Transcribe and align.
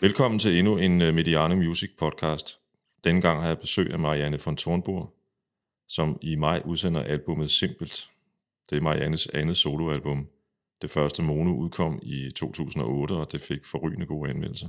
Velkommen 0.00 0.38
til 0.38 0.58
endnu 0.58 0.76
en 0.76 1.02
øh, 1.02 1.14
Mediane 1.14 1.56
Music 1.56 1.90
podcast. 1.98 2.60
Denne 3.04 3.20
gang 3.20 3.40
har 3.40 3.48
jeg 3.48 3.58
besøg 3.58 3.92
af 3.92 3.98
Marianne 3.98 4.38
von 4.44 4.56
Thornburg, 4.56 5.14
som 5.88 6.18
i 6.22 6.36
maj 6.36 6.62
udsender 6.64 7.02
albumet 7.02 7.50
Simpelt. 7.50 8.10
Det 8.70 8.76
er 8.78 8.80
Mariannes 8.80 9.26
andet 9.26 9.56
soloalbum. 9.56 10.28
Det 10.82 10.90
første 10.90 11.22
mono 11.22 11.56
udkom 11.56 12.00
i 12.02 12.30
2008, 12.36 13.12
og 13.12 13.32
det 13.32 13.40
fik 13.40 13.66
forrygende 13.66 14.06
gode 14.06 14.30
anmeldelser. 14.30 14.68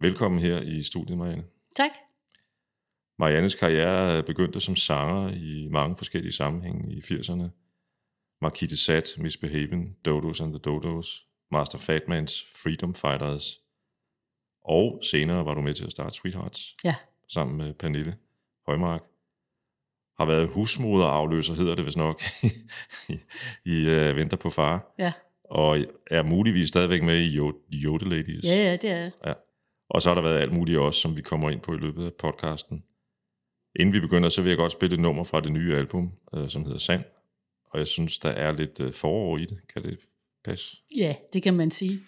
Velkommen 0.00 0.40
her 0.40 0.60
i 0.60 0.82
studiet, 0.82 1.18
Marianne. 1.18 1.44
Tak. 1.76 1.90
Mariannes 3.18 3.54
karriere 3.54 4.22
begyndte 4.22 4.60
som 4.60 4.76
sanger 4.76 5.32
i 5.32 5.68
mange 5.70 5.96
forskellige 5.96 6.32
sammenhænge 6.32 6.92
i 6.92 7.00
80'erne. 7.00 7.48
Marquis 8.42 8.68
de 8.68 8.76
Sade, 8.76 9.22
Miss 9.22 9.36
Behaven, 9.36 9.96
Dodos 10.04 10.40
and 10.40 10.52
the 10.52 10.58
Dodos, 10.58 11.26
Master 11.50 11.78
Fatmans 11.78 12.46
Freedom 12.54 12.94
Fighters, 12.94 13.65
og 14.68 15.00
senere 15.10 15.44
var 15.46 15.54
du 15.54 15.60
med 15.60 15.74
til 15.74 15.84
at 15.84 15.90
starte 15.90 16.14
Sweethearts 16.16 16.76
Ja. 16.84 16.94
sammen 17.28 17.56
med 17.56 17.74
Pernille 17.74 18.16
Højmark. 18.66 19.02
Har 20.18 20.26
været 20.26 20.48
husmoderafløser, 20.48 21.54
hedder 21.54 21.74
det 21.74 21.86
vist 21.86 21.96
nok, 21.96 22.22
i, 23.08 23.18
i 23.64 23.86
uh, 23.86 24.16
Venter 24.16 24.36
på 24.36 24.50
far. 24.50 24.94
Ja. 24.98 25.12
Og 25.44 25.78
er 26.10 26.22
muligvis 26.22 26.68
stadigvæk 26.68 27.02
med 27.02 27.18
i 27.18 27.36
Jo- 27.36 27.58
Jode 27.70 28.08
Ladies. 28.08 28.44
Ja, 28.44 28.54
ja, 28.56 28.72
det 28.76 28.90
er 28.90 29.10
Ja. 29.26 29.32
Og 29.90 30.02
så 30.02 30.08
har 30.10 30.14
der 30.14 30.22
været 30.22 30.38
alt 30.38 30.52
muligt 30.52 30.78
også, 30.78 31.00
som 31.00 31.16
vi 31.16 31.22
kommer 31.22 31.50
ind 31.50 31.60
på 31.60 31.74
i 31.74 31.76
løbet 31.76 32.06
af 32.06 32.12
podcasten. 32.18 32.82
Inden 33.80 33.92
vi 33.94 34.00
begynder, 34.00 34.28
så 34.28 34.42
vil 34.42 34.48
jeg 34.48 34.56
godt 34.58 34.72
spille 34.72 34.94
et 34.94 35.00
nummer 35.00 35.24
fra 35.24 35.40
det 35.40 35.52
nye 35.52 35.76
album, 35.76 36.12
øh, 36.34 36.48
som 36.48 36.64
hedder 36.64 36.78
Sand. 36.78 37.04
Og 37.70 37.78
jeg 37.78 37.86
synes, 37.86 38.18
der 38.18 38.28
er 38.28 38.52
lidt 38.52 38.80
øh, 38.80 38.92
forår 38.92 39.38
i 39.38 39.44
det. 39.44 39.58
Kan 39.74 39.82
det 39.82 39.98
passe? 40.44 40.76
Ja, 40.96 41.14
det 41.32 41.42
kan 41.42 41.54
man 41.54 41.70
sige. 41.70 42.00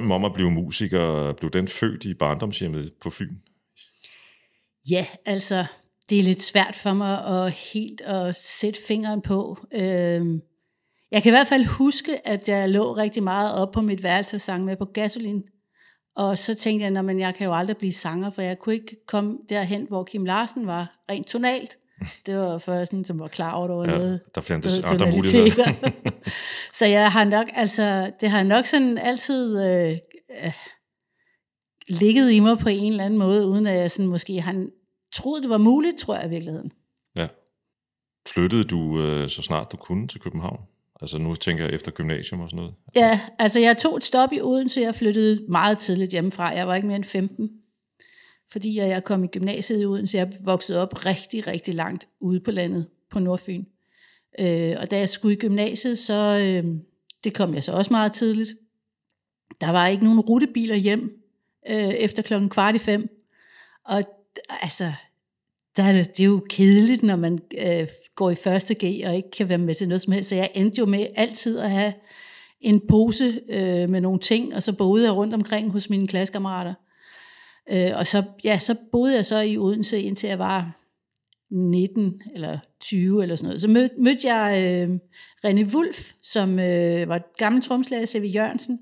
Drømmen 0.00 0.12
om 0.14 0.24
at 0.24 0.32
blive 0.32 0.50
musiker, 0.50 1.32
blev 1.32 1.50
den 1.50 1.68
født 1.68 2.04
i 2.04 2.14
barndomshjemmet 2.14 2.92
på 3.02 3.10
Fyn? 3.10 3.34
Ja, 4.90 5.06
altså, 5.26 5.64
det 6.10 6.18
er 6.18 6.22
lidt 6.22 6.42
svært 6.42 6.74
for 6.74 6.92
mig 6.92 7.24
at 7.24 7.52
helt 7.52 8.00
at 8.00 8.36
sætte 8.36 8.80
fingeren 8.88 9.22
på. 9.22 9.58
Øhm, 9.72 10.40
jeg 11.10 11.22
kan 11.22 11.30
i 11.30 11.34
hvert 11.34 11.46
fald 11.46 11.64
huske, 11.64 12.28
at 12.28 12.48
jeg 12.48 12.68
lå 12.68 12.96
rigtig 12.96 13.22
meget 13.22 13.54
op 13.54 13.72
på 13.72 13.80
mit 13.80 14.02
værelse 14.02 14.36
og 14.36 14.40
sang 14.40 14.64
med 14.64 14.76
på 14.76 14.84
gasolin. 14.84 15.42
Og 16.16 16.38
så 16.38 16.54
tænkte 16.54 16.86
jeg, 16.86 16.96
at 17.10 17.18
jeg 17.18 17.34
kan 17.34 17.46
jo 17.46 17.54
aldrig 17.54 17.76
blive 17.76 17.92
sanger, 17.92 18.30
for 18.30 18.42
jeg 18.42 18.58
kunne 18.58 18.74
ikke 18.74 19.06
komme 19.06 19.38
derhen, 19.48 19.86
hvor 19.88 20.04
Kim 20.04 20.24
Larsen 20.24 20.66
var 20.66 21.04
rent 21.10 21.26
tonalt. 21.26 21.78
Det 22.26 22.36
var 22.36 22.58
først 22.58 22.90
sådan, 22.90 23.04
som 23.04 23.18
var 23.18 23.26
klar 23.28 23.52
over, 23.52 23.64
at 23.64 23.70
der 23.70 23.76
var 23.76 23.84
Ja, 23.84 23.98
noget, 23.98 24.20
der 24.34 24.40
fandtes 24.40 24.78
andre 24.78 25.10
muligheder. 25.10 25.72
så 26.78 26.86
jeg 26.86 27.12
har 27.12 27.24
nok, 27.24 27.46
altså, 27.54 28.12
det 28.20 28.30
har 28.30 28.42
nok 28.42 28.66
sådan 28.66 28.98
altid 28.98 29.64
øh, 29.64 29.96
øh, 30.44 30.52
ligget 31.88 32.32
i 32.32 32.40
mig 32.40 32.58
på 32.58 32.68
en 32.68 32.92
eller 32.92 33.04
anden 33.04 33.18
måde, 33.18 33.46
uden 33.46 33.66
at 33.66 33.76
jeg 33.80 33.90
sådan 33.90 34.06
måske 34.06 34.40
har 34.40 34.66
troet, 35.14 35.42
det 35.42 35.50
var 35.50 35.58
muligt, 35.58 35.98
tror 35.98 36.16
jeg 36.16 36.26
i 36.26 36.28
virkeligheden. 36.28 36.72
Ja. 37.16 37.26
Flyttede 38.28 38.64
du 38.64 39.02
øh, 39.02 39.28
så 39.28 39.42
snart 39.42 39.72
du 39.72 39.76
kunne 39.76 40.08
til 40.08 40.20
København? 40.20 40.60
Altså 41.02 41.18
nu 41.18 41.34
tænker 41.34 41.64
jeg 41.64 41.74
efter 41.74 41.90
gymnasium 41.90 42.40
og 42.40 42.50
sådan 42.50 42.56
noget. 42.56 42.74
Ja, 42.94 43.20
altså 43.38 43.60
jeg 43.60 43.78
tog 43.78 43.96
et 43.96 44.04
stop 44.04 44.32
i 44.32 44.40
Odense, 44.40 44.80
jeg 44.80 44.94
flyttede 44.94 45.44
meget 45.48 45.78
tidligt 45.78 46.10
hjemmefra. 46.10 46.48
Jeg 46.48 46.68
var 46.68 46.74
ikke 46.74 46.86
mere 46.86 46.96
end 46.96 47.04
15, 47.04 47.50
fordi 48.52 48.76
jeg 48.76 49.04
kom 49.04 49.24
i 49.24 49.26
gymnasiet 49.26 49.82
i 49.82 49.86
Odense. 49.86 50.18
Jeg 50.18 50.32
voksede 50.44 50.82
op 50.82 51.06
rigtig, 51.06 51.46
rigtig 51.46 51.74
langt 51.74 52.08
ude 52.20 52.40
på 52.40 52.50
landet 52.50 52.86
på 53.10 53.18
Nordfyn. 53.18 53.64
Øh, 54.38 54.76
og 54.80 54.90
da 54.90 54.98
jeg 54.98 55.08
skulle 55.08 55.36
i 55.36 55.38
gymnasiet, 55.38 55.98
så 55.98 56.38
øh, 56.38 56.74
det 57.24 57.34
kom 57.34 57.54
jeg 57.54 57.64
så 57.64 57.72
også 57.72 57.92
meget 57.92 58.12
tidligt. 58.12 58.54
Der 59.60 59.70
var 59.70 59.86
ikke 59.86 60.04
nogen 60.04 60.20
rutebiler 60.20 60.74
hjem 60.74 61.22
øh, 61.70 61.88
efter 61.88 62.22
klokken 62.22 62.48
kvart 62.48 62.74
i 62.74 62.78
fem. 62.78 63.08
Og 63.84 64.02
altså, 64.62 64.92
der 65.76 65.82
er 65.82 65.92
det, 65.92 66.16
det 66.16 66.20
er 66.20 66.26
jo 66.26 66.46
kedeligt, 66.48 67.02
når 67.02 67.16
man 67.16 67.38
øh, 67.58 67.86
går 68.14 68.30
i 68.30 68.34
første 68.34 68.74
G 68.74 69.02
og 69.06 69.16
ikke 69.16 69.30
kan 69.30 69.48
være 69.48 69.58
med 69.58 69.74
til 69.74 69.88
noget 69.88 70.00
som 70.00 70.12
helst. 70.12 70.28
Så 70.28 70.36
jeg 70.36 70.50
endte 70.54 70.78
jo 70.78 70.86
med 70.86 71.06
altid 71.16 71.58
at 71.58 71.70
have 71.70 71.92
en 72.60 72.80
pose 72.88 73.40
øh, 73.48 73.88
med 73.88 74.00
nogle 74.00 74.18
ting, 74.18 74.54
og 74.54 74.62
så 74.62 74.72
boede 74.72 75.04
jeg 75.04 75.12
rundt 75.12 75.34
omkring 75.34 75.70
hos 75.70 75.90
mine 75.90 76.06
klassekammerater. 76.06 76.74
Øh, 77.70 77.90
og 77.98 78.06
så, 78.06 78.22
ja, 78.44 78.58
så 78.58 78.76
boede 78.92 79.14
jeg 79.14 79.26
så 79.26 79.40
i 79.40 79.58
Odense, 79.58 80.00
indtil 80.02 80.28
jeg 80.28 80.38
var 80.38 80.76
19 81.50 82.22
eller 82.34 82.58
20 82.80 83.22
eller 83.22 83.36
sådan 83.36 83.46
noget. 83.46 83.60
Så 83.60 83.68
mød, 83.68 83.88
mødte 83.98 84.34
jeg 84.34 84.64
øh, 84.64 84.98
René 85.46 85.74
Wulf, 85.74 86.12
som 86.22 86.58
øh, 86.58 87.08
var 87.08 87.32
gammel 87.36 87.62
tromslager, 87.62 88.06
C.V. 88.06 88.30
Jørgensen, 88.34 88.80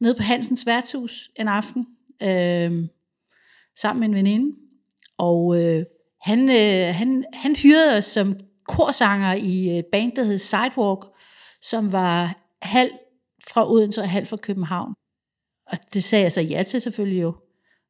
nede 0.00 0.14
på 0.14 0.22
Hansens 0.22 0.66
værtshus 0.66 1.30
en 1.36 1.48
aften, 1.48 1.86
øh, 2.22 2.88
sammen 3.76 4.00
med 4.00 4.08
en 4.08 4.14
veninde. 4.14 4.56
Og 5.18 5.62
øh, 5.62 5.84
han, 6.20 6.48
øh, 6.50 6.94
han, 6.94 7.24
han 7.32 7.56
hyrede 7.56 7.96
os 7.98 8.04
som 8.04 8.36
korsanger 8.68 9.34
i 9.34 9.78
et 9.78 9.86
band, 9.92 10.12
der 10.16 10.24
hed 10.24 10.38
Sidewalk, 10.38 11.00
som 11.60 11.92
var 11.92 12.36
halv 12.62 12.90
fra 13.48 13.72
Odense 13.72 14.00
og 14.00 14.10
halv 14.10 14.26
fra 14.26 14.36
København. 14.36 14.94
Og 15.66 15.78
det 15.94 16.04
sagde 16.04 16.22
jeg 16.22 16.32
så 16.32 16.40
ja 16.40 16.62
til 16.62 16.80
selvfølgelig 16.80 17.22
jo. 17.22 17.34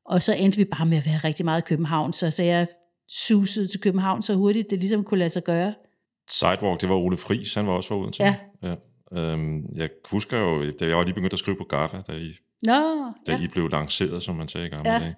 Og 0.04 0.22
så 0.22 0.34
endte 0.34 0.58
vi 0.58 0.64
bare 0.64 0.86
med 0.86 0.98
at 0.98 1.06
være 1.06 1.18
rigtig 1.18 1.44
meget 1.44 1.62
i 1.62 1.64
København, 1.68 2.12
så, 2.12 2.30
så 2.30 2.42
jeg 2.42 2.66
susede 3.08 3.68
til 3.68 3.80
København 3.80 4.22
så 4.22 4.34
hurtigt, 4.34 4.70
det 4.70 4.78
ligesom 4.78 5.04
kunne 5.04 5.18
lade 5.18 5.30
sig 5.30 5.44
gøre. 5.44 5.74
Sidewalk, 6.30 6.80
det 6.80 6.88
var 6.88 6.94
Ole 6.94 7.16
Friis, 7.16 7.54
han 7.54 7.66
var 7.66 7.72
også 7.72 7.88
fra 7.88 7.96
Odense. 7.98 8.22
Ja. 8.24 8.36
ja. 8.62 8.74
Øhm, 9.12 9.64
jeg 9.74 9.88
husker 10.04 10.38
jo, 10.38 10.70
da 10.70 10.86
jeg 10.86 10.96
var 10.96 11.04
lige 11.04 11.14
begyndt 11.14 11.32
at 11.32 11.38
skrive 11.38 11.56
på 11.56 11.64
GAFA, 11.64 12.00
da 12.06 12.12
I, 12.12 12.32
Nå, 12.62 12.72
da 13.26 13.32
ja. 13.32 13.42
I 13.42 13.48
blev 13.48 13.68
lanceret, 13.68 14.22
som 14.22 14.36
man 14.36 14.48
sagde 14.48 14.66
i 14.66 14.70
gamle 14.70 14.92
Ja. 14.92 14.98
dage. 14.98 15.16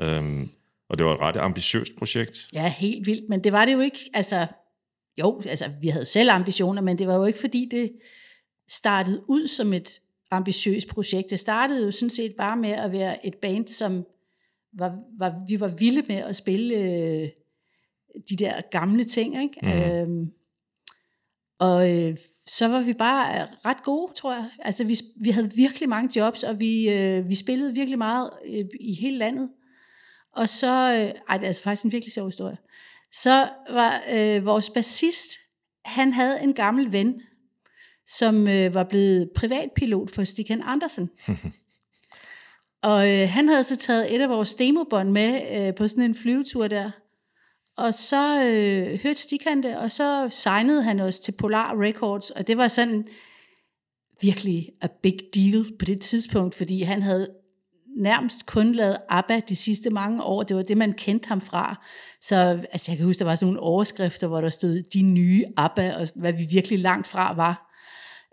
Øhm, 0.00 0.48
og 0.90 0.98
det 0.98 1.06
var 1.06 1.14
et 1.14 1.20
ret 1.20 1.36
ambitiøst 1.36 1.92
projekt. 1.98 2.48
ja, 2.52 2.68
helt 2.78 3.06
vildt, 3.06 3.28
men 3.28 3.44
det 3.44 3.52
var 3.52 3.64
det 3.64 3.72
jo 3.72 3.80
ikke, 3.80 3.98
altså, 4.14 4.46
jo, 5.20 5.40
altså, 5.48 5.70
vi 5.80 5.88
havde 5.88 6.06
selv 6.06 6.30
ambitioner, 6.30 6.82
men 6.82 6.98
det 6.98 7.06
var 7.06 7.14
jo 7.14 7.24
ikke, 7.24 7.38
fordi 7.38 7.68
det 7.70 7.92
startede 8.70 9.22
ud 9.28 9.48
som 9.48 9.72
et 9.72 10.00
ambitiøst 10.30 10.88
projekt. 10.88 11.30
Det 11.30 11.38
startede 11.38 11.84
jo 11.84 11.90
sådan 11.90 12.10
set 12.10 12.34
bare 12.38 12.56
med 12.56 12.70
at 12.70 12.92
være 12.92 13.26
et 13.26 13.34
band, 13.34 13.68
som 13.68 14.04
var, 14.72 14.98
var, 15.18 15.42
vi 15.48 15.60
var 15.60 15.68
vilde 15.68 16.02
med 16.08 16.16
at 16.16 16.36
spille 16.36 16.74
øh, 16.74 17.28
de 18.30 18.36
der 18.36 18.60
gamle 18.70 19.04
ting, 19.04 19.42
ikke? 19.42 19.58
Mhm. 19.62 19.92
Øhm, 19.92 20.32
og 21.58 21.96
øh, 21.96 22.16
så 22.46 22.68
var 22.68 22.80
vi 22.80 22.92
bare 22.92 23.46
ret 23.64 23.82
gode, 23.82 24.12
tror 24.12 24.32
jeg. 24.32 24.50
Altså, 24.58 24.84
vi, 24.84 24.96
vi 25.22 25.30
havde 25.30 25.50
virkelig 25.56 25.88
mange 25.88 26.20
jobs, 26.20 26.42
og 26.42 26.60
vi, 26.60 26.90
øh, 26.90 27.28
vi 27.28 27.34
spillede 27.34 27.74
virkelig 27.74 27.98
meget 27.98 28.30
øh, 28.46 28.64
i 28.80 28.94
hele 28.94 29.18
landet. 29.18 29.50
Og 30.32 30.48
så, 30.48 30.66
øh, 30.66 31.20
ej, 31.28 31.36
det 31.36 31.42
er 31.42 31.46
altså 31.46 31.62
faktisk 31.62 31.84
en 31.84 31.92
virkelig 31.92 32.12
sjov 32.12 32.26
historie. 32.26 32.56
så 33.12 33.48
var 33.70 34.02
øh, 34.12 34.46
vores 34.46 34.70
bassist, 34.70 35.30
han 35.84 36.12
havde 36.12 36.42
en 36.42 36.54
gammel 36.54 36.92
ven, 36.92 37.20
som 38.06 38.48
øh, 38.48 38.74
var 38.74 38.84
blevet 38.84 39.30
privatpilot 39.36 40.10
for 40.10 40.24
Stikan 40.24 40.62
Andersen. 40.64 41.10
og 42.82 43.12
øh, 43.12 43.28
han 43.28 43.48
havde 43.48 43.64
så 43.64 43.76
taget 43.76 44.14
et 44.14 44.20
af 44.20 44.28
vores 44.28 44.54
demobånd 44.54 45.10
med 45.10 45.40
øh, 45.56 45.74
på 45.74 45.88
sådan 45.88 46.04
en 46.04 46.14
flyvetur 46.14 46.68
der. 46.68 46.90
Og 47.76 47.94
så 47.94 48.44
øh, 48.44 49.02
hørte 49.02 49.20
Stikan 49.20 49.62
det, 49.62 49.76
og 49.76 49.92
så 49.92 50.28
signede 50.30 50.82
han 50.82 51.00
os 51.00 51.20
til 51.20 51.32
Polar 51.32 51.80
Records, 51.82 52.30
og 52.30 52.46
det 52.46 52.56
var 52.56 52.68
sådan 52.68 53.08
virkelig 54.20 54.68
a 54.80 54.86
big 55.02 55.18
deal 55.34 55.66
på 55.78 55.84
det 55.84 56.00
tidspunkt, 56.00 56.54
fordi 56.54 56.82
han 56.82 57.02
havde 57.02 57.28
nærmest 57.96 58.46
kun 58.46 58.72
lavet 58.72 58.96
ABBA 59.08 59.40
de 59.48 59.56
sidste 59.56 59.90
mange 59.90 60.22
år. 60.22 60.42
Det 60.42 60.56
var 60.56 60.62
det, 60.62 60.76
man 60.76 60.92
kendte 60.92 61.28
ham 61.28 61.40
fra. 61.40 61.86
Så 62.20 62.36
altså, 62.72 62.90
jeg 62.90 62.96
kan 62.96 63.06
huske, 63.06 63.18
der 63.18 63.24
var 63.24 63.34
sådan 63.34 63.46
nogle 63.46 63.60
overskrifter, 63.60 64.26
hvor 64.26 64.40
der 64.40 64.48
stod, 64.48 64.82
de 64.82 65.02
nye 65.02 65.44
ABBA, 65.56 65.96
og 65.96 66.08
hvad 66.14 66.32
vi 66.32 66.46
virkelig 66.50 66.78
langt 66.78 67.06
fra 67.06 67.34
var. 67.34 67.65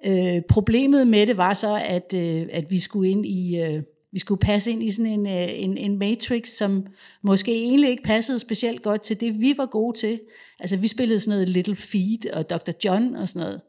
Øh, 0.05 0.41
problemet 0.49 1.07
med 1.07 1.27
det 1.27 1.37
var 1.37 1.53
så, 1.53 1.81
at, 1.85 2.13
øh, 2.15 2.47
at 2.51 2.71
vi 2.71 2.79
skulle 2.79 3.09
ind 3.09 3.25
i... 3.25 3.61
Øh, 3.61 3.81
vi 4.11 4.19
skulle 4.19 4.39
passe 4.39 4.71
ind 4.71 4.83
i 4.83 4.91
sådan 4.91 5.11
en, 5.11 5.27
øh, 5.27 5.63
en, 5.63 5.77
en 5.77 5.99
matrix, 5.99 6.47
som 6.47 6.85
måske 7.21 7.51
egentlig 7.51 7.89
ikke 7.89 8.03
passede 8.03 8.39
specielt 8.39 8.81
godt 8.81 9.01
til 9.01 9.19
det, 9.19 9.41
vi 9.41 9.53
var 9.57 9.65
gode 9.65 9.97
til. 9.97 10.19
Altså, 10.59 10.77
vi 10.77 10.87
spillede 10.87 11.19
sådan 11.19 11.31
noget 11.31 11.49
Little 11.49 11.75
Feet 11.75 12.25
og 12.25 12.49
Dr. 12.49 12.71
John 12.85 13.15
og 13.15 13.27
sådan 13.27 13.39
noget. 13.39 13.61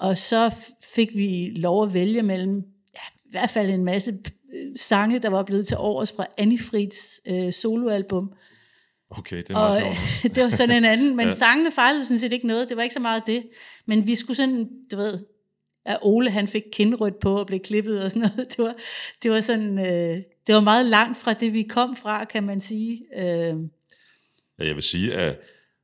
Og 0.00 0.18
så 0.18 0.54
fik 0.94 1.16
vi 1.16 1.52
lov 1.56 1.84
at 1.84 1.94
vælge 1.94 2.22
mellem 2.22 2.56
ja, 2.94 3.00
i 3.24 3.30
hvert 3.30 3.50
fald 3.50 3.70
en 3.70 3.84
masse 3.84 4.18
øh, 4.54 4.76
sange, 4.76 5.18
der 5.18 5.28
var 5.28 5.42
blevet 5.42 5.66
til 5.66 5.76
års 5.80 6.12
fra 6.12 6.26
Annie 6.38 6.58
Frieds 6.58 7.20
øh, 7.28 7.52
soloalbum. 7.52 8.32
Okay, 9.10 9.36
det 9.36 9.50
er 9.50 9.56
Og 9.56 9.80
det 10.34 10.42
var 10.42 10.50
sådan 10.50 10.76
en 10.76 10.84
anden, 10.84 11.16
men 11.16 11.26
ja. 11.26 11.34
sangene 11.34 11.72
fejlede 11.72 12.04
sådan 12.04 12.18
set 12.18 12.32
ikke 12.32 12.46
noget. 12.46 12.68
Det 12.68 12.76
var 12.76 12.82
ikke 12.82 12.94
så 12.94 13.00
meget 13.00 13.22
det. 13.26 13.46
Men 13.86 14.06
vi 14.06 14.14
skulle 14.14 14.36
sådan, 14.36 14.68
du 14.92 14.96
ved, 14.96 15.18
at 15.84 15.98
Ole 16.02 16.30
han 16.30 16.48
fik 16.48 16.62
kindrødt 16.72 17.18
på 17.18 17.38
og 17.38 17.46
blev 17.46 17.60
klippet 17.60 18.02
og 18.02 18.10
sådan 18.10 18.30
noget. 18.36 18.48
Det 18.56 18.64
var, 18.64 18.74
det 19.22 19.30
var 19.30 19.40
sådan, 19.40 19.78
øh, 19.78 20.22
det 20.46 20.54
var 20.54 20.60
meget 20.60 20.86
langt 20.86 21.18
fra 21.18 21.32
det, 21.32 21.52
vi 21.52 21.62
kom 21.62 21.96
fra, 21.96 22.24
kan 22.24 22.44
man 22.44 22.60
sige. 22.60 23.02
Øh, 23.16 23.56
Ja, 24.58 24.66
jeg 24.66 24.74
vil 24.74 24.82
sige, 24.82 25.14
at 25.14 25.40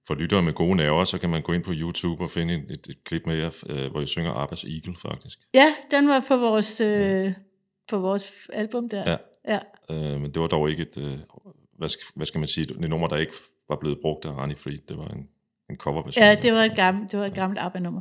for 0.06 0.14
lyttere 0.14 0.42
med 0.42 0.52
gode 0.52 0.76
nerver, 0.76 1.04
så 1.04 1.18
kan 1.18 1.30
man 1.30 1.42
gå 1.42 1.52
ind 1.52 1.64
på 1.64 1.72
YouTube 1.74 2.24
og 2.24 2.30
finde 2.30 2.54
et, 2.54 2.70
et, 2.70 2.86
et 2.90 3.04
klip 3.04 3.26
med 3.26 3.36
jer, 3.36 3.50
øh, 3.70 3.90
hvor 3.90 4.00
I 4.00 4.06
synger 4.06 4.32
Abbas 4.32 4.64
Eagle, 4.64 4.96
faktisk. 5.02 5.38
ja, 5.54 5.74
den 5.90 6.08
var 6.08 6.24
på 6.28 6.36
vores, 6.36 6.80
øh, 6.80 7.32
på 7.88 7.98
vores 7.98 8.32
album 8.52 8.88
der. 8.88 9.10
Ja. 9.10 9.16
ja. 9.54 9.58
Øh, 9.90 10.20
men 10.20 10.34
det 10.34 10.42
var 10.42 10.46
dog 10.46 10.70
ikke 10.70 10.82
et, 10.82 10.98
øh, 10.98 11.18
hvad, 11.78 11.88
skal, 11.88 12.04
hvad 12.14 12.26
skal 12.26 12.38
man 12.38 12.48
sige, 12.48 12.70
et 12.70 12.80
nummer, 12.80 13.08
der 13.08 13.16
ikke 13.16 13.32
var 13.68 13.76
blevet 13.76 13.98
brugt 14.02 14.24
af 14.24 14.30
Arnie 14.30 14.56
Fried. 14.56 14.78
Det 14.88 14.98
var 14.98 15.08
en, 15.08 15.28
en 15.70 15.76
coverversion. 15.76 16.24
Ja, 16.24 16.34
det 16.34 16.52
var 16.52 16.64
et 16.64 16.76
gammelt, 16.76 17.12
det 17.12 17.18
var 17.18 17.26
et 17.26 17.34
gammelt 17.34 17.60
ABBA-nummer. 17.60 18.00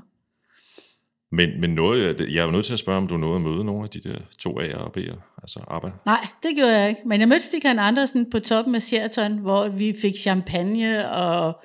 Men, 1.32 1.62
men 1.62 1.70
noget, 1.70 2.06
jeg- 2.20 2.30
jeg 2.34 2.40
er 2.42 2.46
jo 2.46 2.52
nødt 2.52 2.66
til 2.66 2.74
at 2.74 2.80
spørge, 2.80 2.98
om 2.98 3.08
du 3.08 3.18
nåede 3.18 3.36
at 3.36 3.42
møde 3.42 3.64
nogle 3.64 3.84
af 3.84 3.90
de 3.90 4.00
der 4.00 4.16
to 4.40 4.60
A'er 4.60 4.78
og 4.78 4.92
B'er, 4.98 5.16
altså 5.44 5.60
ABBA. 5.68 5.90
Nej, 6.06 6.28
det 6.44 6.56
gjorde 6.56 6.80
jeg 6.80 6.90
ikke. 6.90 7.02
Men 7.06 7.20
jeg 7.20 7.28
mødte 7.28 7.46
Stikan 7.46 7.80
Andersen 7.80 8.30
på 8.32 8.40
toppen 8.40 8.76
af 8.76 8.82
Sheraton, 8.82 9.38
hvor 9.38 9.68
vi 9.68 9.96
fik 10.02 10.16
champagne, 10.18 11.10
og 11.12 11.64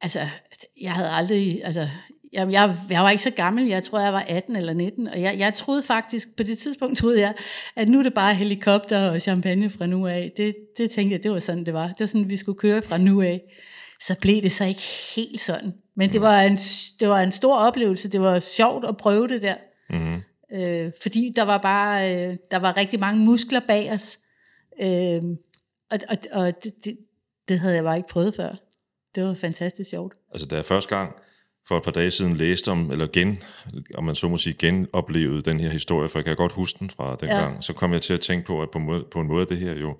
altså, 0.00 0.20
jeg 0.80 0.92
havde 0.92 1.10
aldrig, 1.10 1.60
altså, 1.64 1.88
Jamen, 2.32 2.52
jeg, 2.54 2.76
jeg 2.90 3.02
var 3.02 3.10
ikke 3.10 3.22
så 3.22 3.30
gammel, 3.30 3.66
jeg 3.66 3.82
tror, 3.82 4.00
jeg 4.00 4.12
var 4.12 4.24
18 4.28 4.56
eller 4.56 4.72
19, 4.72 5.08
og 5.08 5.20
jeg, 5.20 5.38
jeg 5.38 5.54
troede 5.54 5.82
faktisk, 5.82 6.28
på 6.36 6.42
det 6.42 6.58
tidspunkt 6.58 6.98
troede 6.98 7.20
jeg, 7.20 7.34
at 7.76 7.88
nu 7.88 7.98
er 7.98 8.02
det 8.02 8.14
bare 8.14 8.34
helikopter 8.34 9.10
og 9.10 9.20
champagne 9.20 9.70
fra 9.70 9.86
nu 9.86 10.06
af. 10.06 10.32
Det, 10.36 10.54
det 10.78 10.90
tænkte 10.90 11.14
jeg, 11.14 11.22
det 11.22 11.30
var 11.30 11.38
sådan, 11.38 11.66
det 11.66 11.74
var. 11.74 11.86
Det 11.86 12.00
var 12.00 12.06
sådan, 12.06 12.30
vi 12.30 12.36
skulle 12.36 12.58
køre 12.58 12.82
fra 12.82 12.98
nu 12.98 13.22
af. 13.22 13.40
Så 14.06 14.16
blev 14.20 14.42
det 14.42 14.52
så 14.52 14.64
ikke 14.64 14.82
helt 15.16 15.40
sådan. 15.40 15.72
Men 15.98 16.12
det 16.12 16.20
var 16.20 16.40
en, 16.40 16.56
det 17.00 17.08
var 17.08 17.20
en 17.20 17.32
stor 17.32 17.56
oplevelse. 17.56 18.08
Det 18.08 18.20
var 18.20 18.38
sjovt 18.38 18.84
at 18.84 18.96
prøve 18.96 19.28
det 19.28 19.42
der. 19.42 19.54
Mm-hmm. 19.90 20.22
Øh, 20.52 20.92
fordi 21.02 21.32
der 21.36 21.42
var 21.42 21.58
bare 21.58 22.16
øh, 22.16 22.36
der 22.50 22.58
var 22.58 22.76
rigtig 22.76 23.00
mange 23.00 23.24
muskler 23.24 23.60
bag 23.68 23.92
os. 23.92 24.18
Øh, 24.82 25.22
og 25.90 25.98
og, 26.08 26.16
og 26.32 26.64
det, 26.64 26.72
det, 26.84 26.98
det 27.48 27.60
havde 27.60 27.74
jeg 27.74 27.84
bare 27.84 27.96
ikke 27.96 28.08
prøvet 28.08 28.34
før. 28.34 28.54
Det 29.14 29.24
var 29.24 29.34
fantastisk 29.34 29.90
sjovt. 29.90 30.14
Altså, 30.32 30.48
da 30.48 30.56
jeg 30.56 30.64
første 30.64 30.96
gang 30.96 31.12
for 31.68 31.76
et 31.76 31.82
par 31.82 31.90
dage 31.90 32.10
siden 32.10 32.36
læste 32.36 32.70
om, 32.70 32.90
eller 32.90 33.06
gen, 33.12 33.42
om 33.94 34.04
man 34.04 34.14
så 34.14 34.28
må 34.28 34.38
sige, 34.38 34.54
genoplevede 34.58 35.42
den 35.42 35.60
her 35.60 35.70
historie, 35.70 36.08
for 36.08 36.18
jeg 36.18 36.24
kan 36.24 36.36
godt 36.36 36.52
huske 36.52 36.78
den 36.78 36.90
fra 36.90 37.16
den 37.20 37.28
Ja. 37.28 37.40
gang, 37.40 37.64
så 37.64 37.72
kom 37.72 37.92
jeg 37.92 38.02
til 38.02 38.12
at 38.14 38.20
tænke 38.20 38.46
på, 38.46 38.62
at 38.62 38.70
på 38.70 38.78
en 38.78 38.84
måde, 38.84 39.04
på 39.10 39.20
en 39.20 39.26
måde 39.26 39.46
det 39.46 39.56
her 39.56 39.72
jo, 39.72 39.96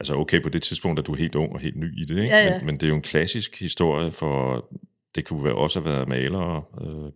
altså 0.00 0.14
okay, 0.14 0.42
på 0.42 0.48
det 0.48 0.62
tidspunkt, 0.62 0.98
at 0.98 1.06
du 1.06 1.12
er 1.12 1.16
helt 1.16 1.34
ung 1.34 1.52
og 1.52 1.60
helt 1.60 1.76
ny 1.76 2.02
i 2.02 2.04
det, 2.04 2.22
ikke? 2.22 2.36
Ja, 2.36 2.44
ja. 2.44 2.56
Men, 2.56 2.66
men 2.66 2.74
det 2.74 2.82
er 2.82 2.88
jo 2.88 2.94
en 2.94 3.02
klassisk 3.02 3.60
historie 3.60 4.12
for, 4.12 4.68
det 5.14 5.26
kunne 5.26 5.44
være 5.44 5.54
også 5.54 5.78
at 5.78 5.84
være 5.84 6.06
malere, 6.06 6.64
øh, 6.80 7.12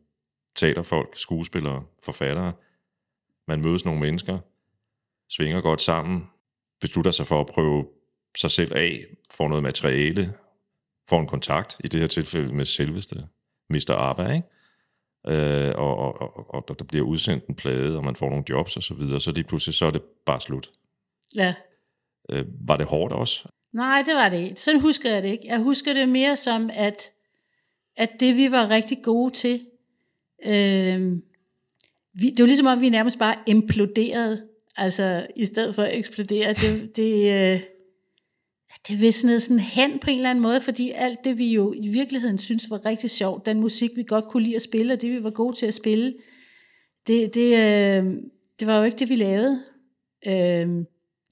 teaterfolk, 0.57 1.17
skuespillere, 1.17 1.85
forfattere. 2.03 2.53
Man 3.49 3.61
mødes 3.61 3.85
nogle 3.85 4.01
mennesker, 4.01 4.39
svinger 5.31 5.61
godt 5.61 5.81
sammen, 5.81 6.27
beslutter 6.81 7.11
sig 7.11 7.27
for 7.27 7.41
at 7.41 7.47
prøve 7.47 7.87
sig 8.37 8.51
selv 8.51 8.77
af, 8.77 9.05
får 9.31 9.49
noget 9.49 9.63
materiale, 9.63 10.33
får 11.09 11.21
en 11.21 11.27
kontakt, 11.27 11.77
i 11.85 11.89
det 11.89 12.01
her 12.01 12.07
tilfælde 12.07 12.55
med 12.55 12.65
selveste 12.65 13.17
Mr. 13.71 13.91
Abba, 13.91 14.33
ikke? 14.33 14.49
Øh, 15.27 15.73
og, 15.77 15.97
og, 15.97 16.37
og, 16.37 16.69
og 16.69 16.79
der 16.79 16.85
bliver 16.85 17.05
udsendt 17.05 17.47
en 17.47 17.55
plade, 17.55 17.97
og 17.97 18.05
man 18.05 18.17
får 18.17 18.29
nogle 18.29 18.45
jobs 18.49 18.77
og 18.77 18.83
så 18.83 18.95
videre, 18.95 19.21
så 19.21 19.31
lige 19.31 19.45
pludselig 19.45 19.75
så 19.75 19.87
er 19.87 19.91
det 19.91 20.03
bare 20.27 20.41
slut. 20.41 20.71
Ja. 21.35 21.55
Øh, 22.31 22.45
var 22.67 22.77
det 22.77 22.87
hårdt 22.87 23.13
også? 23.13 23.49
Nej, 23.73 24.03
det 24.07 24.15
var 24.15 24.29
det 24.29 24.41
ikke. 24.43 24.61
Sådan 24.61 24.81
husker 24.81 25.13
jeg 25.13 25.23
det 25.23 25.29
ikke. 25.29 25.47
Jeg 25.47 25.59
husker 25.59 25.93
det 25.93 26.09
mere 26.09 26.37
som, 26.37 26.71
at, 26.73 27.13
at 27.97 28.11
det 28.21 28.37
vi 28.37 28.51
var 28.51 28.71
rigtig 28.71 29.03
gode 29.03 29.35
til, 29.35 29.61
øh, 30.47 31.17
vi, 32.15 32.31
det 32.31 32.41
var 32.41 32.47
ligesom 32.47 32.67
om, 32.67 32.81
vi 32.81 32.89
nærmest 32.89 33.19
bare 33.19 33.35
imploderede, 33.47 34.43
altså 34.77 35.27
i 35.37 35.45
stedet 35.45 35.75
for 35.75 35.83
at 35.83 35.99
eksplodere. 35.99 36.53
Det, 36.53 36.97
det, 36.97 37.33
øh, 37.33 37.61
det 38.89 39.01
visnede 39.01 39.41
sådan 39.41 39.59
hen 39.59 39.99
på 39.99 40.11
en 40.11 40.17
eller 40.17 40.31
anden 40.31 40.43
måde, 40.43 40.61
fordi 40.61 40.91
alt 40.91 41.19
det, 41.25 41.39
vi 41.39 41.53
jo 41.53 41.75
i 41.77 41.89
virkeligheden 41.89 42.39
synes 42.39 42.71
var 42.71 42.87
rigtig 42.87 43.11
sjovt, 43.11 43.47
den 43.47 43.61
musik, 43.61 43.91
vi 43.97 44.03
godt 44.03 44.29
kunne 44.29 44.43
lide 44.43 44.57
at 44.57 44.63
spille, 44.63 44.93
og 44.93 45.01
det, 45.01 45.11
vi 45.11 45.23
var 45.23 45.31
gode 45.31 45.57
til 45.57 45.67
at 45.67 45.75
spille, 45.75 46.15
det, 47.07 47.35
det, 47.35 47.53
øh, 47.53 48.15
det 48.61 48.67
var 48.67 48.79
jo 48.79 48.85
ikke 48.85 48.99
det, 48.99 49.09
vi 49.09 49.17
lavede. 49.17 49.63
Øh, 50.27 50.85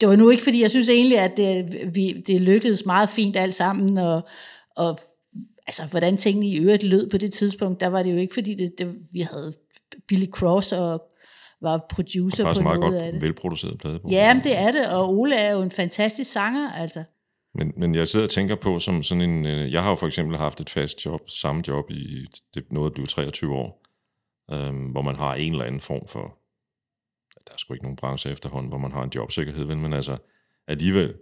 det 0.03 0.11
var 0.11 0.17
nu 0.17 0.31
ikke, 0.31 0.43
fordi 0.43 0.63
jeg 0.63 0.71
synes 0.71 0.89
egentlig, 0.89 1.19
at 1.19 1.37
det, 1.37 1.95
vi, 1.95 2.13
det 2.27 2.41
lykkedes 2.41 2.87
meget 2.87 3.09
fint 3.09 3.37
alt 3.37 3.55
sammen, 3.55 3.99
og, 3.99 4.29
og 4.77 4.99
altså, 5.67 5.87
hvordan 5.91 6.17
tingene 6.17 6.47
i 6.47 6.59
øvrigt 6.59 6.83
lød 6.83 7.11
på 7.11 7.19
det 7.19 7.33
tidspunkt, 7.33 7.81
der 7.81 7.87
var 7.87 8.03
det 8.03 8.13
jo 8.13 8.17
ikke, 8.17 8.35
fordi 8.35 8.55
det, 8.55 8.79
det, 8.79 8.95
vi 9.13 9.21
havde 9.21 9.53
Billy 10.09 10.27
Cross 10.27 10.73
og 10.73 11.03
var 11.61 11.87
producer 11.91 12.55
på 12.55 12.61
meget 12.61 12.81
noget 12.81 12.95
af 12.95 13.03
godt 13.03 13.15
det. 13.15 13.23
velproduceret 13.23 13.79
plade 13.79 13.99
på. 13.99 14.09
Ja, 14.11 14.35
men 14.35 14.45
det 14.45 14.59
er 14.59 14.71
det, 14.71 14.89
og 14.89 15.19
Ole 15.19 15.37
er 15.37 15.53
jo 15.53 15.63
en 15.63 15.71
fantastisk 15.71 16.33
sanger, 16.33 16.73
altså. 16.73 17.05
Men, 17.55 17.73
men 17.77 17.95
jeg 17.95 18.09
sidder 18.09 18.27
og 18.27 18.31
tænker 18.31 18.55
på, 18.55 18.79
som 18.79 19.03
sådan 19.03 19.31
en, 19.31 19.47
øh, 19.47 19.73
jeg 19.73 19.83
har 19.83 19.91
jo 19.91 19.97
for 19.97 20.07
eksempel 20.07 20.39
haft 20.39 20.61
et 20.61 20.71
fast 20.71 21.07
job, 21.07 21.31
samme 21.31 21.63
job 21.69 21.91
i 21.91 22.27
det 22.55 22.65
noget 22.71 22.87
at 22.87 22.95
blive 22.95 23.07
23 23.07 23.55
år, 23.55 23.83
øhm, 24.53 24.85
hvor 24.85 25.03
man 25.03 25.17
har 25.17 25.35
en 25.35 25.53
eller 25.53 25.65
anden 25.65 25.81
form 25.81 26.09
for, 26.09 26.42
der 27.47 27.53
er 27.55 27.59
sgu 27.59 27.75
ikke 27.75 27.85
nogen 27.85 27.97
branche 27.97 28.31
efterhånden, 28.31 28.69
hvor 28.69 28.79
man 28.79 28.93
har 28.93 29.03
en 29.03 29.13
jobsikkerhed, 29.15 29.65
vel, 29.65 29.77
men 29.79 29.93
altså 29.93 30.17
alligevel, 30.69 31.15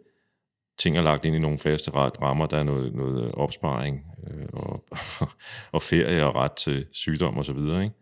ting 0.79 0.97
er 0.99 1.03
lagt 1.03 1.25
ind 1.25 1.37
i 1.37 1.39
nogle 1.39 1.59
faste 1.59 1.91
ra- 1.91 2.23
rammer, 2.23 2.47
der 2.47 2.57
er 2.59 2.63
noget, 2.63 2.95
noget 2.95 3.25
øh, 3.25 3.31
opsparing 3.31 4.01
øh, 4.31 4.47
og, 4.53 4.85
og 5.73 5.83
ferie 5.83 6.27
og 6.27 6.35
ret 6.35 6.53
til 6.53 6.87
sygdom 6.93 7.37
og 7.39 7.45
så 7.45 7.53
videre, 7.53 7.83
ikke? 7.85 7.95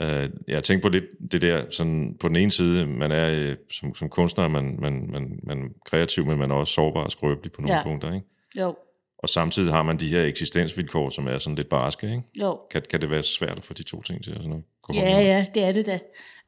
Øh, 0.00 0.30
jeg 0.48 0.64
tænker 0.64 0.82
på 0.82 0.88
lidt 0.88 1.04
det 1.32 1.42
der, 1.42 1.70
sådan 1.70 2.16
på 2.20 2.28
den 2.28 2.36
ene 2.36 2.52
side, 2.52 2.86
man 2.86 3.12
er 3.12 3.50
øh, 3.50 3.56
som, 3.70 3.94
som 3.94 4.08
kunstner, 4.08 4.48
man, 4.48 4.76
man, 4.80 5.10
man, 5.10 5.40
man 5.42 5.64
er 5.64 5.68
kreativ, 5.86 6.26
men 6.26 6.38
man 6.38 6.50
er 6.50 6.54
også 6.54 6.72
sårbar 6.74 7.04
og 7.04 7.12
skrøbelig 7.12 7.52
på 7.52 7.60
nogle 7.62 7.76
Ja. 7.76 7.82
punkter, 7.82 8.14
ikke? 8.14 8.26
Jo, 8.60 8.76
Og 9.18 9.28
samtidig 9.28 9.72
har 9.72 9.82
man 9.82 9.96
de 9.96 10.08
her 10.08 10.24
eksistensvilkår, 10.24 11.10
som 11.10 11.26
er 11.26 11.38
sådan 11.38 11.56
lidt 11.56 11.68
barske, 11.68 12.06
ikke? 12.06 12.22
jo. 12.40 12.60
Kan, 12.70 12.82
kan 12.90 13.00
det 13.00 13.10
være 13.10 13.22
svært 13.22 13.58
at 13.58 13.64
få 13.64 13.72
de 13.74 13.82
to 13.82 14.02
ting 14.02 14.24
til 14.24 14.30
at 14.30 14.36
sådan 14.42 14.64
i 14.90 14.96
Ja, 14.96 15.20
ja, 15.20 15.46
det 15.54 15.64
er 15.64 15.72
det 15.72 15.86
da. 15.86 15.98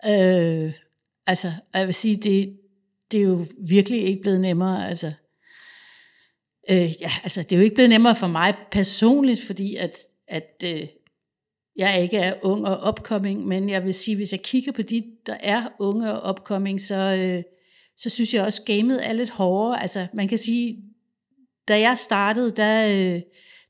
Øh, 0.07 0.73
altså, 1.27 1.53
og 1.73 1.79
jeg 1.79 1.87
vil 1.87 1.95
sige, 1.95 2.17
det, 2.17 2.59
det 3.11 3.19
er 3.19 3.25
jo 3.25 3.47
virkelig 3.69 4.03
ikke 4.03 4.23
blevet 4.23 4.41
nemmere. 4.41 4.89
Altså, 4.89 5.13
øh, 6.71 7.01
ja, 7.01 7.11
altså, 7.23 7.43
det 7.43 7.53
er 7.53 7.57
jo 7.57 7.63
ikke 7.63 7.75
blevet 7.75 7.91
nemmere 7.91 8.17
for 8.17 8.27
mig 8.27 8.55
personligt, 8.71 9.43
fordi 9.43 9.77
at, 9.77 9.97
at 10.29 10.65
øh, 10.65 10.87
jeg 11.77 12.03
ikke 12.03 12.17
er 12.17 12.35
ung 12.43 12.67
og 12.67 12.89
upcoming, 12.89 13.47
men 13.47 13.69
jeg 13.69 13.85
vil 13.85 13.95
sige, 13.95 14.17
hvis 14.17 14.33
jeg 14.33 14.43
kigger 14.43 14.73
på 14.73 14.83
de, 14.83 15.03
der 15.27 15.37
er 15.41 15.69
unge 15.79 16.13
og 16.13 16.31
upcoming, 16.31 16.81
så, 16.81 16.95
øh, 16.95 17.43
så 17.97 18.11
synes 18.11 18.35
jeg 18.35 18.45
også, 18.45 18.63
gamet 18.65 19.09
er 19.09 19.13
lidt 19.13 19.31
hårdere. 19.31 19.83
Altså, 19.83 20.07
man 20.15 20.29
kan 20.29 20.39
sige, 20.39 20.85
da 21.69 21.81
jeg 21.81 21.99
startede, 21.99 22.57
der, 22.57 22.87
øh, 22.87 23.21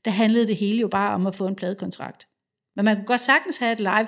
der 0.05 0.11
handlede 0.11 0.47
det 0.47 0.55
hele 0.55 0.79
jo 0.79 0.87
bare 0.87 1.15
om 1.15 1.27
at 1.27 1.35
få 1.35 1.47
en 1.47 1.55
pladekontrakt. 1.55 2.27
Men 2.75 2.85
man 2.85 2.95
kunne 2.95 3.05
godt 3.05 3.21
sagtens 3.21 3.57
have 3.57 3.71
et 3.71 3.79
live 3.79 4.07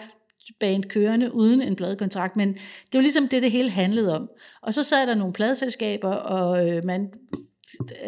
band 0.59 0.83
kørende 0.83 1.35
uden 1.35 1.61
en 1.61 1.75
pladekontrakt, 1.75 2.35
men 2.35 2.53
det 2.53 2.93
var 2.93 3.01
ligesom 3.01 3.27
det, 3.27 3.41
det 3.41 3.51
hele 3.51 3.69
handlede 3.69 4.15
om. 4.15 4.29
Og 4.61 4.73
så 4.73 4.83
sad 4.83 5.07
der 5.07 5.15
nogle 5.15 5.33
pladeselskaber, 5.33 6.11
og 6.11 6.69
øh, 6.69 6.85
man, 6.85 7.09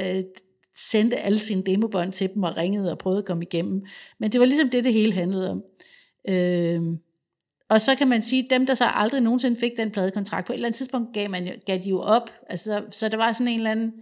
øh, 0.01 0.23
sendte 0.77 1.17
alle 1.17 1.39
sine 1.39 1.61
demobånd 1.61 2.11
til 2.11 2.29
dem 2.33 2.43
og 2.43 2.57
ringede 2.57 2.91
og 2.91 2.97
prøvede 2.97 3.19
at 3.19 3.25
komme 3.25 3.43
igennem. 3.43 3.85
Men 4.19 4.31
det 4.31 4.39
var 4.39 4.45
ligesom 4.45 4.69
det, 4.69 4.83
det 4.83 4.93
hele 4.93 5.13
handlede 5.13 5.51
om. 5.51 5.63
Øh, 6.29 6.81
og 7.69 7.81
så 7.81 7.95
kan 7.95 8.07
man 8.07 8.21
sige, 8.21 8.43
at 8.43 8.49
dem, 8.49 8.65
der 8.65 8.73
så 8.73 8.85
aldrig 8.85 9.21
nogensinde 9.21 9.59
fik 9.59 9.71
den 9.77 9.91
pladekontrakt, 9.91 10.47
på 10.47 10.53
et 10.53 10.55
eller 10.55 10.67
andet 10.67 10.77
tidspunkt 10.77 11.13
gav, 11.13 11.29
man, 11.29 11.49
gav 11.65 11.77
de 11.83 11.89
jo 11.89 11.99
op. 11.99 12.29
Altså, 12.49 12.81
så 12.91 13.09
der 13.09 13.17
var 13.17 13.31
sådan 13.31 13.47
en 13.47 13.59
eller 13.59 13.71
anden 13.71 13.93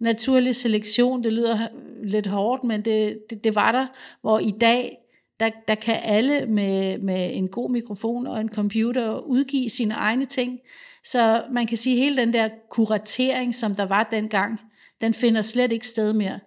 naturlig 0.00 0.54
selektion. 0.54 1.24
Det 1.24 1.32
lyder 1.32 1.58
lidt 2.04 2.26
hårdt, 2.26 2.64
men 2.64 2.84
det, 2.84 3.18
det, 3.30 3.44
det 3.44 3.54
var 3.54 3.72
der. 3.72 3.86
Hvor 4.20 4.38
i 4.38 4.50
dag, 4.60 4.98
der, 5.42 5.50
der 5.68 5.74
kan 5.74 6.00
alle 6.02 6.46
med, 6.46 6.98
med 6.98 7.30
en 7.34 7.48
god 7.48 7.70
mikrofon 7.70 8.26
og 8.26 8.40
en 8.40 8.48
computer 8.48 9.18
udgive 9.18 9.70
sine 9.70 9.94
egne 9.94 10.24
ting. 10.24 10.60
Så 11.04 11.44
man 11.52 11.66
kan 11.66 11.76
sige, 11.76 11.96
at 11.96 12.02
hele 12.02 12.16
den 12.16 12.32
der 12.32 12.48
kuratering, 12.70 13.54
som 13.54 13.74
der 13.74 13.86
var 13.86 14.08
dengang, 14.10 14.60
den 15.00 15.14
finder 15.14 15.42
slet 15.42 15.72
ikke 15.72 15.86
sted 15.86 16.12
mere. 16.12 16.40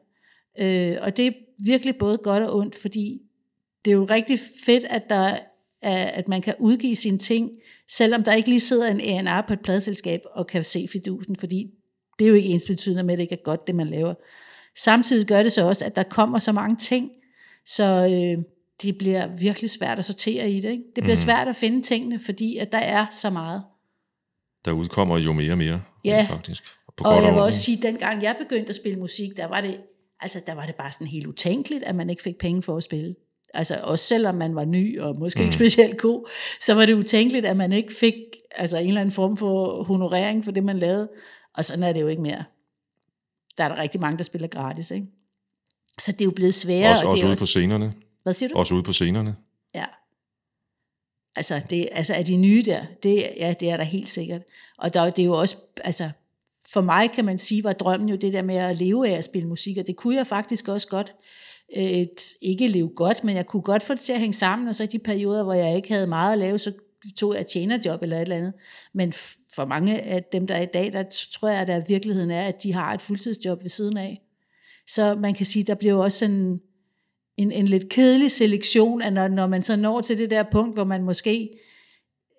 Øh, 0.60 0.98
og 1.02 1.18
det 1.18 1.28
er 1.28 1.32
virkelig 1.66 1.96
både 1.96 2.18
godt 2.18 2.44
og 2.44 2.58
ondt, 2.58 2.76
fordi 2.76 3.22
det 3.86 3.92
er 3.92 3.96
jo 3.96 4.06
rigtig 4.06 4.40
fedt, 4.66 4.84
at, 4.84 5.10
der 5.10 5.38
er, 5.82 6.06
at 6.06 6.28
man 6.28 6.42
kan 6.42 6.56
udgive 6.60 6.96
sine 6.96 7.18
ting, 7.18 7.52
selvom 7.92 8.24
der 8.24 8.34
ikke 8.34 8.50
lige 8.50 8.60
sidder 8.60 8.88
en 8.88 9.28
A&R 9.28 9.48
på 9.48 9.54
et 9.54 9.62
pladeselskab 9.62 10.22
og 10.32 10.48
kan 10.48 10.64
se 10.64 10.88
fidusen, 10.92 11.36
fordi 11.36 11.70
det 12.20 12.26
er 12.26 12.30
jo 12.30 12.36
ikke 12.36 12.50
ens 12.50 12.66
betydende 12.68 13.04
med, 13.04 13.14
at 13.14 13.18
det 13.18 13.24
ikke 13.24 13.36
er 13.36 13.44
godt, 13.44 13.68
det 13.68 13.76
man 13.76 13.88
laver. 13.88 14.14
Samtidig 14.78 15.28
gør 15.28 15.44
det 15.44 15.52
så 15.52 15.68
også, 15.68 15.86
at 15.86 15.96
der 15.96 16.04
kommer 16.04 16.40
så 16.40 16.52
mange 16.52 16.76
ting, 16.76 17.12
så 17.66 17.84
øh, 17.84 18.44
det 18.82 18.98
bliver 18.98 19.28
virkelig 19.28 19.70
svært 19.70 20.00
at 20.00 20.06
sortere 20.06 20.52
i 20.52 20.62
det. 20.62 20.70
Ikke? 20.70 20.84
Det 20.96 21.04
bliver 21.04 21.16
mm. 21.16 21.22
svært 21.22 21.48
at 21.48 21.56
finde 21.56 21.82
tingene, 21.82 22.20
fordi 22.20 22.58
at 22.58 22.72
der 22.72 22.78
er 22.78 23.06
så 23.12 23.30
meget. 23.30 23.64
Der 24.66 24.72
udkommer 24.72 25.18
jo 25.18 25.34
mere 25.34 25.52
og 25.52 25.58
mere, 25.58 25.82
Ja. 26.06 26.28
faktisk. 26.30 26.64
På 26.98 27.04
Og 27.04 27.24
jeg 27.24 27.34
vil 27.34 27.42
også 27.42 27.60
sige, 27.60 27.78
at 27.78 27.84
dengang 27.84 28.24
jeg 28.24 28.36
begyndte 28.40 28.70
at 28.70 28.76
spille 28.76 29.00
musik, 29.00 29.38
der 29.38 29.46
var 29.46 29.62
det, 29.62 29.82
altså, 30.20 30.42
der 30.48 30.54
var 30.54 30.66
det 30.66 30.76
bare 30.76 30.92
sådan 30.92 31.08
helt 31.08 31.28
utænkeligt, 31.28 31.84
at 31.84 31.96
man 31.96 32.10
ikke 32.10 32.24
fik 32.24 32.38
penge 32.38 32.64
for 32.64 32.78
at 32.78 32.84
spille. 32.84 33.16
Altså 33.54 33.80
også 33.84 34.06
selvom 34.06 34.36
man 34.36 34.56
var 34.56 34.66
ny 34.66 35.00
og 35.00 35.20
måske 35.20 35.42
ikke 35.42 35.56
specielt 35.56 35.98
god, 35.98 36.30
så 36.62 36.74
var 36.74 36.86
det 36.86 36.94
utænkeligt, 36.94 37.46
at 37.46 37.58
man 37.58 37.72
ikke 37.72 37.94
fik 37.94 38.14
altså, 38.56 38.78
en 38.78 38.88
eller 38.88 39.02
anden 39.02 39.12
form 39.12 39.38
for 39.38 39.84
honorering 39.84 40.46
for 40.46 40.52
det, 40.52 40.64
man 40.64 40.80
lavede. 40.80 41.10
Og 41.58 41.66
sådan 41.66 41.84
er 41.84 41.94
det 41.94 42.02
jo 42.02 42.08
ikke 42.08 42.22
mere. 42.22 42.44
Der 43.58 43.64
er 43.64 43.68
der 43.68 43.78
rigtig 43.78 44.02
mange, 44.02 44.18
der 44.18 44.24
spiller 44.24 44.48
gratis. 44.48 44.92
Ikke? 44.92 45.08
Så 46.00 46.12
det 46.12 46.22
er 46.22 46.26
jo 46.26 46.32
blevet 46.32 46.54
sværere. 46.54 46.92
Også, 46.92 47.06
og 47.06 47.18
det 47.18 47.24
også 47.24 47.28
ude 47.28 47.36
på 47.36 47.46
scenerne. 47.46 47.94
Hvad 48.26 48.34
siger 48.34 48.50
du? 48.50 48.56
Også 48.56 48.74
ude 48.74 48.84
på 48.84 48.94
scenerne. 48.94 49.36
Ja. 49.76 49.86
Altså, 51.36 51.62
det, 51.70 51.90
altså 51.92 52.14
er 52.14 52.24
de 52.24 52.38
nye 52.38 52.64
der, 52.66 52.86
det, 53.04 53.28
ja, 53.38 53.54
det 53.60 53.70
er 53.70 53.78
der 53.78 53.84
helt 53.84 54.10
sikkert. 54.10 54.42
Og 54.78 54.94
der, 54.94 55.10
det 55.10 55.22
er 55.22 55.26
jo 55.26 55.34
også, 55.34 55.58
altså, 55.84 56.10
for 56.70 56.82
mig 56.82 57.12
kan 57.12 57.26
man 57.26 57.38
sige, 57.38 57.64
var 57.64 57.74
drømmen 57.74 58.10
jo 58.10 58.16
det 58.16 58.34
der 58.34 58.42
med 58.42 58.56
at 58.56 58.76
leve 58.76 59.10
af 59.10 59.18
at 59.18 59.24
spille 59.24 59.48
musik, 59.48 59.78
og 59.78 59.88
det 59.88 59.96
kunne 59.96 60.16
jeg 60.16 60.28
faktisk 60.28 60.68
også 60.68 60.88
godt. 60.88 61.16
Et, 61.70 62.22
ikke 62.42 62.68
leve 62.68 62.90
godt, 62.96 63.24
men 63.24 63.36
jeg 63.36 63.46
kunne 63.46 63.62
godt 63.62 63.84
få 63.84 63.94
det 63.94 64.02
til 64.02 64.14
at 64.14 64.20
hænge 64.20 64.34
sammen, 64.34 64.68
og 64.68 64.76
så 64.76 64.84
i 64.84 64.88
de 64.88 65.00
perioder, 65.00 65.44
hvor 65.44 65.54
jeg 65.54 65.76
ikke 65.76 65.94
havde 65.94 66.08
meget 66.08 66.32
at 66.32 66.38
lave, 66.38 66.60
så 66.60 66.72
tog 67.18 67.36
jeg 67.36 67.48
tjenerjob 67.48 68.04
eller 68.04 68.18
et 68.18 68.22
eller 68.22 68.36
andet. 68.36 68.54
Men 68.94 69.14
for 69.56 69.66
mange 69.66 70.02
af 70.02 70.24
dem, 70.24 70.48
der 70.48 70.56
er 70.56 70.62
i 70.62 70.70
dag, 70.74 70.94
der 70.94 71.04
tror 71.32 71.48
jeg, 71.48 71.62
at 71.62 71.68
der 71.68 71.82
virkeligheden 71.88 72.32
er, 72.32 72.48
at 72.48 72.64
de 72.64 72.74
har 72.74 72.94
et 72.94 73.02
fuldtidsjob 73.02 73.62
ved 73.62 73.70
siden 73.70 73.98
af. 73.98 74.22
Så 74.88 75.16
man 75.16 75.34
kan 75.34 75.46
sige, 75.46 75.64
der 75.64 75.76
bliver 75.76 75.94
jo 75.94 76.00
også 76.00 76.18
sådan 76.18 76.62
en, 77.38 77.52
en 77.52 77.66
lidt 77.66 77.90
kedelig 77.90 78.32
selektion, 78.32 79.02
at 79.02 79.14
når, 79.14 79.28
når 79.28 79.48
man 79.48 79.64
så 79.64 79.76
når 79.76 80.02
til 80.02 80.18
det 80.18 80.30
der 80.30 80.44
punkt, 80.44 80.76
hvor 80.76 80.84
man 80.84 81.04
måske 81.04 81.50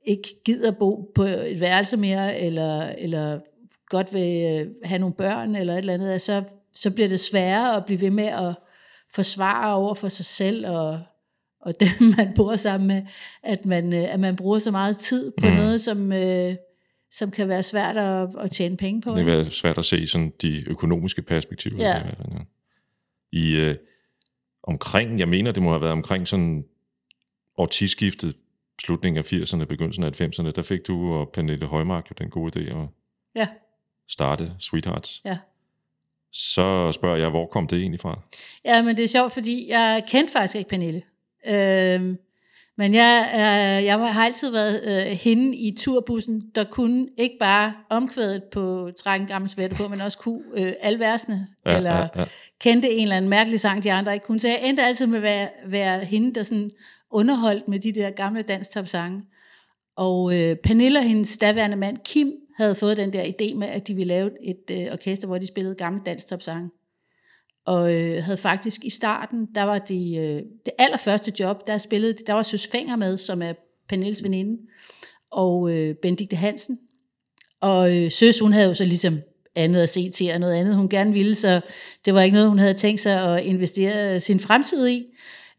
ikke 0.07 0.43
gider 0.45 0.71
bo 0.71 1.13
på 1.15 1.23
et 1.23 1.61
værelse 1.61 1.97
mere, 1.97 2.41
eller, 2.41 2.83
eller 2.83 3.41
godt 3.89 4.15
vil 4.15 4.63
øh, 4.63 4.75
have 4.85 4.99
nogle 4.99 5.15
børn, 5.15 5.57
eller 5.57 5.73
et 5.73 5.79
eller 5.79 5.95
andet, 5.95 6.21
så, 6.21 6.43
så 6.75 6.91
bliver 6.91 7.09
det 7.09 7.21
sværere 7.21 7.77
at 7.77 7.85
blive 7.85 8.01
ved 8.01 8.11
med 8.11 8.25
at 8.25 8.55
forsvare 9.15 9.75
over 9.75 9.95
for 9.95 10.09
sig 10.09 10.25
selv, 10.25 10.67
og, 10.69 11.01
og 11.61 11.75
dem, 11.81 12.15
man 12.17 12.33
bor 12.35 12.57
sammen 12.57 12.87
med, 12.87 13.03
at 13.43 13.67
man, 13.67 13.93
øh, 13.93 14.15
at 14.15 14.21
man 14.21 14.37
bruger 14.37 14.59
så 14.59 14.71
meget 14.71 14.99
tid 14.99 15.33
på 15.41 15.47
mm. 15.47 15.55
noget, 15.55 15.81
som, 15.81 16.13
øh, 16.13 16.55
som 17.11 17.31
kan 17.31 17.49
være 17.49 17.63
svært 17.63 17.97
at, 17.97 18.29
at 18.39 18.51
tjene 18.51 18.77
penge 18.77 19.01
på. 19.01 19.11
Det 19.11 19.17
kan 19.17 19.27
være 19.27 19.51
svært 19.51 19.79
at 19.79 19.85
se 19.85 20.07
sådan 20.07 20.33
de 20.43 20.65
økonomiske 20.71 21.23
perspektiver. 21.23 21.89
Ja. 21.89 22.03
I 23.33 23.57
øh, 23.57 23.75
omkring, 24.67 25.19
jeg 25.19 25.29
mener, 25.29 25.53
det 25.53 25.63
må 25.63 25.71
have 25.71 25.81
været 25.81 25.93
omkring 25.93 26.29
sådan 26.29 26.65
årtiskiftet, 27.59 28.37
slutningen 28.83 29.19
af 29.19 29.33
80'erne, 29.33 29.65
begyndelsen 29.65 30.05
af 30.05 30.21
90'erne, 30.21 30.51
der 30.51 30.63
fik 30.63 30.87
du 30.87 31.15
og 31.15 31.29
Pernille 31.29 31.67
Højmark 31.67 32.11
jo 32.11 32.15
den 32.19 32.31
gode 32.31 32.61
idé 32.61 32.77
at 32.83 32.87
Ja, 33.35 33.49
starte 34.09 34.53
Sweethearts. 34.59 35.21
ja. 35.25 35.39
Så 36.33 36.93
spørger 36.93 37.17
jeg, 37.17 37.29
hvor 37.31 37.47
kom 37.47 37.67
det 37.67 37.79
egentlig 37.79 38.01
fra? 38.01 38.21
Ja, 38.65 38.83
men 38.83 38.97
det 38.97 39.05
er 39.05 39.09
sjovt, 39.09 39.33
fordi 39.33 39.67
jeg 39.71 40.05
kendte 40.09 40.33
faktisk 40.33 40.57
ikke 40.57 40.71
Pernille. 40.71 41.03
Øhm, 41.47 42.19
men 42.79 42.95
jeg, 42.95 43.29
øh, 43.35 43.85
jeg 43.85 44.15
har 44.15 44.25
altid 44.25 44.51
været 44.51 44.81
øh, 44.87 45.17
hende 45.17 45.57
i 45.57 45.77
turbussen, 45.79 46.43
der 46.55 46.65
kunne 46.65 47.09
ikke 47.19 47.37
bare 47.41 47.73
omkvædet 47.91 48.43
på 48.53 48.91
trække 48.99 49.23
en 49.23 49.29
gammel 49.29 49.51
svætte 49.51 49.77
på, 49.77 49.89
men 49.89 50.01
også 50.01 50.19
kunne 50.19 50.43
øh, 50.57 50.73
alle 50.81 50.99
versene, 50.99 51.47
Ja, 51.67 51.77
eller 51.77 51.95
ja. 51.95 52.09
ja. 52.17 52.25
kendte 52.61 52.91
en 52.91 53.03
eller 53.03 53.17
anden 53.17 53.29
mærkelig 53.29 53.61
sang, 53.61 53.83
de 53.83 53.93
andre 53.93 54.15
ikke 54.15 54.27
kunne. 54.27 54.41
Så 54.41 54.49
jeg 54.49 54.61
endte 54.65 54.83
altid 54.83 55.07
med 55.07 55.17
at 55.17 55.23
være, 55.23 55.49
være 55.67 56.05
hende, 56.05 56.35
der 56.35 56.43
sådan 56.43 56.71
underholdt 57.11 57.69
med 57.69 57.81
de 57.81 57.93
der 57.93 58.11
gamle 58.11 58.43
danstop-sange. 58.43 59.23
Og 59.97 60.35
øh, 60.39 60.57
Pernille 60.57 60.99
og 60.99 61.05
hendes 61.05 61.37
daværende 61.39 61.77
mand 61.77 61.97
Kim 62.05 62.33
havde 62.57 62.75
fået 62.75 62.97
den 62.97 63.13
der 63.13 63.25
idé 63.25 63.55
med, 63.55 63.69
at 63.69 63.89
de 63.89 63.95
ville 63.95 64.15
lave 64.15 64.31
et 64.45 64.71
øh, 64.71 64.93
orkester, 64.93 65.27
hvor 65.27 65.39
de 65.39 65.47
spillede 65.47 65.75
gamle 65.75 66.01
danstop-sange. 66.07 66.71
Og 67.67 67.95
øh, 67.95 68.25
havde 68.25 68.39
faktisk 68.39 68.85
i 68.85 68.91
starten, 68.91 69.47
der 69.55 69.63
var 69.63 69.79
det, 69.79 70.19
øh, 70.19 70.43
det 70.65 70.73
allerførste 70.79 71.33
job, 71.41 71.67
der 71.67 71.79
spillede, 71.79 72.15
der 72.27 72.33
var 72.33 72.43
Søs 72.43 72.67
Fenger 72.67 72.97
med, 72.97 73.19
som 73.19 73.43
er 73.43 73.53
Pernilles 73.89 74.23
veninde, 74.23 74.59
og 75.31 75.71
øh, 75.71 75.95
Benedikte 75.95 76.37
Hansen. 76.37 76.79
Og 77.61 77.97
øh, 77.97 78.11
Søs, 78.11 78.39
hun 78.39 78.53
havde 78.53 78.69
jo 78.69 78.75
så 78.75 78.85
ligesom 78.85 79.21
andet 79.55 79.83
at 79.83 79.89
se 79.89 80.11
til, 80.11 80.31
og 80.33 80.41
noget 80.41 80.55
andet, 80.55 80.75
hun 80.75 80.89
gerne 80.89 81.13
ville, 81.13 81.35
så 81.35 81.61
det 82.05 82.15
var 82.15 82.23
ikke 82.23 82.35
noget, 82.35 82.49
hun 82.49 82.59
havde 82.59 82.75
tænkt 82.75 83.01
sig 83.01 83.37
at 83.37 83.45
investere 83.45 84.21
sin 84.21 84.41
fremtid 84.41 84.89
i. 84.89 85.05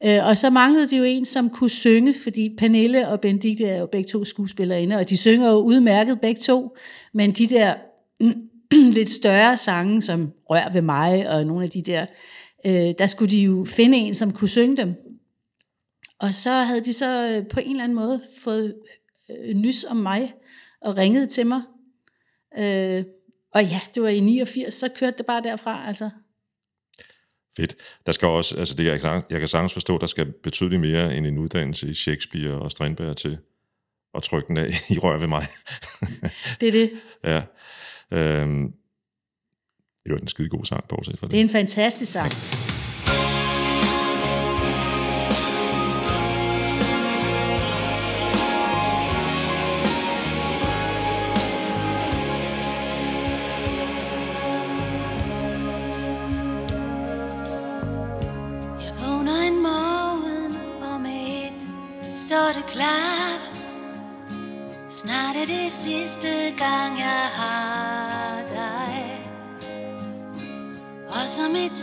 Øh, 0.05 0.27
og 0.27 0.37
så 0.37 0.49
manglede 0.49 0.89
det 0.89 0.97
jo 0.97 1.03
en, 1.03 1.25
som 1.25 1.49
kunne 1.49 1.69
synge, 1.69 2.13
fordi 2.23 2.55
Pernille 2.57 3.07
og 3.07 3.21
Benedikte 3.21 3.65
er 3.65 3.79
jo 3.79 3.85
begge 3.85 4.07
to 4.07 4.23
skuespillerinde, 4.23 4.95
og 4.95 5.09
de 5.09 5.17
synger 5.17 5.49
jo 5.49 5.57
udmærket 5.57 6.21
begge 6.21 6.41
to, 6.41 6.77
men 7.13 7.31
de 7.31 7.47
der 7.47 7.73
lidt 8.97 9.09
større 9.09 9.57
sange, 9.57 10.01
som 10.01 10.31
Rør 10.49 10.71
ved 10.73 10.81
mig, 10.81 11.29
og 11.29 11.45
nogle 11.45 11.63
af 11.63 11.69
de 11.69 11.81
der, 11.81 12.05
øh, 12.65 12.93
der 12.99 13.07
skulle 13.07 13.31
de 13.31 13.41
jo 13.41 13.65
finde 13.69 13.97
en, 13.97 14.13
som 14.13 14.33
kunne 14.33 14.49
synge 14.49 14.77
dem. 14.77 14.95
Og 16.19 16.33
så 16.33 16.51
havde 16.51 16.85
de 16.85 16.93
så 16.93 17.35
øh, 17.35 17.47
på 17.47 17.59
en 17.59 17.69
eller 17.69 17.83
anden 17.83 17.95
måde 17.95 18.21
fået 18.43 18.75
øh, 19.29 19.55
nys 19.55 19.83
om 19.83 19.97
mig, 19.97 20.33
og 20.81 20.97
ringede 20.97 21.27
til 21.27 21.47
mig. 21.47 21.61
Øh, 22.57 23.03
og 23.53 23.65
ja, 23.65 23.79
det 23.95 24.03
var 24.03 24.09
i 24.09 24.19
89, 24.19 24.73
så 24.73 24.89
kørte 24.89 25.17
det 25.17 25.25
bare 25.25 25.43
derfra, 25.43 25.87
altså. 25.87 26.09
Fedt. 27.57 27.75
Der 28.05 28.11
skal 28.11 28.27
også, 28.27 28.55
altså 28.57 28.75
det, 28.75 28.85
jeg, 28.85 29.01
kan, 29.01 29.23
jeg 29.29 29.39
kan 29.39 29.49
sagtens 29.49 29.73
forstå, 29.73 29.97
der 29.97 30.07
skal 30.07 30.33
betydeligt 30.43 30.81
mere 30.81 31.15
end 31.15 31.27
en 31.27 31.37
uddannelse 31.37 31.87
i 31.87 31.93
Shakespeare 31.93 32.53
og 32.53 32.71
Strindberg 32.71 33.17
til 33.17 33.37
at 34.15 34.23
trykke 34.23 34.47
den 34.47 34.57
af 34.57 34.69
i 34.89 34.99
rør 34.99 35.17
ved 35.17 35.27
mig. 35.27 35.47
Det 36.61 36.67
er 36.67 36.71
det. 36.71 36.91
ja. 37.33 37.41
Øhm, 38.11 38.73
det 40.03 40.11
var 40.13 40.17
en 40.17 40.27
skide 40.27 40.49
god 40.49 40.65
sang, 40.65 40.87
bortset 40.89 41.19
fra 41.19 41.27
det. 41.27 41.31
Det 41.31 41.39
er 41.39 41.43
en 41.43 41.49
fantastisk 41.49 42.11
sang. 42.11 42.31
Et 58.81 59.53
står 62.15 62.47
det 62.57 62.65
klart. 62.65 63.43
Snart 64.89 65.35
er 65.35 65.45
det 65.45 65.71
sidste 65.71 66.27
gang, 66.57 66.99
jeg 66.99 67.27
har 67.39 67.56
Og 71.37 71.43
som 71.43 71.55
et 71.55 71.77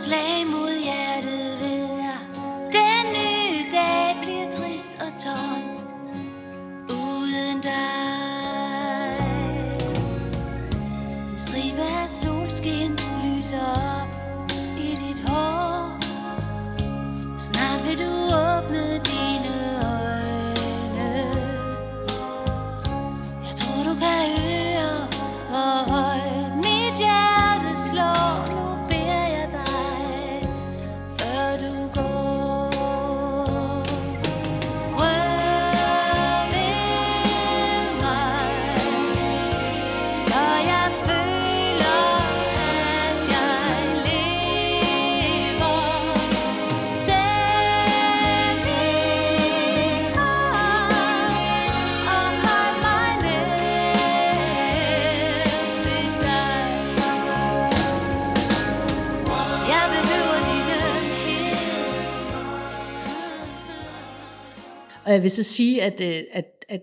jeg 65.15 65.23
vil 65.23 65.31
så 65.31 65.43
sige, 65.43 65.81
at, 65.83 66.01
øh, 66.01 66.23
at, 66.31 66.65
at, 66.69 66.81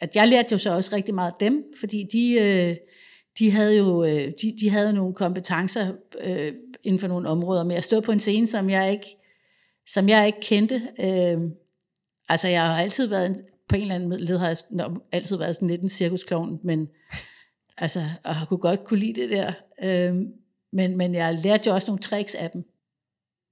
at 0.00 0.16
jeg 0.16 0.28
lærte 0.28 0.52
jo 0.52 0.58
så 0.58 0.74
også 0.74 0.96
rigtig 0.96 1.14
meget 1.14 1.30
af 1.30 1.36
dem, 1.40 1.64
fordi 1.80 2.04
de, 2.12 2.32
øh, 2.40 2.76
de 3.38 3.50
havde 3.50 3.76
jo 3.76 4.04
øh, 4.04 4.32
de, 4.42 4.56
de 4.60 4.70
havde 4.70 4.92
nogle 4.92 5.14
kompetencer 5.14 5.92
inden 6.82 6.98
for 6.98 7.08
nogle 7.08 7.28
områder 7.28 7.64
men 7.64 7.72
jeg 7.72 7.84
stod 7.84 8.02
på 8.02 8.12
en 8.12 8.20
scene, 8.20 8.46
som 8.46 8.70
jeg 8.70 8.92
ikke, 8.92 9.06
som 9.86 10.08
jeg 10.08 10.26
ikke 10.26 10.40
kendte. 10.40 10.82
Altså, 12.28 12.48
jeg 12.48 12.66
har 12.66 12.82
altid 12.82 13.06
været, 13.06 13.26
en, 13.26 13.36
på 13.68 13.76
en 13.76 13.82
eller 13.82 13.94
anden 13.94 14.20
led 14.20 14.38
har 14.38 14.48
jeg 14.48 14.56
altid 15.12 15.36
været 15.36 15.54
sådan 15.54 15.68
lidt 15.68 15.82
en 15.82 15.88
cirkusklovn, 15.88 16.60
men 16.64 16.88
altså, 17.78 18.04
og 18.24 18.34
har 18.34 18.46
kunne 18.46 18.58
godt 18.58 18.84
kunne 18.84 19.00
lide 19.00 19.20
det 19.20 19.30
der. 19.30 19.52
Øh, 19.82 20.16
men, 20.72 20.96
men 20.96 21.14
jeg 21.14 21.38
lærte 21.44 21.68
jo 21.68 21.74
også 21.74 21.86
nogle 21.86 22.02
tricks 22.02 22.34
af 22.34 22.50
dem. 22.50 22.64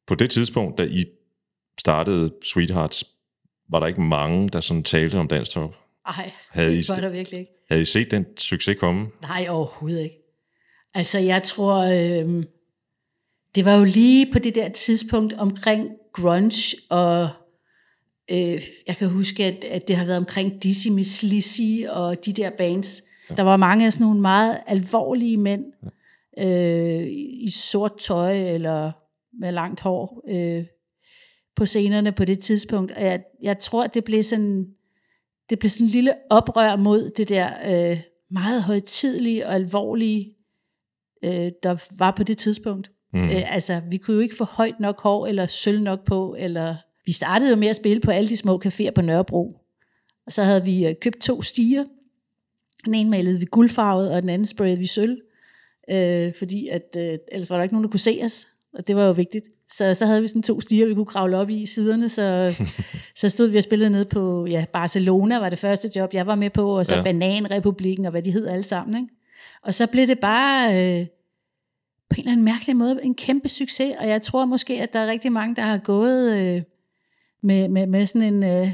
På 0.06 0.14
det 0.14 0.30
tidspunkt, 0.30 0.78
da 0.78 0.82
I 0.82 1.04
startede 1.80 2.34
Sweethearts, 2.44 3.04
var 3.72 3.80
der 3.80 3.86
ikke 3.86 4.00
mange, 4.00 4.48
der 4.48 4.60
sådan 4.60 4.82
talte 4.82 5.16
om 5.18 5.28
Dansk 5.28 5.50
Top? 5.50 5.76
Nej, 6.06 6.32
det 6.54 6.88
var 6.88 7.00
der 7.00 7.08
virkelig 7.08 7.40
ikke. 7.40 7.52
Havde 7.70 7.82
I 7.82 7.84
set 7.84 8.10
den 8.10 8.26
succes 8.36 8.76
komme? 8.80 9.06
Nej, 9.22 9.46
overhovedet 9.50 10.02
ikke. 10.02 10.18
Altså, 10.94 11.18
jeg 11.18 11.42
tror, 11.42 11.76
øh, 11.76 12.44
det 13.54 13.64
var 13.64 13.76
jo 13.76 13.84
lige 13.84 14.32
på 14.32 14.38
det 14.38 14.54
der 14.54 14.68
tidspunkt 14.68 15.32
omkring 15.32 15.90
grunge, 16.12 16.76
og 16.90 17.28
øh, 18.30 18.62
jeg 18.86 18.96
kan 18.98 19.08
huske, 19.08 19.44
at, 19.44 19.64
at 19.64 19.88
det 19.88 19.96
har 19.96 20.04
været 20.04 20.18
omkring 20.18 20.62
Dizzy 20.62 20.88
Miss 20.88 21.22
Lizzy 21.22 21.86
og 21.88 22.24
de 22.24 22.32
der 22.32 22.50
bands. 22.50 23.02
Ja. 23.30 23.34
Der 23.34 23.42
var 23.42 23.56
mange 23.56 23.86
af 23.86 23.92
sådan 23.92 24.04
nogle 24.04 24.20
meget 24.20 24.60
alvorlige 24.66 25.36
mænd 25.36 25.64
ja. 26.36 27.00
øh, 27.00 27.06
i 27.30 27.50
sort 27.50 27.92
tøj 28.00 28.54
eller 28.54 28.92
med 29.40 29.52
langt 29.52 29.80
hår 29.80 30.24
øh, 30.28 30.64
på 31.56 31.66
scenerne 31.66 32.12
på 32.12 32.24
det 32.24 32.38
tidspunkt. 32.38 32.92
Og 32.92 33.02
jeg, 33.02 33.22
jeg 33.42 33.58
tror, 33.58 33.86
det 33.86 34.04
blev 34.04 34.22
sådan 34.22 34.66
det 35.50 35.58
blev 35.58 35.70
sådan 35.70 35.86
en 35.86 35.90
lille 35.90 36.14
oprør 36.30 36.76
mod 36.76 37.10
det 37.10 37.28
der 37.28 37.50
øh, 37.66 38.00
meget 38.30 38.62
højtidlige 38.62 39.46
og 39.46 39.54
alvorlige, 39.54 40.34
øh, 41.24 41.50
der 41.62 41.96
var 41.98 42.10
på 42.10 42.22
det 42.22 42.38
tidspunkt. 42.38 42.90
Mm. 43.12 43.24
Øh, 43.24 43.54
altså, 43.54 43.80
vi 43.90 43.96
kunne 43.96 44.14
jo 44.14 44.20
ikke 44.20 44.36
få 44.36 44.44
højt 44.44 44.80
nok 44.80 45.00
hår, 45.00 45.26
eller 45.26 45.46
sølv 45.46 45.82
nok 45.82 46.04
på, 46.04 46.36
eller... 46.38 46.76
Vi 47.06 47.12
startede 47.12 47.50
jo 47.50 47.56
med 47.56 47.68
at 47.68 47.76
spille 47.76 48.00
på 48.00 48.10
alle 48.10 48.28
de 48.28 48.36
små 48.36 48.62
caféer 48.66 48.90
på 48.90 49.02
Nørrebro. 49.02 49.56
Og 50.26 50.32
så 50.32 50.42
havde 50.42 50.64
vi 50.64 50.86
øh, 50.86 50.94
købt 51.00 51.20
to 51.20 51.42
stiger. 51.42 51.84
Den 52.84 52.94
ene 52.94 53.10
malede 53.10 53.40
vi 53.40 53.46
guldfarvet, 53.50 54.10
og 54.10 54.22
den 54.22 54.30
anden 54.30 54.46
sprayede 54.46 54.78
vi 54.78 54.86
sølv. 54.86 55.20
Øh, 55.90 56.34
fordi 56.38 56.68
at, 56.68 56.96
øh, 56.96 57.18
ellers 57.32 57.50
var 57.50 57.56
der 57.56 57.62
ikke 57.62 57.74
nogen, 57.74 57.84
der 57.84 57.90
kunne 57.90 58.00
se 58.00 58.20
os. 58.24 58.48
Og 58.74 58.86
det 58.86 58.96
var 58.96 59.06
jo 59.06 59.12
vigtigt. 59.12 59.48
Så, 59.76 59.94
så 59.94 60.06
havde 60.06 60.20
vi 60.20 60.26
sådan 60.26 60.42
to 60.42 60.60
stiger, 60.60 60.86
vi 60.86 60.94
kunne 60.94 61.06
kravle 61.06 61.38
op 61.38 61.50
i 61.50 61.66
siderne, 61.66 62.08
så, 62.08 62.54
så 63.20 63.28
stod 63.28 63.48
vi 63.48 63.56
og 63.56 63.62
spillede 63.62 63.90
ned 63.90 64.04
på, 64.04 64.46
ja, 64.46 64.64
Barcelona 64.72 65.38
var 65.38 65.48
det 65.48 65.58
første 65.58 65.90
job, 65.96 66.14
jeg 66.14 66.26
var 66.26 66.34
med 66.34 66.50
på, 66.50 66.78
og 66.78 66.86
så 66.86 66.94
ja. 66.94 67.02
Bananrepublikken, 67.02 68.04
og 68.04 68.10
hvad 68.10 68.22
de 68.22 68.30
hed 68.30 68.46
alle 68.46 68.62
sammen. 68.62 68.96
Ikke? 68.96 69.14
Og 69.62 69.74
så 69.74 69.86
blev 69.86 70.06
det 70.06 70.18
bare 70.18 70.66
øh, 70.68 71.06
på 72.10 72.14
en 72.14 72.20
eller 72.20 72.32
anden 72.32 72.44
mærkelig 72.44 72.76
måde 72.76 73.00
en 73.02 73.14
kæmpe 73.14 73.48
succes, 73.48 73.94
og 74.00 74.08
jeg 74.08 74.22
tror 74.22 74.44
måske, 74.44 74.82
at 74.82 74.92
der 74.92 74.98
er 74.98 75.06
rigtig 75.06 75.32
mange, 75.32 75.56
der 75.56 75.62
har 75.62 75.78
gået 75.78 76.36
øh, 76.36 76.62
med, 77.42 77.68
med, 77.68 77.86
med 77.86 78.06
sådan 78.06 78.34
en... 78.34 78.42
Øh, 78.42 78.72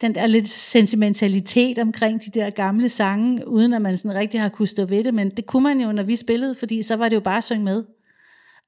den 0.00 0.14
der 0.14 0.26
lidt 0.26 0.48
sentimentalitet 0.48 1.78
omkring 1.78 2.24
de 2.24 2.30
der 2.40 2.50
gamle 2.50 2.88
sange, 2.88 3.48
uden 3.48 3.72
at 3.72 3.82
man 3.82 3.96
sådan 3.96 4.18
rigtig 4.18 4.40
har 4.40 4.48
kunne 4.48 4.68
stå 4.68 4.84
ved 4.84 5.04
det, 5.04 5.14
men 5.14 5.30
det 5.30 5.46
kunne 5.46 5.62
man 5.62 5.80
jo, 5.80 5.92
når 5.92 6.02
vi 6.02 6.16
spillede, 6.16 6.54
fordi 6.54 6.82
så 6.82 6.96
var 6.96 7.08
det 7.08 7.16
jo 7.16 7.20
bare 7.20 7.36
at 7.36 7.44
synge 7.44 7.64
med. 7.64 7.84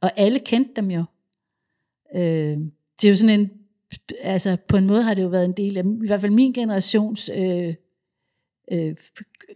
Og 0.04 0.10
alle 0.16 0.38
kendte 0.38 0.72
dem 0.76 0.90
jo. 0.90 1.04
Øh, 2.14 2.56
det 3.00 3.04
er 3.04 3.08
jo 3.08 3.16
sådan 3.16 3.40
en, 3.40 3.50
altså 4.22 4.56
på 4.68 4.76
en 4.76 4.86
måde 4.86 5.02
har 5.02 5.14
det 5.14 5.22
jo 5.22 5.28
været 5.28 5.44
en 5.44 5.52
del 5.52 5.76
af, 5.76 5.82
i 5.82 6.06
hvert 6.06 6.20
fald 6.20 6.32
min 6.32 6.52
generations 6.52 7.30
øh, 7.36 7.74
øh, 8.72 8.94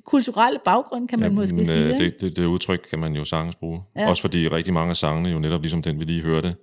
kulturelle 0.04 0.60
baggrund, 0.64 1.08
kan 1.08 1.18
man 1.18 1.30
ja, 1.30 1.34
måske 1.34 1.56
men, 1.56 1.66
sige. 1.66 1.92
Øh, 1.92 1.98
det, 1.98 2.20
det, 2.20 2.36
det 2.36 2.44
udtryk 2.44 2.86
kan 2.90 2.98
man 2.98 3.12
jo 3.12 3.24
sagtens 3.24 3.54
bruge. 3.54 3.82
Ja. 3.96 4.08
Også 4.08 4.20
fordi 4.22 4.48
rigtig 4.48 4.74
mange 4.74 4.90
af 4.90 4.96
sangene, 4.96 5.28
jo 5.28 5.38
netop 5.38 5.60
ligesom 5.60 5.82
den, 5.82 5.98
vi 5.98 6.04
lige 6.04 6.22
hørte, 6.22 6.56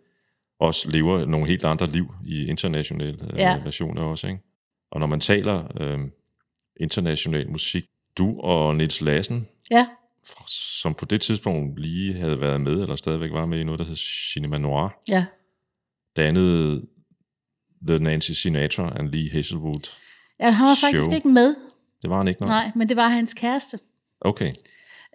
også 0.59 0.89
lever 0.89 1.25
nogle 1.25 1.47
helt 1.47 1.65
andre 1.65 1.91
liv 1.91 2.13
i 2.25 2.45
internationale 2.45 3.17
øh, 3.33 3.39
ja. 3.39 3.61
versioner 3.63 4.01
også. 4.01 4.27
Ikke? 4.27 4.39
Og 4.91 4.99
når 4.99 5.07
man 5.07 5.19
taler 5.19 5.81
øh, 5.81 5.99
international 6.79 7.51
musik, 7.51 7.85
du 8.17 8.39
og 8.39 8.75
Nils 8.75 9.01
Lassen, 9.01 9.47
ja 9.71 9.87
som 10.47 10.93
på 10.93 11.05
det 11.05 11.21
tidspunkt 11.21 11.79
lige 11.79 12.13
havde 12.13 12.41
været 12.41 12.61
med, 12.61 12.81
eller 12.81 12.95
stadigvæk 12.95 13.31
var 13.31 13.45
med 13.45 13.59
i 13.59 13.63
noget, 13.63 13.79
der 13.79 13.85
hed 13.85 13.95
Cinema 14.33 14.57
Noir. 14.57 14.89
Ja. 15.09 15.25
Dannede 16.15 16.81
The 17.87 17.99
Nancy 17.99 18.31
Sinatra 18.31 18.93
and 18.99 19.09
Lee 19.09 19.29
Hazelwood 19.31 19.89
Ja, 20.39 20.49
han 20.49 20.67
var 20.67 20.75
faktisk 20.75 21.03
show. 21.03 21.13
ikke 21.15 21.27
med. 21.27 21.55
Det 22.01 22.09
var 22.09 22.17
han 22.17 22.27
ikke, 22.27 22.41
nok. 22.41 22.47
Nej, 22.49 22.71
men 22.75 22.89
det 22.89 22.97
var 22.97 23.07
hans 23.07 23.33
kæreste. 23.33 23.79
Okay. 24.21 24.51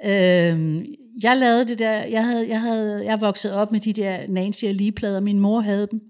Øhm, 0.05 0.85
jeg 1.23 1.37
lavede 1.37 1.69
det 1.69 1.79
der, 1.79 1.93
jeg 1.93 2.25
havde, 2.25 2.49
jeg 2.49 2.61
havde, 2.61 3.05
jeg 3.05 3.21
voksede 3.21 3.55
op 3.55 3.73
med 3.73 3.81
de 3.81 3.93
der 3.93 4.27
Nancy 4.29 4.65
og 4.65 4.75
Lee 4.75 4.93
plader, 4.93 5.21
min 5.21 5.39
mor 5.41 5.61
havde 5.61 5.89
dem. 5.91 6.01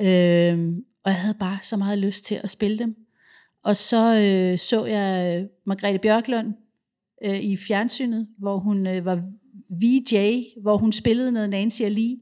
Øhm, 0.00 0.84
og 1.04 1.10
jeg 1.10 1.20
havde 1.20 1.34
bare 1.40 1.58
så 1.62 1.76
meget 1.76 1.98
lyst 1.98 2.24
til 2.24 2.40
at 2.44 2.50
spille 2.50 2.78
dem. 2.78 2.96
Og 3.64 3.76
så 3.76 4.16
øh, 4.16 4.58
så 4.58 4.84
jeg 4.86 5.46
Margrethe 5.66 5.98
Bjørklund 5.98 6.54
øh, 7.24 7.40
i 7.40 7.56
fjernsynet, 7.56 8.28
hvor 8.38 8.58
hun 8.58 8.86
øh, 8.86 9.04
var 9.04 9.22
VJ, 9.70 10.42
hvor 10.62 10.76
hun 10.76 10.92
spillede 10.92 11.32
noget 11.32 11.50
Nancy 11.50 11.82
og 11.82 11.90
Lee. 11.90 12.16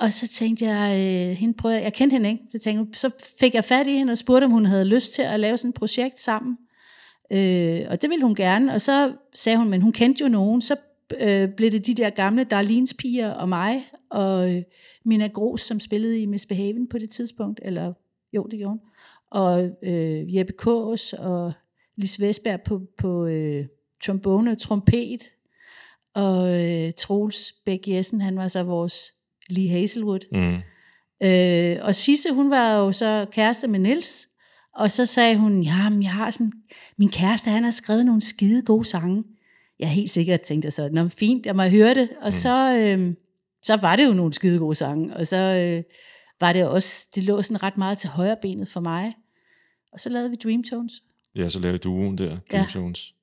Og 0.00 0.12
så 0.12 0.28
tænkte 0.28 0.64
jeg, 0.64 0.96
øh, 0.96 1.36
hende 1.36 1.54
prøvede, 1.54 1.82
jeg 1.82 1.92
kendte 1.92 2.14
hende 2.14 2.28
ikke, 2.28 2.44
så, 2.52 2.58
tænkte, 2.58 2.98
så 2.98 3.10
fik 3.40 3.54
jeg 3.54 3.64
fat 3.64 3.86
i 3.86 3.92
hende 3.92 4.10
og 4.10 4.18
spurgte, 4.18 4.44
om 4.44 4.50
hun 4.50 4.66
havde 4.66 4.84
lyst 4.84 5.14
til 5.14 5.22
at 5.22 5.40
lave 5.40 5.56
sådan 5.56 5.68
et 5.68 5.74
projekt 5.74 6.20
sammen. 6.20 6.56
Øh, 7.32 7.80
og 7.90 8.02
det 8.02 8.10
ville 8.10 8.24
hun 8.24 8.34
gerne, 8.34 8.74
og 8.74 8.80
så 8.80 9.12
sagde 9.34 9.58
hun, 9.58 9.68
men 9.68 9.82
hun 9.82 9.92
kendte 9.92 10.24
jo 10.24 10.28
nogen, 10.28 10.60
så 10.60 10.76
øh, 11.20 11.48
blev 11.56 11.70
det 11.70 11.86
de 11.86 11.94
der 11.94 12.10
gamle 12.10 12.44
Darlens 12.44 12.94
piger 12.94 13.30
og 13.30 13.48
mig, 13.48 13.84
og 14.10 14.54
øh, 14.54 14.62
Mina 15.04 15.26
Gros, 15.26 15.60
som 15.60 15.80
spillede 15.80 16.20
i 16.20 16.26
Miss 16.26 16.46
Behaven 16.46 16.88
på 16.88 16.98
det 16.98 17.10
tidspunkt, 17.10 17.60
eller 17.62 17.92
jo, 18.32 18.46
det 18.50 18.58
gjorde 18.58 18.70
hun, 18.70 18.80
og 19.30 19.70
øh, 19.82 20.36
Jeppe 20.36 20.52
Kås 20.52 21.12
og 21.12 21.52
Lis 21.96 22.20
Vesberg 22.20 22.60
på, 22.62 22.80
på 22.98 23.26
øh, 23.26 23.64
trombone 24.04 24.50
og 24.50 24.58
trompet, 24.58 25.22
og 26.14 26.64
øh, 26.64 26.92
Troels 26.98 27.52
Bæk 27.64 27.88
Jessen, 27.88 28.20
han 28.20 28.36
var 28.36 28.48
så 28.48 28.62
vores 28.62 29.14
Lee 29.48 29.68
Hazelwood. 29.68 30.20
Mm. 30.32 30.60
Øh, 31.26 31.76
og 31.82 31.94
Sisse, 31.94 32.32
hun 32.32 32.50
var 32.50 32.72
jo 32.72 32.92
så 32.92 33.26
kæreste 33.32 33.68
med 33.68 33.78
Nils, 33.78 34.28
og 34.74 34.90
så 34.90 35.06
sagde 35.06 35.36
hun, 35.36 35.62
ja, 35.62 35.88
men 35.88 36.02
jeg 36.02 36.12
har 36.12 36.30
sådan, 36.30 36.52
min 36.96 37.10
kæreste, 37.10 37.50
han 37.50 37.64
har 37.64 37.70
skrevet 37.70 38.06
nogle 38.06 38.20
skide 38.20 38.62
gode 38.62 38.84
sange. 38.84 39.24
Jeg 39.78 39.86
er 39.86 39.90
helt 39.90 40.10
sikkert 40.10 40.40
tænkte 40.40 40.66
jeg 40.66 40.72
så, 40.72 40.88
nå 40.92 41.08
fint, 41.08 41.46
jeg 41.46 41.56
må 41.56 41.62
høre 41.62 41.94
det. 41.94 42.08
Og 42.20 42.28
mm. 42.28 42.32
så, 42.32 42.76
øh, 42.76 43.14
så 43.62 43.76
var 43.76 43.96
det 43.96 44.06
jo 44.08 44.14
nogle 44.14 44.32
skide 44.32 44.58
gode 44.58 44.74
sange, 44.74 45.16
og 45.16 45.26
så 45.26 45.36
øh, 45.36 45.82
var 46.40 46.52
det 46.52 46.66
også, 46.66 47.08
det 47.14 47.24
lå 47.24 47.42
sådan 47.42 47.62
ret 47.62 47.78
meget 47.78 47.98
til 47.98 48.08
højre 48.08 48.36
benet 48.42 48.68
for 48.68 48.80
mig. 48.80 49.14
Og 49.92 50.00
så 50.00 50.08
lavede 50.08 50.30
vi 50.30 50.36
Dreamtones. 50.36 50.92
Ja, 51.34 51.48
så 51.48 51.58
lavede 51.58 51.78
du 51.78 52.14
der, 52.18 52.38
Dreamtones. 52.52 53.08
Ja. 53.10 53.17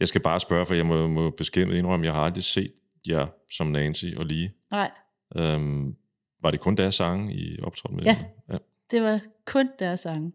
Jeg 0.00 0.08
skal 0.08 0.20
bare 0.20 0.40
spørge, 0.40 0.66
for 0.66 0.74
jeg 0.74 0.86
må, 0.86 1.06
må 1.06 1.30
beskæmme 1.30 1.78
indrømme, 1.78 2.06
jeg 2.06 2.14
har 2.14 2.20
aldrig 2.20 2.44
set 2.44 2.72
jer 3.08 3.26
som 3.50 3.66
Nancy 3.66 4.06
og 4.16 4.26
lige. 4.26 4.52
Nej. 4.70 4.90
Øhm, 5.36 5.96
var 6.42 6.50
det 6.50 6.60
kun 6.60 6.76
deres 6.76 6.94
sange, 6.94 7.34
I 7.34 7.60
optrådte 7.60 7.96
med? 7.96 8.04
Ja, 8.04 8.24
ja, 8.48 8.58
det 8.90 9.02
var 9.02 9.20
kun 9.44 9.68
deres 9.78 10.00
sange. 10.00 10.32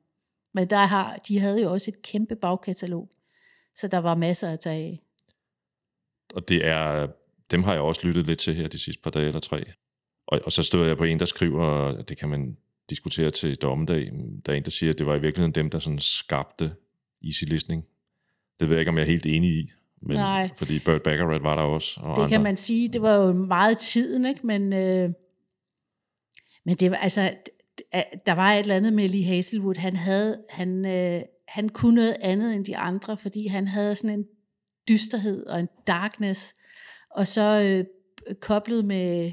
Men 0.54 0.70
der 0.70 0.86
har, 0.86 1.16
de 1.28 1.40
havde 1.40 1.62
jo 1.62 1.72
også 1.72 1.92
et 1.92 2.02
kæmpe 2.02 2.36
bagkatalog, 2.36 3.12
så 3.76 3.88
der 3.88 3.98
var 3.98 4.16
masser 4.16 4.50
at 4.50 4.60
tage 4.60 4.86
af. 4.86 5.02
Og 6.34 6.48
det 6.48 6.66
er, 6.66 7.08
dem 7.52 7.64
har 7.64 7.74
jeg 7.74 7.82
også 7.82 8.08
lyttet 8.08 8.28
lidt 8.28 8.40
til 8.40 8.56
her 8.56 8.68
de 8.68 8.80
sidste 8.80 9.02
par 9.02 9.12
dage 9.12 9.28
eller 9.28 9.40
tre. 9.40 9.64
Og, 10.28 10.42
og 10.46 10.52
så 10.52 10.64
stod 10.64 10.88
jeg 10.88 10.98
på 10.98 11.04
en, 11.04 11.20
der 11.20 11.26
skriver, 11.26 11.64
at 11.98 12.10
det 12.10 12.18
kan 12.18 12.30
man 12.30 12.58
diskutere 12.90 13.32
til 13.32 13.56
dommedag. 13.56 14.12
Der 14.46 14.52
er 14.52 14.58
en, 14.58 14.64
der 14.64 14.72
siger, 14.72 14.92
at 14.92 14.98
det 14.98 15.06
var 15.06 15.16
i 15.16 15.22
virkeligheden 15.22 15.56
dem, 15.56 15.70
der 15.70 15.80
sådan 15.80 16.00
skabte 16.00 16.76
easy 17.26 17.44
listening. 17.44 17.86
Det 18.62 18.70
ved 18.70 18.76
jeg 18.76 18.82
ikke, 18.82 18.90
om 18.90 18.98
jeg 18.98 19.04
er 19.04 19.08
helt 19.08 19.26
enig 19.26 19.50
i. 19.50 19.72
Men, 20.02 20.18
Nej. 20.18 20.50
Fordi 20.58 20.80
Burt 20.80 21.04
Baccarat 21.04 21.44
var 21.44 21.56
der 21.56 21.64
også. 21.64 22.00
Og 22.04 22.16
det 22.16 22.24
andre. 22.24 22.30
kan 22.30 22.44
man 22.44 22.58
sige. 22.58 22.88
Det 22.88 23.02
var 23.02 23.16
jo 23.16 23.34
meget 23.34 23.78
tiden, 23.78 24.26
ikke? 24.26 24.48
Men, 24.48 24.74
øh, 24.74 25.10
men 26.66 26.76
det 26.76 26.92
var 26.92 26.98
altså... 26.98 27.34
Der 28.26 28.32
var 28.32 28.54
et 28.54 28.60
eller 28.60 28.76
andet 28.76 28.94
med 28.94 29.10
Lee 29.10 29.24
Hazelwood. 29.24 29.76
Han 29.76 29.96
havde... 29.96 30.44
Han, 30.50 30.86
øh, 30.86 31.22
han 31.48 31.70
kunne 31.70 31.96
noget 31.96 32.16
andet 32.22 32.56
end 32.56 32.66
de 32.66 32.78
andre, 32.78 33.18
fordi 33.18 33.48
han 33.48 33.68
havde 33.68 33.96
sådan 33.96 34.20
en 34.20 34.26
dysterhed 34.90 35.46
og 35.46 35.60
en 35.60 35.68
darkness. 35.88 36.56
Og 37.12 37.28
så 37.28 37.62
øh, 37.62 37.86
koblet 38.42 38.86
med, 38.86 39.32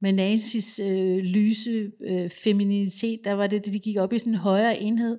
med 0.00 0.12
Nancy's 0.12 0.82
øh, 0.82 1.18
lyse 1.18 1.90
øh, 2.08 2.30
femininitet, 2.30 3.20
der 3.24 3.32
var 3.32 3.46
det, 3.46 3.64
det, 3.64 3.72
de 3.72 3.78
gik 3.78 3.96
op 3.96 4.12
i 4.12 4.18
sådan 4.18 4.32
en 4.32 4.38
højere 4.38 4.80
enhed. 4.80 5.18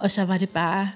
Og 0.00 0.10
så 0.10 0.24
var 0.24 0.38
det 0.38 0.48
bare 0.50 0.90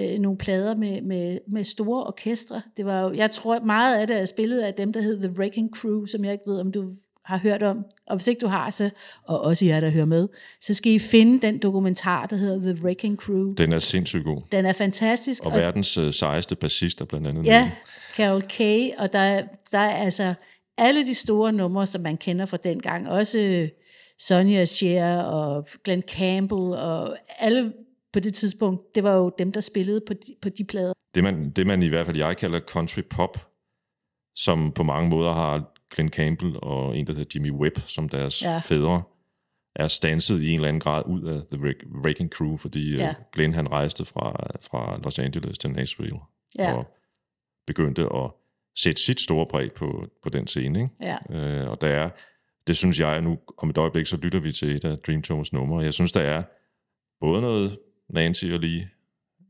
øh, 0.00 0.18
nogle 0.18 0.38
plader 0.38 0.74
med, 0.74 1.02
med, 1.02 1.38
med 1.48 1.64
store 1.64 2.04
orkestre. 2.06 2.62
Det 2.76 2.86
var 2.86 3.00
jo, 3.00 3.12
jeg 3.12 3.30
tror 3.30 3.60
meget 3.60 4.00
af 4.00 4.06
det 4.06 4.20
er 4.20 4.24
spillet 4.24 4.60
af 4.60 4.74
dem, 4.74 4.92
der 4.92 5.00
hed 5.00 5.20
The 5.28 5.38
Wrecking 5.40 5.70
Crew, 5.76 6.06
som 6.06 6.24
jeg 6.24 6.32
ikke 6.32 6.44
ved, 6.50 6.60
om 6.60 6.72
du 6.72 6.90
har 7.24 7.38
hørt 7.38 7.62
om. 7.62 7.84
Og 8.06 8.16
hvis 8.16 8.26
ikke 8.26 8.40
du 8.40 8.46
har, 8.46 8.70
så, 8.70 8.90
og 9.24 9.40
også 9.40 9.64
jer, 9.64 9.80
der 9.80 9.90
hører 9.90 10.04
med, 10.04 10.28
så 10.60 10.74
skal 10.74 10.92
I 10.92 10.98
finde 10.98 11.46
den 11.46 11.58
dokumentar, 11.58 12.26
der 12.26 12.36
hedder 12.36 12.74
The 12.74 12.84
Wrecking 12.84 13.16
Crew. 13.18 13.54
Den 13.54 13.72
er 13.72 13.78
sindssygt 13.78 14.24
god. 14.24 14.40
Den 14.52 14.66
er 14.66 14.72
fantastisk. 14.72 15.44
Og 15.46 15.52
verdens 15.52 15.96
øh, 15.96 16.12
sejeste 16.12 16.56
bassist 16.56 17.00
er 17.00 17.04
blandt 17.04 17.26
andet 17.26 17.46
Ja. 17.46 17.70
Carol 18.16 18.42
Kay, 18.42 18.90
og 18.98 19.12
der, 19.12 19.18
er- 19.18 19.46
der 19.72 19.78
er 19.78 19.94
altså 19.96 20.34
alle 20.78 21.06
de 21.06 21.14
store 21.14 21.52
numre, 21.52 21.86
som 21.86 22.00
man 22.02 22.16
kender 22.16 22.46
fra 22.46 22.56
dengang, 22.56 23.08
også 23.08 23.38
øh, 23.38 23.68
Sonja 24.18 24.64
Cher 24.64 25.18
og 25.18 25.66
Glenn 25.84 26.02
Campbell 26.02 26.60
og 26.62 27.16
alle 27.38 27.72
på 28.16 28.20
det 28.20 28.34
tidspunkt, 28.34 28.94
det 28.94 29.02
var 29.02 29.14
jo 29.14 29.32
dem, 29.38 29.52
der 29.52 29.60
spillede 29.60 30.00
på 30.06 30.12
de, 30.14 30.34
på 30.42 30.48
de 30.48 30.64
plader. 30.64 30.92
Det 31.14 31.24
man, 31.24 31.50
det 31.50 31.66
man 31.66 31.82
i 31.82 31.88
hvert 31.88 32.06
fald 32.06 32.16
jeg 32.16 32.36
kalder 32.36 32.60
country 32.60 33.00
pop, 33.10 33.50
som 34.34 34.72
på 34.72 34.82
mange 34.82 35.10
måder 35.10 35.32
har 35.32 35.72
Glenn 35.94 36.10
Campbell 36.10 36.56
og 36.62 36.96
en, 36.96 37.06
der 37.06 37.12
hedder 37.12 37.30
Jimmy 37.34 37.50
Webb, 37.50 37.78
som 37.86 38.08
deres 38.08 38.42
Ja. 38.42 38.58
fædre, 38.58 39.02
er 39.76 39.88
stanset 39.88 40.42
i 40.42 40.48
en 40.48 40.54
eller 40.54 40.68
anden 40.68 40.80
grad 40.80 41.02
ud 41.06 41.22
af 41.22 41.40
The 41.52 41.58
Wreck- 41.66 42.00
Wrecking 42.04 42.30
Crew, 42.30 42.56
fordi 42.56 42.96
Ja. 42.96 43.04
ja. 43.04 43.14
Glenn 43.32 43.54
han 43.54 43.70
rejste 43.70 44.04
fra, 44.04 44.46
fra 44.60 44.98
Los 45.04 45.18
Angeles 45.18 45.58
til 45.58 45.70
Nashville 45.70 46.18
Ja. 46.58 46.74
og 46.74 46.86
begyndte 47.66 48.02
at 48.02 48.30
sætte 48.76 49.02
sit 49.02 49.20
store 49.20 49.46
præg 49.46 49.72
på, 49.72 50.06
på 50.22 50.28
den 50.28 50.46
scene. 50.46 50.78
Ikke? 50.80 50.90
Ja. 51.00 51.16
Øh, 51.62 51.70
og 51.70 51.80
der 51.80 51.88
er, 51.88 52.10
det 52.66 52.76
synes 52.76 53.00
jeg 53.00 53.22
nu, 53.22 53.38
om 53.58 53.70
et 53.70 53.78
øjeblik, 53.78 54.06
så 54.06 54.16
lytter 54.16 54.40
vi 54.40 54.52
til 54.52 54.76
et 54.76 54.84
af 54.84 54.98
Dream 54.98 55.22
Tones 55.22 55.52
numre. 55.52 55.82
Jeg 55.84 55.94
synes, 55.94 56.12
der 56.12 56.20
er 56.20 56.42
både 57.20 57.40
noget 57.40 57.78
Nancy 58.08 58.44
og 58.44 58.60
Lee 58.60 58.88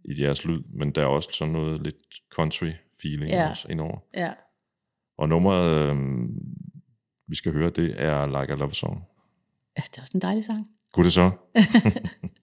i 0.05 0.15
deres 0.15 0.45
lyd, 0.45 0.63
men 0.69 0.91
der 0.91 1.03
er 1.03 1.07
også 1.07 1.29
sådan 1.33 1.53
noget 1.53 1.83
lidt 1.83 1.97
country 2.31 2.71
feeling 3.03 3.31
ja. 3.31 3.51
også 3.51 3.69
indover. 3.71 3.99
Ja. 4.15 4.33
Og 5.19 5.29
nummeret, 5.29 5.91
øh, 5.91 5.97
vi 7.29 7.37
skal 7.37 7.53
høre, 7.53 7.71
det 7.71 8.03
er 8.03 8.27
Like 8.27 8.53
a 8.53 8.57
Love 8.57 8.75
Song. 8.75 9.03
ja, 9.79 9.83
det 9.91 9.99
er 9.99 10.03
også 10.03 10.13
en 10.15 10.23
dejlig 10.23 10.45
sang. 10.45 10.67
Kunne 10.93 11.05
det 11.05 11.13
så? 11.13 11.31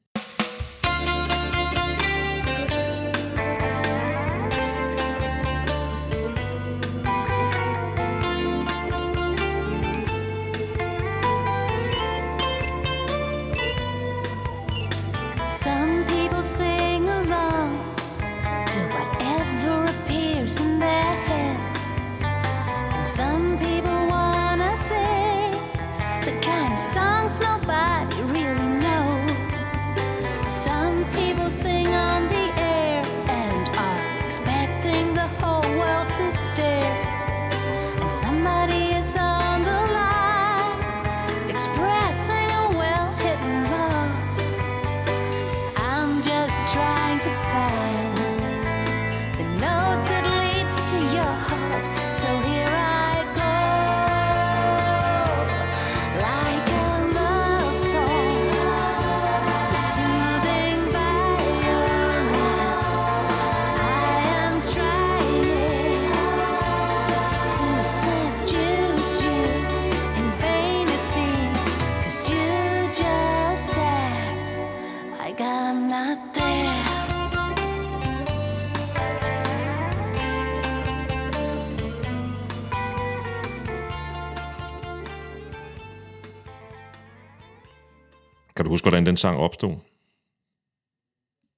Kan 88.55 88.65
du 88.65 88.71
huske, 88.71 88.85
hvordan 88.85 89.05
den 89.05 89.17
sang 89.17 89.37
opstod? 89.37 89.75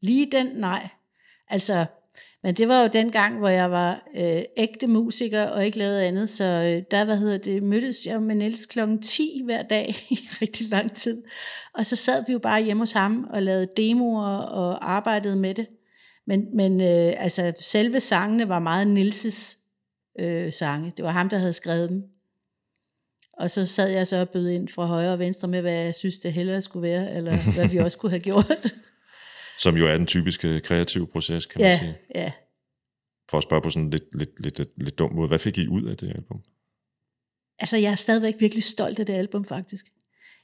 Lige 0.01 0.31
den, 0.31 0.47
nej. 0.47 0.89
Altså, 1.47 1.85
men 2.43 2.55
det 2.55 2.67
var 2.67 2.81
jo 2.81 2.89
den 2.93 3.11
gang, 3.11 3.37
hvor 3.37 3.49
jeg 3.49 3.71
var 3.71 4.03
øh, 4.15 4.41
ægte 4.57 4.87
musiker 4.87 5.47
og 5.47 5.65
ikke 5.65 5.77
lavede 5.77 6.05
andet, 6.05 6.29
så 6.29 6.43
øh, 6.43 6.83
der, 6.91 7.05
hvad 7.05 7.17
hedder 7.17 7.37
det, 7.37 7.63
mødtes 7.63 8.05
jeg 8.05 8.21
med 8.21 8.35
Niels 8.35 8.65
klokken 8.65 9.01
10 9.01 9.41
hver 9.45 9.63
dag 9.63 9.89
i 10.09 10.19
rigtig 10.41 10.69
lang 10.69 10.95
tid. 10.95 11.23
Og 11.73 11.85
så 11.85 11.95
sad 11.95 12.23
vi 12.27 12.33
jo 12.33 12.39
bare 12.39 12.63
hjemme 12.63 12.81
hos 12.81 12.91
ham 12.91 13.27
og 13.29 13.43
lavede 13.43 13.67
demoer 13.77 14.37
og 14.37 14.93
arbejdede 14.93 15.35
med 15.35 15.55
det. 15.55 15.67
Men, 16.27 16.55
men 16.55 16.81
øh, 16.81 17.13
altså, 17.17 17.53
selve 17.59 17.99
sangene 17.99 18.49
var 18.49 18.59
meget 18.59 18.87
Nilses 18.87 19.57
øh, 20.19 20.53
sange. 20.53 20.93
Det 20.97 21.05
var 21.05 21.11
ham, 21.11 21.29
der 21.29 21.37
havde 21.37 21.53
skrevet 21.53 21.89
dem. 21.89 22.03
Og 23.39 23.51
så 23.51 23.65
sad 23.65 23.89
jeg 23.89 24.07
så 24.07 24.21
og 24.21 24.29
bød 24.29 24.49
ind 24.49 24.67
fra 24.67 24.85
højre 24.85 25.13
og 25.13 25.19
venstre 25.19 25.47
med, 25.47 25.61
hvad 25.61 25.73
jeg 25.73 25.95
synes, 25.95 26.19
det 26.19 26.33
hellere 26.33 26.61
skulle 26.61 26.89
være, 26.89 27.15
eller 27.15 27.53
hvad 27.53 27.67
vi 27.69 27.77
også 27.77 27.97
kunne 27.97 28.09
have 28.09 28.19
gjort. 28.19 28.73
Som 29.59 29.77
jo 29.77 29.87
er 29.87 29.97
den 29.97 30.07
typiske 30.07 30.59
kreative 30.59 31.07
proces, 31.07 31.45
kan 31.45 31.61
man 31.61 31.71
ja, 31.71 31.79
sige. 31.79 31.97
ja. 32.15 32.31
For 33.29 33.37
at 33.37 33.43
spørge 33.43 33.61
på 33.61 33.69
sådan 33.69 33.83
en 33.83 33.89
lidt, 33.89 34.03
lidt, 34.17 34.39
lidt, 34.39 34.57
lidt, 34.57 34.69
lidt 34.77 34.99
dum 34.99 35.13
måde. 35.13 35.27
Hvad 35.27 35.39
fik 35.39 35.57
I 35.57 35.67
ud 35.67 35.83
af 35.83 35.97
det 35.97 36.07
album? 36.07 36.41
Altså, 37.59 37.77
jeg 37.77 37.91
er 37.91 37.95
stadigvæk 37.95 38.35
virkelig 38.39 38.63
stolt 38.63 38.99
af 38.99 39.05
det 39.05 39.13
album, 39.13 39.45
faktisk. 39.45 39.85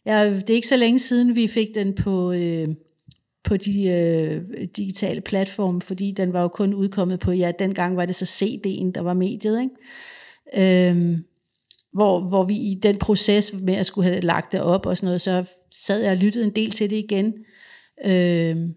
Jeg, 0.05 0.31
det 0.31 0.49
er 0.49 0.55
ikke 0.55 0.67
så 0.67 0.75
længe 0.75 0.99
siden, 0.99 1.35
vi 1.35 1.47
fik 1.47 1.75
den 1.75 1.95
på, 1.95 2.31
øh, 2.31 2.67
på 3.43 3.57
de 3.57 3.87
øh, 3.87 4.67
digitale 4.77 5.21
platforme, 5.21 5.81
fordi 5.81 6.11
den 6.11 6.33
var 6.33 6.41
jo 6.41 6.47
kun 6.47 6.73
udkommet 6.73 7.19
på, 7.19 7.31
ja, 7.31 7.51
dengang 7.59 7.97
var 7.97 8.05
det 8.05 8.15
så 8.15 8.25
CD'en, 8.25 8.91
der 8.91 9.01
var 9.01 9.13
mediet, 9.13 9.61
ikke? 9.61 10.89
Øhm, 10.89 11.25
hvor, 11.93 12.19
hvor 12.19 12.43
vi 12.43 12.55
i 12.55 12.79
den 12.83 12.97
proces 12.97 13.53
med 13.53 13.73
at 13.73 13.85
skulle 13.85 14.09
have 14.09 14.21
lagt 14.21 14.51
det 14.51 14.61
op 14.61 14.85
og 14.85 14.97
sådan 14.97 15.07
noget, 15.07 15.21
så 15.21 15.43
sad 15.71 16.01
jeg 16.01 16.11
og 16.11 16.17
lyttede 16.17 16.45
en 16.45 16.55
del 16.55 16.71
til 16.71 16.89
det 16.89 16.95
igen. 16.95 17.33
Øh, 18.05 18.69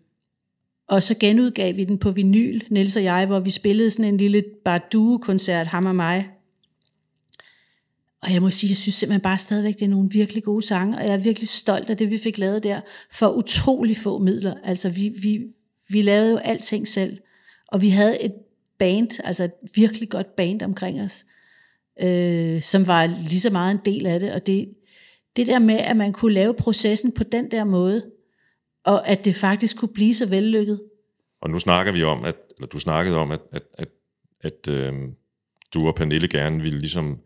og 0.88 1.02
så 1.02 1.14
genudgav 1.20 1.76
vi 1.76 1.84
den 1.84 1.98
på 1.98 2.10
vinyl, 2.10 2.60
Niels 2.70 2.96
og 2.96 3.04
jeg, 3.04 3.26
hvor 3.26 3.40
vi 3.40 3.50
spillede 3.50 3.90
sådan 3.90 4.04
en 4.04 4.16
lille 4.16 4.44
bare 4.64 4.80
duo-koncert, 4.92 5.66
ham 5.66 5.86
og 5.86 5.96
mig. 5.96 6.28
Og 8.22 8.32
jeg 8.32 8.42
må 8.42 8.50
sige, 8.50 8.70
jeg 8.70 8.76
synes 8.76 8.94
simpelthen 8.94 9.20
bare 9.20 9.38
stadigvæk, 9.38 9.74
det 9.74 9.84
er 9.84 9.88
nogle 9.88 10.10
virkelig 10.10 10.42
gode 10.42 10.66
sange, 10.66 10.98
og 10.98 11.04
jeg 11.04 11.12
er 11.12 11.18
virkelig 11.18 11.48
stolt 11.48 11.90
af 11.90 11.96
det, 11.96 12.10
vi 12.10 12.18
fik 12.18 12.38
lavet 12.38 12.62
der, 12.62 12.80
for 13.12 13.28
utrolig 13.28 13.96
få 13.96 14.18
midler. 14.18 14.54
Altså, 14.64 14.88
vi, 14.88 15.08
vi, 15.22 15.40
vi 15.88 16.02
lavede 16.02 16.30
jo 16.30 16.36
alting 16.36 16.88
selv, 16.88 17.18
og 17.68 17.82
vi 17.82 17.88
havde 17.88 18.22
et 18.22 18.32
band, 18.78 19.20
altså 19.24 19.44
et 19.44 19.52
virkelig 19.74 20.08
godt 20.08 20.36
band 20.36 20.62
omkring 20.62 21.00
os, 21.00 21.24
øh, 22.02 22.62
som 22.62 22.86
var 22.86 23.06
lige 23.06 23.40
så 23.40 23.50
meget 23.50 23.70
en 23.70 23.80
del 23.84 24.06
af 24.06 24.20
det, 24.20 24.32
og 24.32 24.46
det, 24.46 24.68
det 25.36 25.46
der 25.46 25.58
med, 25.58 25.78
at 25.78 25.96
man 25.96 26.12
kunne 26.12 26.32
lave 26.34 26.54
processen 26.54 27.12
på 27.12 27.24
den 27.24 27.50
der 27.50 27.64
måde, 27.64 28.10
og 28.84 29.08
at 29.08 29.24
det 29.24 29.34
faktisk 29.34 29.76
kunne 29.76 29.92
blive 29.94 30.14
så 30.14 30.26
vellykket. 30.26 30.80
Og 31.40 31.50
nu 31.50 31.58
snakker 31.58 31.92
vi 31.92 32.02
om, 32.02 32.24
at, 32.24 32.36
eller 32.56 32.66
du 32.66 32.78
snakkede 32.78 33.16
om, 33.16 33.30
at, 33.30 33.40
at, 33.52 33.62
at, 33.78 33.88
at 34.40 34.68
øh, 34.68 34.92
du 35.74 35.86
og 35.86 35.94
Pernille 35.94 36.28
gerne 36.28 36.62
ville 36.62 36.78
ligesom 36.78 37.18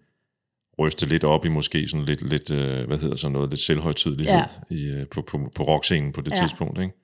ryste 0.79 1.07
lidt 1.07 1.25
op 1.25 1.45
i 1.45 1.49
måske 1.49 1.89
sådan 1.89 2.07
lidt, 2.07 2.29
lidt 2.29 2.51
øh, 2.51 2.87
hvad 2.87 2.99
hedder 2.99 3.17
sådan 3.17 3.33
noget, 3.33 3.51
lidt 3.51 3.61
selvhøjtidlighed 3.61 4.35
Ja. 4.35 4.75
i, 4.75 4.91
øh, 4.91 5.07
på, 5.07 5.23
på, 5.23 5.51
på 5.55 5.63
rockscenen 5.63 6.13
på 6.13 6.21
det 6.21 6.31
Ja. 6.31 6.37
tidspunkt, 6.41 6.81
ikke? 6.81 6.95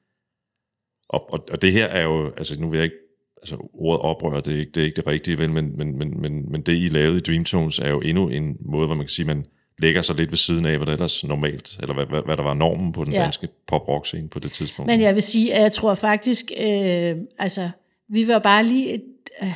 Og, 1.08 1.32
og, 1.32 1.46
og 1.52 1.62
det 1.62 1.72
her 1.72 1.86
er 1.86 2.02
jo, 2.02 2.32
altså 2.36 2.60
nu 2.60 2.70
vil 2.70 2.76
jeg 2.76 2.84
ikke, 2.84 2.96
altså 3.44 3.68
ordet 3.74 4.00
oprør, 4.00 4.40
det 4.40 4.54
er 4.54 4.58
ikke 4.58 4.72
det, 4.74 4.80
er 4.80 4.84
ikke 4.84 4.96
det 4.96 5.06
rigtige, 5.06 5.38
vel, 5.38 5.50
men, 5.50 5.78
men, 5.78 5.98
men, 5.98 6.20
men, 6.20 6.52
men 6.52 6.60
det 6.62 6.72
I 6.72 6.88
lavede 6.88 7.16
i 7.18 7.20
Dreamtones 7.20 7.78
er 7.78 7.88
jo 7.88 8.00
endnu 8.00 8.28
en 8.28 8.56
måde, 8.60 8.86
hvor 8.86 8.94
man 8.94 9.04
kan 9.04 9.10
sige, 9.10 9.26
man 9.26 9.44
lægger 9.78 10.02
sig 10.02 10.16
lidt 10.16 10.30
ved 10.30 10.36
siden 10.36 10.66
af, 10.66 10.76
hvad 10.76 10.86
der 10.86 10.92
ellers 10.92 11.24
normalt, 11.24 11.76
eller 11.80 11.94
hvad, 11.94 12.06
hvad, 12.06 12.22
hvad 12.24 12.36
der 12.36 12.42
var 12.42 12.54
normen 12.54 12.92
på 12.92 13.04
den 13.04 13.12
Ja. 13.12 13.22
danske 13.22 13.48
pop-rock 13.66 14.06
scene 14.06 14.28
på 14.28 14.38
det 14.38 14.52
tidspunkt. 14.52 14.86
Men 14.86 15.00
jeg 15.00 15.14
vil 15.14 15.22
sige, 15.22 15.54
at 15.54 15.62
jeg 15.62 15.72
tror 15.72 15.94
faktisk, 15.94 16.52
øh, 16.60 17.16
altså, 17.38 17.70
vi 18.08 18.28
var 18.28 18.38
bare 18.38 18.64
lige 18.64 18.94
et, 18.94 19.02
øh, 19.42 19.52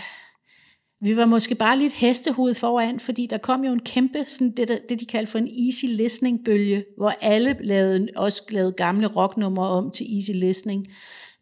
vi 1.01 1.17
var 1.17 1.27
måske 1.27 1.55
bare 1.55 1.79
lige 1.79 1.87
et 1.87 1.93
hestehoved 1.93 2.55
foran, 2.55 3.01
fordi 3.01 3.27
der 3.31 3.39
kom 3.39 3.65
jo 3.65 3.73
en 3.73 3.81
kæmpe, 3.81 4.25
sådan 4.29 4.51
det, 4.51 4.69
der, 4.69 4.79
det 4.89 5.01
de 5.01 5.07
kaldte 5.07 5.31
for 5.33 5.39
en 5.39 5.49
easy 5.67 5.85
listening 5.89 6.45
bølge, 6.45 6.85
hvor 6.97 7.13
alle 7.21 7.57
lavede, 7.61 8.09
også 8.17 8.43
lavede 8.51 8.73
gamle 8.73 9.07
rocknumre 9.07 9.69
om 9.69 9.91
til 9.91 10.17
easy 10.17 10.31
listening. 10.35 10.87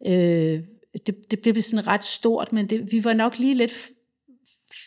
Øh, 0.07 0.59
det, 1.07 1.15
det 1.31 1.39
blev 1.41 1.61
sådan 1.61 1.87
ret 1.87 2.05
stort, 2.05 2.53
men 2.53 2.69
det, 2.69 2.91
vi 2.91 3.03
var 3.03 3.13
nok 3.13 3.39
lige 3.39 3.55
lidt 3.55 3.89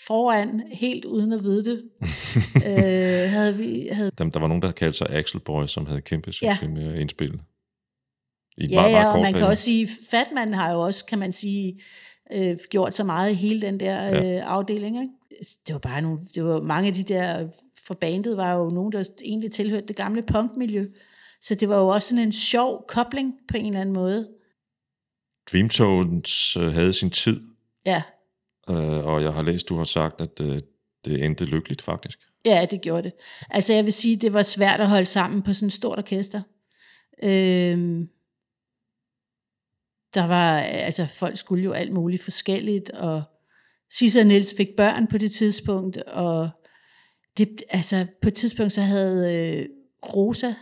foran, 0.06 0.62
helt 0.72 1.04
uden 1.04 1.32
at 1.32 1.44
vide 1.44 1.64
det. 1.70 1.82
øh, 2.66 3.30
havde 3.30 3.56
vi, 3.56 3.88
havde 3.92 4.10
Der, 4.18 4.30
der 4.30 4.40
var 4.40 4.46
nogen, 4.46 4.62
der 4.62 4.70
kaldte 4.72 4.98
sig 4.98 5.06
Axel 5.10 5.40
Boys, 5.40 5.70
som 5.70 5.86
havde 5.86 6.00
kæmpe 6.00 6.32
succes 6.32 6.62
Ja. 6.62 6.68
med 6.68 6.92
at 6.94 7.00
indspille. 7.00 7.38
I 8.58 8.66
Ja, 8.66 8.74
meget, 8.80 8.92
meget 8.92 9.02
ja, 9.04 9.08
og 9.12 9.18
man 9.18 9.24
kan 9.24 9.32
periode. 9.32 9.50
også 9.50 9.62
sige, 9.62 9.88
Fatman 10.10 10.54
har 10.54 10.72
jo 10.72 10.80
også, 10.80 11.04
kan 11.04 11.18
man 11.18 11.32
sige, 11.32 11.80
øh, 12.32 12.56
gjort 12.70 12.94
så 12.94 13.04
meget 13.04 13.30
i 13.30 13.34
hele 13.34 13.60
den 13.60 13.80
der 13.80 14.04
Ja. 14.06 14.36
øh, 14.36 14.42
afdeling. 14.52 14.96
Ikke? 15.02 15.12
Det 15.66 15.72
var 15.72 15.78
bare 15.78 16.02
nogle, 16.02 16.18
det 16.34 16.44
var 16.44 16.60
mange 16.62 16.88
af 16.88 16.94
de 16.94 17.02
der, 17.02 17.48
for 17.86 17.94
bandet 17.94 18.36
var 18.36 18.54
jo 18.54 18.68
nogen, 18.68 18.92
der 18.92 19.04
egentlig 19.24 19.52
tilhørte 19.52 19.86
det 19.86 19.96
gamle 19.96 20.22
punkmiljø. 20.22 20.86
Så 21.42 21.54
det 21.54 21.68
var 21.68 21.76
jo 21.76 21.88
også 21.88 22.08
sådan 22.08 22.22
en 22.24 22.32
sjov 22.32 22.84
kobling 22.88 23.34
på 23.48 23.56
en 23.56 23.66
eller 23.66 23.80
anden 23.80 23.94
måde. 23.94 24.28
Dreamtones 25.52 26.56
øh, 26.56 26.72
havde 26.72 26.92
sin 26.94 27.10
tid, 27.10 27.40
Ja, 27.86 28.02
øh, 28.70 29.06
og 29.06 29.22
jeg 29.22 29.32
har 29.32 29.42
læst, 29.42 29.68
du 29.68 29.76
har 29.76 29.84
sagt, 29.84 30.20
at 30.20 30.40
øh, 30.40 30.60
det 31.04 31.24
endte 31.24 31.44
lykkeligt 31.44 31.82
faktisk. 31.82 32.18
ja 32.44 32.66
det 32.70 32.80
gjorde 32.80 33.02
det. 33.02 33.12
Altså 33.50 33.72
jeg 33.72 33.84
vil 33.84 33.92
sige, 33.92 34.16
det 34.16 34.32
var 34.32 34.42
svært 34.42 34.80
at 34.80 34.88
holde 34.88 35.06
sammen 35.06 35.42
på 35.42 35.52
sådan 35.52 35.66
et 35.66 35.72
stort 35.72 35.98
orkester. 35.98 36.42
Øhm, 37.22 38.08
der 40.14 40.26
var, 40.26 40.58
altså 40.60 41.06
folk 41.06 41.36
skulle 41.38 41.64
jo 41.64 41.72
alt 41.72 41.92
muligt 41.92 42.22
forskelligt, 42.22 42.90
og 42.90 43.22
Sisse 43.90 44.20
og 44.20 44.26
Niels 44.26 44.54
fik 44.56 44.68
børn 44.76 45.06
på 45.06 45.18
det 45.18 45.32
tidspunkt, 45.32 45.96
og 45.96 46.48
det, 47.38 47.62
altså 47.70 48.06
på 48.22 48.28
et 48.28 48.34
tidspunkt 48.34 48.72
så 48.72 48.80
havde 48.80 49.34
øh, 49.36 49.66
Rosa 50.14 50.54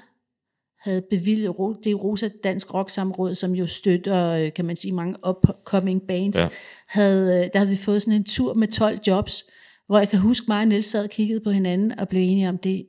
havde 0.80 1.02
bevilget, 1.10 1.54
det 1.84 2.04
Rosa 2.04 2.28
Dansk 2.44 2.74
Rock 2.74 2.90
Samråd, 2.90 3.34
som 3.34 3.52
jo 3.54 3.66
støtter, 3.66 4.30
øh, 4.30 4.52
kan 4.52 4.64
man 4.64 4.76
sige, 4.76 4.92
mange 4.92 5.14
upcoming 5.28 6.02
bands, 6.08 6.36
Ja. 6.36 6.48
havde, 6.88 7.44
øh, 7.44 7.50
der 7.52 7.58
havde 7.58 7.70
vi 7.70 7.76
fået 7.76 8.02
sådan 8.02 8.14
en 8.14 8.24
tur 8.24 8.54
med 8.54 8.68
12 8.68 8.98
jobs, 9.06 9.44
hvor 9.86 9.98
jeg 9.98 10.08
kan 10.08 10.18
huske 10.18 10.44
mig 10.48 10.60
og 10.60 10.68
Niels 10.68 10.86
sad 10.86 11.04
og 11.04 11.10
kiggede 11.10 11.40
på 11.40 11.50
hinanden 11.50 11.98
og 12.00 12.08
blev 12.08 12.22
enige 12.22 12.48
om, 12.48 12.58
det, 12.58 12.86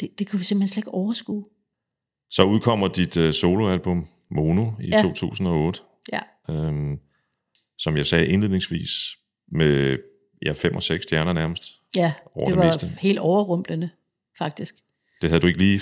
det, 0.00 0.08
det 0.18 0.28
kunne 0.28 0.38
vi 0.38 0.44
simpelthen 0.44 0.66
slet 0.72 0.80
ikke 0.80 0.94
overskue. 0.94 1.44
Så 2.30 2.44
udkommer 2.44 2.88
dit 2.88 3.16
øh, 3.16 3.34
soloalbum 3.34 4.06
Mono 4.30 4.70
i 4.82 4.88
ja. 4.88 4.96
Ja. 4.96 5.02
2008, 5.02 5.80
Ja. 6.12 6.20
øhm, 6.50 6.98
som 7.78 7.96
jeg 7.96 8.06
sagde 8.06 8.26
indledningsvis, 8.26 8.90
med 9.52 9.98
ja, 10.46 10.52
fem 10.52 10.76
og 10.76 10.82
seks 10.82 11.02
stjerner 11.02 11.32
nærmest. 11.32 11.62
Ja, 11.96 12.12
det 12.38 12.46
det 12.46 12.56
var 12.56 12.64
meste. 12.66 12.86
helt 13.00 13.18
overrumplende, 13.18 13.90
faktisk. 14.38 14.74
Det 15.22 15.28
havde 15.30 15.40
du 15.40 15.46
ikke 15.46 15.58
lige 15.58 15.80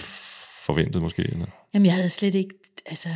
forventet 0.69 1.03
måske? 1.03 1.23
Eller? 1.23 1.47
Jamen, 1.75 1.87
jeg 1.87 1.95
havde 1.95 2.09
slet 2.09 2.35
ikke, 2.35 2.55
altså, 2.87 3.09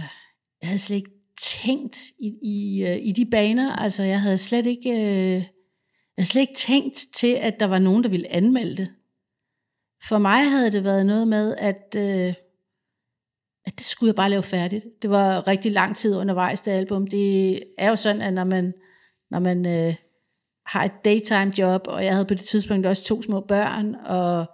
jeg 0.61 0.69
havde 0.69 0.79
slet 0.79 0.97
ikke 0.97 1.11
tænkt 1.41 1.97
i, 2.19 2.39
i, 2.43 2.87
øh, 2.87 2.99
i 3.03 3.13
de 3.13 3.27
baner. 3.31 3.77
Altså, 3.77 4.03
jeg 4.03 4.21
havde 4.21 4.39
slet 4.39 4.67
ikke, 4.67 4.91
øh, 4.91 5.33
jeg 5.33 6.19
havde 6.19 6.29
slet 6.29 6.41
ikke 6.41 6.55
tænkt 6.55 7.05
til, 7.17 7.35
at 7.35 7.61
der 7.61 7.67
var 7.67 7.79
nogen, 7.79 8.05
der 8.05 8.11
ville 8.11 8.33
anmelde 8.33 8.77
det. 8.77 8.89
For 10.09 10.19
mig 10.19 10.51
havde 10.51 10.73
det 10.73 10.85
været 10.85 11.07
noget 11.07 11.29
med, 11.29 11.55
at, 11.59 11.97
øh, 11.97 12.35
at 13.65 13.73
det 13.79 13.85
skulle 13.85 14.09
jeg 14.09 14.17
bare 14.17 14.31
lave 14.31 14.43
færdigt. 14.43 14.85
Det 15.03 15.11
var 15.11 15.49
rigtig 15.49 15.73
lang 15.73 15.97
tid 15.97 16.17
undervejs, 16.17 16.61
det 16.61 16.73
album. 16.73 17.07
Det 17.07 17.61
er 17.79 17.89
jo 17.89 17.97
sådan, 17.97 18.23
at 18.23 18.35
når 18.35 18.45
man, 18.45 18.75
når 19.31 19.39
man 19.39 19.67
øh, 19.67 19.95
har 20.67 20.85
et 20.85 20.93
daytime 21.05 21.53
job, 21.59 21.83
og 21.87 22.05
jeg 22.05 22.13
havde 22.13 22.27
på 22.27 22.35
det 22.35 22.45
tidspunkt 22.45 22.87
også 22.87 23.05
to 23.05 23.23
små 23.23 23.41
børn, 23.41 23.95
og 23.95 24.47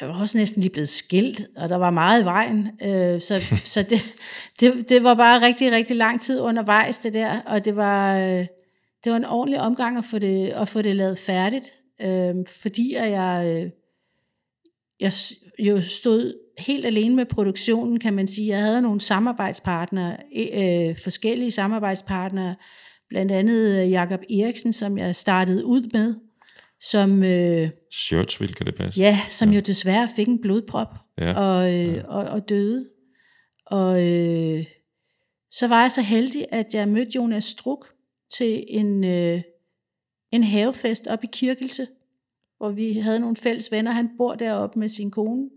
jeg 0.00 0.08
var 0.08 0.20
også 0.20 0.38
næsten 0.38 0.60
lige 0.62 0.72
blevet 0.72 0.88
skilt, 0.88 1.46
og 1.56 1.68
der 1.68 1.76
var 1.76 1.90
meget 1.90 2.22
i 2.22 2.24
vejen. 2.24 2.68
Øh, 2.82 3.20
så 3.20 3.40
så 3.64 3.82
det, 3.82 4.14
det, 4.60 4.88
det 4.88 5.04
var 5.04 5.14
bare 5.14 5.46
rigtig, 5.46 5.72
rigtig 5.72 5.96
lang 5.96 6.20
tid 6.20 6.40
undervejs, 6.40 6.98
det 6.98 7.14
der. 7.14 7.40
Og 7.40 7.64
det 7.64 7.76
var, 7.76 8.18
øh, 8.18 8.46
det 9.04 9.12
var 9.12 9.16
en 9.16 9.24
ordentlig 9.24 9.60
omgang 9.60 9.98
at 9.98 10.04
få 10.04 10.18
det, 10.18 10.48
at 10.48 10.68
få 10.68 10.82
det 10.82 10.96
lavet 10.96 11.18
færdigt. 11.18 11.72
Øh, 12.02 12.34
fordi 12.62 12.94
at 12.94 13.10
jeg, 13.10 13.44
øh, 13.46 13.70
jeg 15.00 15.12
jo 15.58 15.80
stod 15.80 16.34
helt 16.58 16.86
alene 16.86 17.16
med 17.16 17.26
produktionen, 17.26 18.00
kan 18.00 18.14
man 18.14 18.28
sige. 18.28 18.48
Jeg 18.48 18.60
havde 18.60 18.82
nogle 18.82 19.00
samarbejdspartnere, 19.00 20.16
e, 20.32 20.88
øh, 20.88 20.96
forskellige 21.02 21.50
samarbejdspartnere, 21.50 22.54
blandt 23.08 23.32
andet 23.32 23.82
øh, 23.82 23.90
Jakob 23.90 24.20
Eriksen, 24.30 24.72
som 24.72 24.98
jeg 24.98 25.14
startede 25.14 25.64
ud 25.64 25.90
med, 25.92 26.14
som... 26.80 27.22
Øh, 27.22 27.70
Churchville, 27.92 28.54
kan 28.54 28.66
det 28.66 28.74
passe? 28.74 29.00
Ja, 29.00 29.18
som 29.30 29.50
jo 29.50 29.60
desværre 29.60 30.08
fik 30.16 30.28
en 30.28 30.40
blodprop 30.40 30.88
Ja. 31.18 31.32
og, 31.32 31.74
øh, 31.74 32.04
og, 32.08 32.24
og 32.24 32.48
døde. 32.48 32.88
Og 33.66 34.06
øh, 34.08 34.64
så 35.50 35.66
var 35.68 35.82
jeg 35.82 35.92
så 35.92 36.02
heldig, 36.02 36.46
at 36.52 36.74
jeg 36.74 36.88
mødte 36.88 37.10
Jonas 37.14 37.44
Struk 37.44 37.86
til 38.36 38.64
en, 38.68 39.04
øh, 39.04 39.40
en 40.32 40.44
havefest 40.44 41.06
op 41.06 41.24
i 41.24 41.28
Kirkelse, 41.32 41.86
hvor 42.56 42.70
vi 42.70 42.92
havde 42.92 43.20
nogle 43.20 43.36
fælles 43.36 43.72
venner. 43.72 43.90
Han 43.92 44.10
bor 44.18 44.34
deroppe 44.34 44.78
med 44.78 44.88
sin 44.88 45.10
kone. 45.10 45.50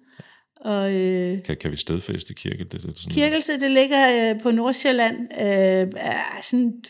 Og 0.61 0.93
øh, 0.93 1.43
Kan, 1.43 1.57
kan 1.57 1.71
vi 1.71 1.77
stedfæste 1.77 2.33
kirke? 2.33 2.63
Det, 2.63 2.71
det, 2.71 2.81
sådan, 2.81 3.11
Kirkelse, 3.11 3.59
det 3.59 3.71
ligger 3.71 4.31
øh, 4.33 4.41
på 4.41 4.51
Nordsjælland, 4.51 5.17
øh, 5.21 5.87
er 5.97 6.41
sådan 6.41 6.67
et 6.67 6.87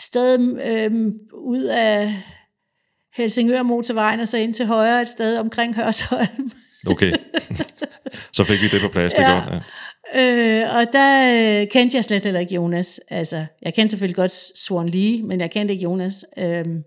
sted 0.00 0.38
øh, 0.40 1.12
ud 1.32 1.62
af 1.64 2.14
Helsingør 3.18 3.62
motorvejen, 3.62 4.20
og 4.20 4.28
så 4.28 4.36
ind 4.36 4.54
til 4.54 4.66
højre 4.66 5.02
et 5.02 5.08
sted 5.08 5.38
omkring 5.38 5.74
Hørsholm. 5.76 6.52
Okay, 6.86 7.12
så 8.32 8.44
fik 8.44 8.62
vi 8.62 8.68
det 8.68 8.80
på 8.80 8.88
plads, 8.88 9.14
det 9.14 9.22
Ja. 9.22 9.32
godt. 9.32 9.62
Ja. 10.14 10.62
Øh, 10.64 10.76
og 10.76 10.86
der 10.92 11.60
øh, 11.62 11.68
kendte 11.68 11.96
jeg 11.96 12.04
slet 12.04 12.24
heller 12.24 12.40
ikke 12.40 12.54
Jonas. 12.54 13.00
Altså, 13.08 13.44
jeg 13.62 13.74
kendte 13.74 13.90
selvfølgelig 13.90 14.16
godt 14.16 14.58
Swan 14.58 14.88
Lee, 14.88 15.22
men 15.22 15.40
jeg 15.40 15.50
kendte 15.50 15.72
ikke 15.74 15.82
Jonas. 15.82 16.24
Øhm, 16.38 16.82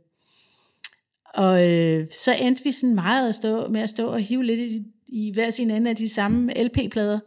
og 1.34 1.70
øh, 1.70 2.06
så 2.13 2.34
endte 2.41 2.63
vi 2.63 2.72
sådan 2.72 2.96
meget 2.96 3.30
at 3.30 3.36
stå, 3.36 3.67
med 3.67 3.82
at 3.82 3.89
stå 3.89 4.08
og 4.08 4.20
hive 4.20 4.44
lidt 4.44 4.60
i, 4.60 4.82
i 5.08 5.32
hver 5.34 5.50
sin 5.50 5.72
ende 5.72 5.89
af 5.89 5.96
de 5.96 6.10
samme 6.10 6.52
LP-plader. 6.63 7.20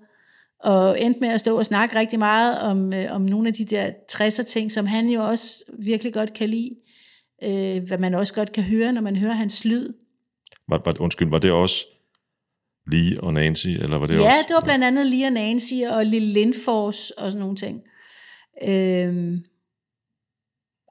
Og 0.65 1.01
endte 1.01 1.21
med 1.21 1.29
at 1.29 1.41
stå 1.41 1.59
og 1.59 1.67
snakke 1.67 1.99
rigtig 1.99 2.19
meget 2.19 2.59
om, 2.59 2.95
øh, 2.95 3.13
om 3.15 3.23
nogle 3.23 3.49
af 3.49 3.55
de 3.55 3.65
der 3.65 3.91
60'er 4.13 4.43
ting, 4.43 4.73
som 4.73 4.87
han 4.87 5.09
jo 5.09 5.25
også 5.25 5.65
virkelig 5.79 6.13
godt 6.15 6.33
kan 6.35 6.49
lide. 6.49 6.71
Øh, 7.45 7.83
hvad 7.83 7.99
man 7.99 8.15
også 8.15 8.35
godt 8.35 8.53
kan 8.53 8.65
høre, 8.65 8.93
når 8.93 9.01
man 9.01 9.17
hører 9.17 9.33
hans 9.33 9.65
lyd. 9.65 9.93
Var, 10.69 10.83
var, 10.85 11.01
undskyld, 11.01 11.31
var 11.31 11.39
det 11.39 11.53
også 11.53 11.87
Lee 12.93 13.21
og 13.21 13.35
Nancy, 13.35 13.67
eller 13.67 13.99
var 13.99 14.07
det 14.07 14.15
ja, 14.15 14.21
også? 14.21 14.45
det 14.49 14.55
var 14.55 14.61
blandt 14.65 14.85
andet 14.85 15.07
Lia 15.07 15.31
Nancy 15.31 15.75
og 15.91 16.07
Lille 16.07 16.29
Lindfors 16.29 17.11
og 17.11 17.31
sådan 17.31 17.41
nogle 17.41 17.57
ting. 17.57 17.83
Øhm, 18.65 19.45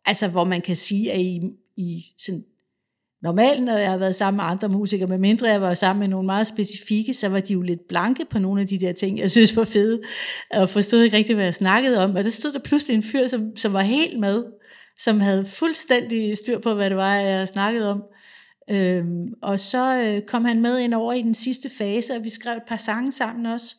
altså, 0.06 0.28
hvor 0.28 0.44
man 0.44 0.62
kan 0.62 0.76
sige, 0.76 1.12
at 1.12 1.20
i, 1.20 1.42
i 1.78 2.02
sådan, 2.18 2.44
normalt, 3.22 3.64
når 3.64 3.78
jeg 3.78 3.92
har 3.92 3.98
været 3.98 4.16
sammen 4.16 4.38
med 4.38 4.52
andre 4.52 4.70
musikere, 4.70 5.08
med 5.08 5.18
mindre 5.18 5.48
jeg 5.48 5.62
var 5.62 5.74
sammen 5.74 6.00
med 6.00 6.08
nogle 6.08 6.26
meget 6.26 6.48
specifikke, 6.48 7.14
så 7.14 7.30
var 7.30 7.40
de 7.40 7.54
jo 7.54 7.62
lidt 7.62 7.88
blanke 7.90 8.26
på 8.26 8.40
nogle 8.40 8.62
af 8.62 8.68
de 8.68 8.80
der 8.80 8.92
ting, 8.92 9.20
jeg 9.20 9.32
synes 9.32 9.56
var 9.56 9.64
fede, 9.64 10.02
og 10.52 10.70
forstod 10.70 11.02
ikke 11.02 11.18
rigtig, 11.18 11.36
hvad 11.36 11.46
jeg 11.46 11.56
snakkede 11.56 12.04
om. 12.04 12.16
Og 12.16 12.24
der 12.24 12.30
stod 12.30 12.52
der 12.54 12.60
pludselig 12.60 12.96
en 12.96 13.04
fyr, 13.04 13.28
som, 13.28 13.56
som 13.56 13.74
var 13.74 13.82
helt 13.82 14.20
med, 14.20 14.44
som 15.00 15.20
havde 15.20 15.46
fuldstændig 15.46 16.38
styr 16.38 16.60
på, 16.60 16.74
hvad 16.74 16.90
det 16.90 16.98
var, 16.98 17.14
jeg 17.14 17.48
snakkede 17.48 17.92
om. 17.92 18.04
Øhm, 18.70 19.34
og 19.42 19.60
så 19.60 20.04
øh, 20.04 20.22
kom 20.22 20.46
han 20.46 20.62
med 20.62 20.80
ind 20.80 20.94
over 20.94 21.14
i 21.14 21.22
den 21.22 21.36
sidste 21.36 21.70
fase, 21.70 22.14
og 22.16 22.24
vi 22.24 22.30
skrev 22.30 22.58
et 22.58 22.64
par 22.68 22.78
sange 22.78 23.12
sammen 23.12 23.46
også. 23.46 23.76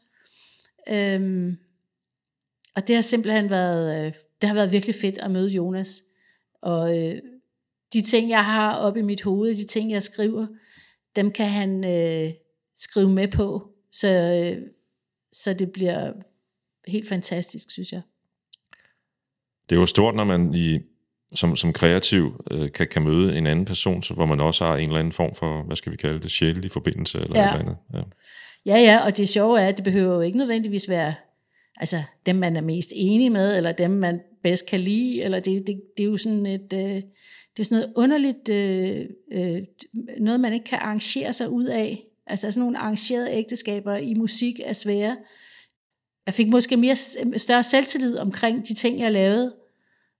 Øhm, 0.88 1.56
og 2.76 2.88
det 2.88 2.94
har 2.94 3.02
simpelthen 3.02 3.50
været, 3.50 4.06
øh, 4.06 4.12
det 4.40 4.48
har 4.48 4.54
været 4.54 4.72
virkelig 4.72 4.94
fedt 4.94 5.18
at 5.18 5.30
møde 5.30 5.48
Jonas. 5.48 6.02
Og 6.62 6.98
øh, 6.98 7.22
de 7.92 8.02
ting, 8.02 8.30
jeg 8.30 8.44
har 8.44 8.74
oppe 8.74 9.00
i 9.00 9.02
mit 9.02 9.22
hoved, 9.22 9.54
de 9.54 9.66
ting, 9.66 9.90
jeg 9.90 10.02
skriver, 10.02 10.46
dem 11.16 11.30
kan 11.30 11.46
han 11.46 11.84
øh, 11.84 12.32
skrive 12.74 13.10
med 13.10 13.28
på. 13.28 13.70
Så, 13.92 14.08
øh, 14.08 14.62
så 15.32 15.54
det 15.54 15.72
bliver 15.72 16.12
helt 16.86 17.08
fantastisk, 17.08 17.70
synes 17.70 17.92
jeg. 17.92 18.02
Det 19.68 19.76
er 19.76 19.80
jo 19.80 19.86
stort, 19.86 20.14
når 20.14 20.24
man 20.24 20.54
i, 20.54 20.80
som, 21.34 21.56
som 21.56 21.72
kreativ 21.72 22.44
øh, 22.50 22.72
kan, 22.72 22.86
kan 22.86 23.02
møde 23.02 23.38
en 23.38 23.46
anden 23.46 23.64
person, 23.64 24.02
så, 24.02 24.14
hvor 24.14 24.26
man 24.26 24.40
også 24.40 24.64
har 24.64 24.76
en 24.76 24.86
eller 24.88 24.98
anden 24.98 25.12
form 25.12 25.34
for, 25.34 25.62
hvad 25.66 25.76
skal 25.76 25.92
vi 25.92 25.96
kalde 25.96 26.20
det, 26.20 26.30
sjælelig 26.30 26.70
forbindelse 26.72 27.18
eller 27.18 27.40
Ja. 27.40 27.46
eller 27.48 27.58
andet. 27.60 27.76
Ja. 27.94 28.00
Ja, 28.66 28.78
ja, 28.78 29.04
og 29.04 29.16
det 29.16 29.28
sjove 29.28 29.60
er, 29.60 29.68
at 29.68 29.76
det 29.76 29.84
behøver 29.84 30.14
jo 30.14 30.20
ikke 30.20 30.38
nødvendigvis 30.38 30.88
være 30.88 31.14
altså, 31.76 32.02
dem, 32.26 32.36
man 32.36 32.56
er 32.56 32.60
mest 32.60 32.92
enig 32.94 33.32
med, 33.32 33.56
eller 33.56 33.72
dem, 33.72 33.90
man 33.90 34.20
bedst 34.42 34.66
kan 34.66 34.80
lide, 34.80 35.22
eller 35.22 35.40
det, 35.40 35.66
det, 35.66 35.80
det 35.96 36.02
er 36.02 36.08
jo 36.08 36.16
sådan 36.16 36.46
et... 36.46 36.72
Øh, 36.72 37.02
det 37.56 37.60
er 37.60 37.64
sådan 37.64 37.78
noget 37.78 37.92
underligt, 37.96 38.48
øh, 38.48 39.00
øh, 39.32 39.62
noget 40.20 40.40
man 40.40 40.52
ikke 40.52 40.64
kan 40.64 40.78
arrangere 40.78 41.32
sig 41.32 41.50
ud 41.50 41.64
af. 41.64 42.04
Altså 42.26 42.50
sådan 42.50 42.60
nogle 42.60 42.78
arrangerede 42.78 43.32
ægteskaber 43.32 43.96
i 43.96 44.14
musik 44.14 44.60
er 44.64 44.72
svære. 44.72 45.16
Jeg 46.26 46.34
fik 46.34 46.48
måske 46.48 46.76
mere 46.76 46.96
større 47.36 47.62
selvtillid 47.62 48.18
omkring 48.18 48.68
de 48.68 48.74
ting, 48.74 49.00
jeg 49.00 49.12
lavede, 49.12 49.54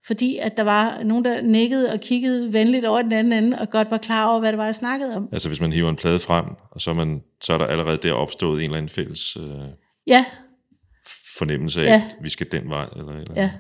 fordi 0.06 0.38
at 0.38 0.56
der 0.56 0.62
var 0.62 1.02
nogen, 1.02 1.24
der 1.24 1.40
nikkede 1.42 1.92
og 1.92 2.00
kiggede 2.00 2.52
venligt 2.52 2.84
over 2.84 3.02
den 3.02 3.12
anden 3.12 3.32
ende, 3.44 3.58
og 3.60 3.70
godt 3.70 3.90
var 3.90 3.98
klar 3.98 4.26
over, 4.28 4.40
hvad 4.40 4.52
det 4.52 4.58
var, 4.58 4.64
jeg 4.64 4.74
snakkede 4.74 5.16
om. 5.16 5.28
Altså 5.32 5.48
hvis 5.48 5.60
man 5.60 5.72
hiver 5.72 5.90
en 5.90 5.96
plade 5.96 6.20
frem, 6.20 6.44
og 6.70 6.80
så 6.80 6.90
er, 6.90 6.94
man, 6.94 7.22
så 7.42 7.52
er 7.54 7.58
der 7.58 7.66
allerede 7.66 7.96
der 7.96 8.12
opstået 8.12 8.58
en 8.58 8.64
eller 8.64 8.76
anden 8.76 8.88
fælles 8.88 9.36
øh, 9.36 9.44
Ja, 10.06 10.24
fornemmelse 11.38 11.80
af, 11.80 11.84
Ja. 11.86 11.94
at 11.94 12.16
vi 12.24 12.28
skal 12.30 12.46
den 12.52 12.70
vej. 12.70 12.86
Eller, 12.96 13.12
eller. 13.12 13.34
ja. 13.36 13.50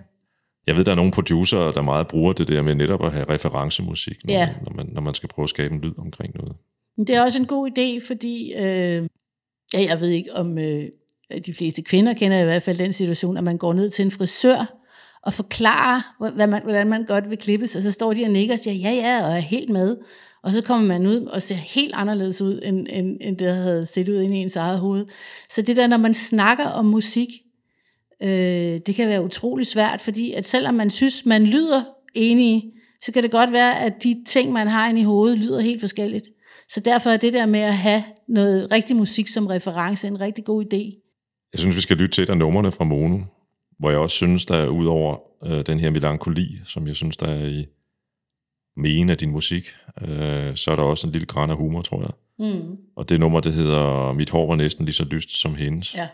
Jeg 0.66 0.76
ved, 0.76 0.84
der 0.84 0.90
er 0.92 0.96
nogle 0.96 1.12
producer, 1.12 1.58
der 1.72 1.82
meget 1.82 2.08
bruger 2.08 2.32
det 2.32 2.48
der 2.48 2.62
med 2.62 2.74
netop 2.74 3.04
at 3.04 3.12
have 3.12 3.28
referencemusik, 3.28 4.16
når, 4.24 4.32
Ja. 4.32 4.46
man, 4.46 4.54
når, 4.64 4.72
man, 4.72 4.88
når 4.92 5.00
man 5.00 5.14
skal 5.14 5.28
prøve 5.28 5.44
at 5.44 5.50
skabe 5.50 5.74
en 5.74 5.80
lyd 5.80 5.98
omkring 5.98 6.34
noget. 6.34 6.56
Men 6.96 7.06
det 7.06 7.16
er 7.16 7.22
også 7.22 7.38
en 7.40 7.46
god 7.46 7.70
idé, 7.70 8.06
fordi 8.06 8.52
øh, 8.54 9.08
ja, 9.74 9.82
jeg 9.88 10.00
ved 10.00 10.08
ikke, 10.08 10.34
om 10.34 10.58
øh, 10.58 10.84
de 11.46 11.54
fleste 11.54 11.82
kvinder 11.82 12.14
kender 12.14 12.40
i 12.40 12.44
hvert 12.44 12.62
fald 12.62 12.78
den 12.78 12.92
situation, 12.92 13.36
at 13.36 13.44
man 13.44 13.58
går 13.58 13.72
ned 13.72 13.90
til 13.90 14.04
en 14.04 14.10
frisør 14.10 14.83
og 15.26 15.32
forklare, 15.32 16.02
hvad 16.34 16.46
man, 16.46 16.62
hvordan 16.62 16.86
man 16.86 17.04
godt 17.04 17.30
vil 17.30 17.38
klippes, 17.38 17.76
og 17.76 17.82
så 17.82 17.92
står 17.92 18.12
de 18.12 18.24
og 18.24 18.30
nikker 18.30 18.54
og 18.54 18.60
siger, 18.60 18.74
ja, 18.74 18.90
ja, 18.90 19.26
og 19.26 19.34
er 19.34 19.38
helt 19.38 19.70
med. 19.70 19.96
Og 20.42 20.52
så 20.52 20.62
kommer 20.62 20.86
man 20.86 21.06
ud 21.06 21.26
og 21.26 21.42
ser 21.42 21.54
helt 21.54 21.94
anderledes 21.94 22.42
ud, 22.42 22.60
end, 22.62 22.86
end, 22.90 23.16
end 23.20 23.36
det 23.36 23.54
havde 23.54 23.86
set 23.86 24.08
ud 24.08 24.20
inde 24.20 24.36
i 24.36 24.40
ens 24.40 24.56
eget 24.56 24.78
hoved. 24.78 25.06
Så 25.50 25.62
det 25.62 25.76
der, 25.76 25.86
når 25.86 25.96
man 25.96 26.14
snakker 26.14 26.64
om 26.64 26.84
musik, 26.84 27.28
øh, 28.22 28.78
det 28.86 28.94
kan 28.94 29.08
være 29.08 29.24
utrolig 29.24 29.66
svært, 29.66 30.00
fordi 30.00 30.32
at 30.32 30.48
selvom 30.48 30.74
man 30.74 30.90
synes, 30.90 31.26
man 31.26 31.46
lyder 31.46 31.82
enige, 32.14 32.72
så 33.02 33.12
kan 33.12 33.22
det 33.22 33.30
godt 33.30 33.52
være, 33.52 33.80
at 33.80 34.02
de 34.02 34.24
ting, 34.26 34.52
man 34.52 34.66
har 34.66 34.88
inde 34.88 35.00
i 35.00 35.04
hovedet, 35.04 35.38
lyder 35.38 35.60
helt 35.60 35.80
forskelligt. 35.80 36.28
Så 36.68 36.80
derfor 36.80 37.10
er 37.10 37.16
det 37.16 37.32
der 37.32 37.46
med 37.46 37.60
at 37.60 37.74
have 37.74 38.04
noget 38.28 38.70
rigtig 38.72 38.96
musik 38.96 39.28
som 39.28 39.46
reference 39.46 40.06
en 40.06 40.20
rigtig 40.20 40.44
god 40.44 40.64
idé. 40.64 41.00
Jeg 41.52 41.60
synes, 41.60 41.76
vi 41.76 41.80
skal 41.80 41.96
lytte 41.96 42.14
til 42.14 42.22
et 42.22 42.30
af 42.30 42.36
numrene 42.36 42.72
fra 42.72 42.84
Mono, 42.84 43.18
hvor 43.78 43.90
jeg 43.90 43.98
også 43.98 44.16
synes, 44.16 44.46
der 44.46 44.56
er 44.56 44.68
ud 44.68 44.86
over 44.86 45.16
øh, 45.44 45.66
den 45.66 45.80
her 45.80 45.90
melankoli, 45.90 46.46
som 46.64 46.86
jeg 46.86 46.96
synes, 46.96 47.16
der 47.16 47.26
er 47.26 47.46
i 47.46 47.66
mene 48.76 49.12
af 49.12 49.18
din 49.18 49.30
musik, 49.30 49.64
øh, 50.00 50.56
så 50.56 50.70
er 50.70 50.76
der 50.76 50.82
også 50.82 51.06
en 51.06 51.12
lille 51.12 51.26
græn 51.26 51.50
af 51.50 51.56
humor, 51.56 51.82
tror 51.82 52.00
jeg. 52.00 52.10
Mm. 52.38 52.76
Og 52.96 53.08
det 53.08 53.20
nummer, 53.20 53.40
det 53.40 53.52
hedder 53.52 54.12
Mit 54.12 54.30
hår 54.30 54.46
var 54.46 54.56
næsten 54.56 54.84
lige 54.84 54.94
så 54.94 55.04
lyst 55.04 55.40
som 55.40 55.54
hendes. 55.54 55.94
Ja. 55.94 56.08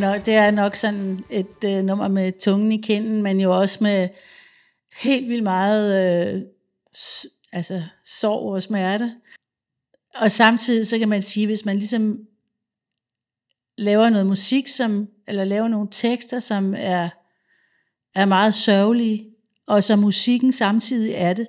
Nok, 0.00 0.26
det 0.26 0.34
er 0.34 0.50
nok 0.50 0.74
sådan 0.76 1.24
et 1.30 1.64
øh, 1.64 1.84
nummer 1.84 2.08
med 2.08 2.32
tungen 2.40 2.72
i 2.72 2.76
kinden, 2.80 3.22
men 3.22 3.40
jo 3.40 3.56
også 3.60 3.78
med 3.80 4.08
helt 5.02 5.28
vildt 5.28 5.42
meget 5.42 6.34
øh, 6.36 6.42
s- 6.96 7.26
altså, 7.52 7.82
sorg 8.04 8.52
og 8.54 8.62
smerte. 8.62 9.14
Og 10.20 10.30
samtidig 10.30 10.86
så 10.86 10.98
kan 10.98 11.08
man 11.08 11.22
sige, 11.22 11.46
hvis 11.46 11.64
man 11.64 11.76
ligesom 11.78 12.18
laver 13.78 14.10
noget 14.10 14.26
musik, 14.26 14.68
som, 14.68 15.08
eller 15.28 15.44
laver 15.44 15.68
nogle 15.68 15.88
tekster, 15.90 16.38
som 16.40 16.74
er, 16.78 17.08
er 18.14 18.24
meget 18.24 18.54
sørgelige, 18.54 19.30
og 19.66 19.84
så 19.84 19.96
musikken 19.96 20.52
samtidig 20.52 21.12
er 21.14 21.32
det, 21.32 21.46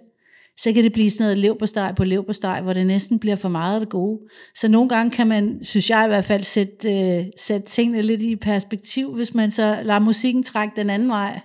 så 0.57 0.73
kan 0.73 0.83
det 0.83 0.93
blive 0.93 1.09
sådan 1.09 1.23
noget 1.23 1.37
lev 1.37 1.59
på 1.59 1.65
steg 1.65 1.93
på 1.97 2.03
lev 2.03 2.25
på 2.25 2.33
steg, 2.33 2.61
hvor 2.61 2.73
det 2.73 2.87
næsten 2.87 3.19
bliver 3.19 3.35
for 3.35 3.49
meget 3.49 3.73
af 3.73 3.79
det 3.79 3.89
gode. 3.89 4.19
Så 4.55 4.67
nogle 4.67 4.89
gange 4.89 5.11
kan 5.11 5.27
man, 5.27 5.63
synes 5.63 5.89
jeg 5.89 6.05
i 6.05 6.07
hvert 6.07 6.25
fald, 6.25 6.43
sætte, 6.43 6.93
øh, 6.93 7.25
sætte 7.37 7.67
tingene 7.67 8.01
lidt 8.01 8.21
i 8.21 8.35
perspektiv, 8.35 9.15
hvis 9.15 9.33
man 9.33 9.51
så 9.51 9.79
lader 9.83 9.99
musikken 9.99 10.43
trække 10.43 10.73
den 10.75 10.89
anden 10.89 11.09
vej, 11.09 11.39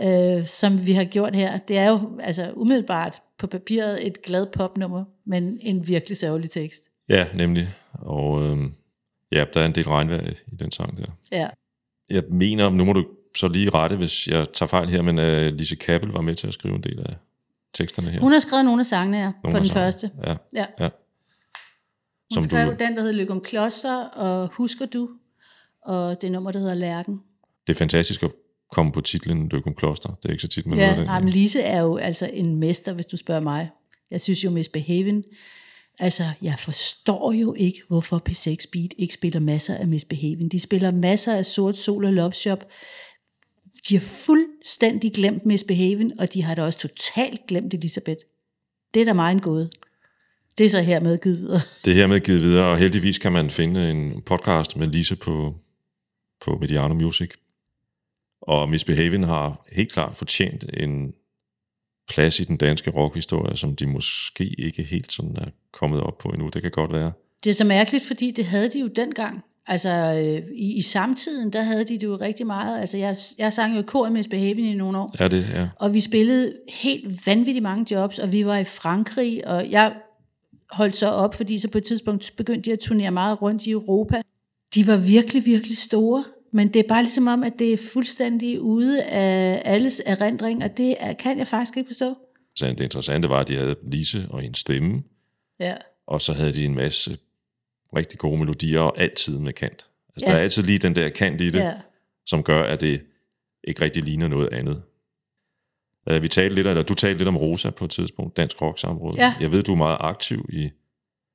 øh, 0.00 0.46
som 0.46 0.86
vi 0.86 0.92
har 0.92 1.04
gjort 1.04 1.34
her. 1.34 1.58
Det 1.58 1.78
er 1.78 1.90
jo 1.90 2.18
altså 2.20 2.52
umiddelbart 2.56 3.22
på 3.38 3.46
papiret 3.46 4.06
et 4.06 4.22
glad 4.22 4.46
popnummer, 4.52 5.04
men 5.26 5.58
en 5.60 5.88
virkelig 5.88 6.16
sørgelig 6.16 6.50
tekst. 6.50 6.82
Ja, 7.08 7.26
nemlig. 7.34 7.68
Og 7.92 8.42
øh, 8.42 8.58
ja, 9.32 9.44
der 9.54 9.60
er 9.60 9.66
en 9.66 9.74
del 9.74 9.88
regnvejr 9.88 10.30
i, 10.52 10.56
den 10.56 10.72
sang 10.72 10.98
der. 10.98 11.06
Ja. 11.32 11.48
Jeg 12.10 12.22
mener, 12.30 12.70
nu 12.70 12.84
må 12.84 12.92
du 12.92 13.06
så 13.36 13.48
lige 13.48 13.70
rette, 13.70 13.96
hvis 13.96 14.28
jeg 14.28 14.46
tager 14.54 14.68
fejl 14.68 14.88
her, 14.88 15.02
men 15.02 15.18
uh, 15.18 15.58
Lise 15.58 15.76
Kappel 15.76 16.10
var 16.10 16.20
med 16.20 16.34
til 16.34 16.46
at 16.46 16.54
skrive 16.54 16.74
en 16.74 16.82
del 16.82 17.00
af 17.00 17.14
teksterne 17.76 18.10
her. 18.10 18.20
Hun 18.20 18.32
har 18.32 18.38
skrevet 18.38 18.64
nogle 18.64 18.80
af 18.80 18.86
sangene 18.86 19.16
her, 19.16 19.22
Nogle 19.24 19.40
på 19.42 19.48
den 19.48 19.54
sangene. 19.68 19.70
første. 19.72 20.10
Ja, 20.26 20.34
Ja. 20.54 20.66
ja. 20.80 20.88
Hun 22.34 22.34
Som 22.34 22.42
skrev 22.44 22.66
du, 22.66 22.76
den, 22.78 22.92
der 22.96 23.00
hedder 23.00 23.12
Lykke 23.16 23.32
om 23.32 23.40
Klodser, 23.40 23.96
og 23.96 24.48
Husker 24.52 24.86
du, 24.86 25.08
og 25.82 26.20
det 26.22 26.32
nummer, 26.32 26.50
der 26.52 26.58
hedder 26.58 26.74
Lærken. 26.74 27.20
det 27.66 27.72
er 27.72 27.76
fantastisk 27.78 28.22
at 28.22 28.30
komme 28.72 28.92
på 28.92 29.00
titlen 29.00 29.48
Løgum 29.48 29.74
Kloster. 29.74 30.08
Det 30.08 30.24
er 30.28 30.32
ikke 30.32 30.42
så 30.42 30.48
tit, 30.48 30.66
man 30.66 30.78
Ja, 30.78 30.94
den. 30.96 31.04
nej, 31.06 31.20
men 31.20 31.28
Lise 31.28 31.60
er 31.60 31.80
jo 31.82 31.96
altså 31.96 32.30
en 32.32 32.56
mester, 32.56 32.92
hvis 32.92 33.06
du 33.06 33.16
spørger 33.16 33.40
mig. 33.40 33.70
Jeg 34.10 34.20
synes 34.20 34.44
jo, 34.44 34.50
Misbehaving, 34.50 35.24
altså 35.98 36.24
jeg 36.42 36.54
forstår 36.58 37.32
jo 37.32 37.54
ikke, 37.54 37.82
hvorfor 37.88 38.22
P6 38.28 38.56
Beat 38.72 38.90
ikke 38.98 39.14
spiller 39.14 39.40
masser 39.40 39.74
af 39.76 39.86
Misbehaving. 39.86 40.52
De 40.52 40.60
spiller 40.60 40.90
masser 40.90 41.34
af 41.34 41.46
Sort 41.46 41.76
Sol 41.76 42.04
og 42.04 42.12
Love 42.12 42.32
Shop. 42.32 42.64
De 43.88 43.94
har 43.94 44.00
fuldstændig 44.00 45.12
glemt 45.12 45.46
Misbehaving, 45.46 46.20
og 46.20 46.34
de 46.34 46.42
har 46.42 46.54
da 46.54 46.62
også 46.62 46.78
totalt 46.78 47.46
glemt 47.48 47.74
Elisabeth. 47.74 48.20
Det 48.94 49.00
er 49.00 49.04
da 49.04 49.12
meget 49.12 49.34
en 49.34 49.40
gåde. 49.40 49.70
Det 50.58 50.66
er 50.66 50.70
så 50.70 50.80
hermed 50.80 51.18
givet 51.18 51.38
videre. 51.38 51.60
Det 51.84 51.90
er 51.90 51.94
hermed 51.94 52.20
givet 52.20 52.40
videre, 52.40 52.66
og 52.66 52.78
heldigvis 52.78 53.18
kan 53.18 53.32
man 53.32 53.50
finde 53.50 53.90
en 53.90 54.22
podcast 54.22 54.76
med 54.76 54.86
Lise 54.86 55.16
på, 55.16 55.54
på 56.40 56.58
Mediano 56.60 56.94
Music. 56.94 57.30
Og 58.42 58.68
Misbehaving 58.68 59.26
har 59.26 59.66
helt 59.72 59.92
klart 59.92 60.16
fortjent 60.16 60.64
en 60.74 61.14
plads 62.08 62.40
i 62.40 62.44
den 62.44 62.56
danske 62.56 62.90
rockhistorie, 62.90 63.56
som 63.56 63.76
de 63.76 63.86
måske 63.86 64.44
ikke 64.44 64.82
helt 64.82 65.12
sådan 65.12 65.36
er 65.36 65.50
kommet 65.72 66.00
op 66.00 66.18
på 66.18 66.28
endnu. 66.28 66.48
Det 66.48 66.62
kan 66.62 66.70
godt 66.70 66.92
være. 66.92 67.12
Det 67.44 67.50
er 67.50 67.54
så 67.54 67.64
mærkeligt, 67.64 68.04
fordi 68.06 68.30
det 68.30 68.44
havde 68.44 68.70
de 68.70 68.80
jo 68.80 68.86
dengang. 68.86 69.44
Altså 69.68 69.90
øh, 69.90 70.48
i, 70.54 70.76
i 70.76 70.80
samtiden, 70.80 71.52
der 71.52 71.62
havde 71.62 71.84
de 71.84 71.92
det 71.98 72.02
jo 72.02 72.16
rigtig 72.16 72.46
meget. 72.46 72.80
Altså 72.80 72.96
jeg, 72.96 73.16
jeg 73.38 73.52
sang 73.52 73.76
jo 73.76 73.82
kor 73.82 74.08
med 74.08 74.24
Behaving 74.30 74.66
i 74.68 74.74
nogle 74.74 74.98
år. 74.98 75.10
Er 75.18 75.28
det, 75.28 75.46
ja. 75.54 75.68
Og 75.76 75.94
vi 75.94 76.00
spillede 76.00 76.52
helt 76.68 77.26
vanvittigt 77.26 77.62
mange 77.62 77.94
jobs, 77.94 78.18
og 78.18 78.32
vi 78.32 78.46
var 78.46 78.56
i 78.56 78.64
Frankrig, 78.64 79.48
og 79.48 79.70
jeg 79.70 79.94
holdt 80.70 80.96
så 80.96 81.06
op, 81.08 81.34
fordi 81.34 81.58
så 81.58 81.68
på 81.68 81.78
et 81.78 81.84
tidspunkt 81.84 82.32
begyndte 82.36 82.70
de 82.70 82.72
at 82.72 82.78
turnere 82.80 83.10
meget 83.10 83.42
rundt 83.42 83.66
i 83.66 83.70
Europa. 83.70 84.22
De 84.74 84.86
var 84.86 84.96
virkelig, 84.96 85.46
virkelig 85.46 85.76
store, 85.76 86.24
men 86.52 86.68
det 86.68 86.80
er 86.80 86.88
bare 86.88 87.02
ligesom 87.02 87.26
om, 87.26 87.42
at 87.42 87.52
det 87.58 87.72
er 87.72 87.76
fuldstændig 87.92 88.60
ude 88.60 89.02
af 89.02 89.62
alles 89.64 90.02
erindring, 90.06 90.64
og 90.64 90.76
det 90.76 90.96
kan 91.18 91.38
jeg 91.38 91.46
faktisk 91.46 91.76
ikke 91.76 91.88
forstå. 91.88 92.14
Så 92.56 92.66
det 92.66 92.80
interessante 92.80 93.28
var, 93.28 93.40
at 93.40 93.48
de 93.48 93.56
havde 93.56 93.76
Lise 93.92 94.26
og 94.30 94.44
en 94.44 94.54
stemme, 94.54 95.02
Ja. 95.60 95.74
og 96.06 96.22
så 96.22 96.32
havde 96.32 96.52
de 96.52 96.64
en 96.64 96.74
masse 96.74 97.18
rigtig 97.96 98.18
gode 98.18 98.38
melodier, 98.38 98.80
og 98.80 98.98
altid 99.00 99.38
med 99.38 99.52
kant. 99.52 99.86
Altså, 100.08 100.26
Ja. 100.26 100.30
Der 100.32 100.38
er 100.38 100.42
altid 100.42 100.62
lige 100.62 100.78
den 100.78 100.96
der 100.96 101.08
kant 101.08 101.40
i 101.40 101.50
det, 101.50 101.58
Ja. 101.60 101.74
som 102.26 102.42
gør, 102.42 102.62
at 102.62 102.80
det 102.80 103.02
ikke 103.64 103.80
rigtig 103.80 104.02
ligner 104.02 104.28
noget 104.28 104.48
andet. 104.52 104.82
Uh, 106.10 106.22
vi 106.22 106.28
talte 106.28 106.54
lidt, 106.54 106.66
eller 106.66 106.82
du 106.82 106.94
talte 106.94 107.18
lidt 107.18 107.28
om 107.28 107.36
Rosa 107.36 107.70
på 107.70 107.84
et 107.84 107.90
tidspunkt, 107.90 108.36
Dansk 108.36 108.62
Rock 108.62 108.78
Samråd. 108.78 109.14
Ja. 109.16 109.34
Jeg 109.40 109.52
ved, 109.52 109.62
du 109.62 109.72
er 109.72 109.76
meget 109.76 109.96
aktiv 110.00 110.46
i, 110.48 110.70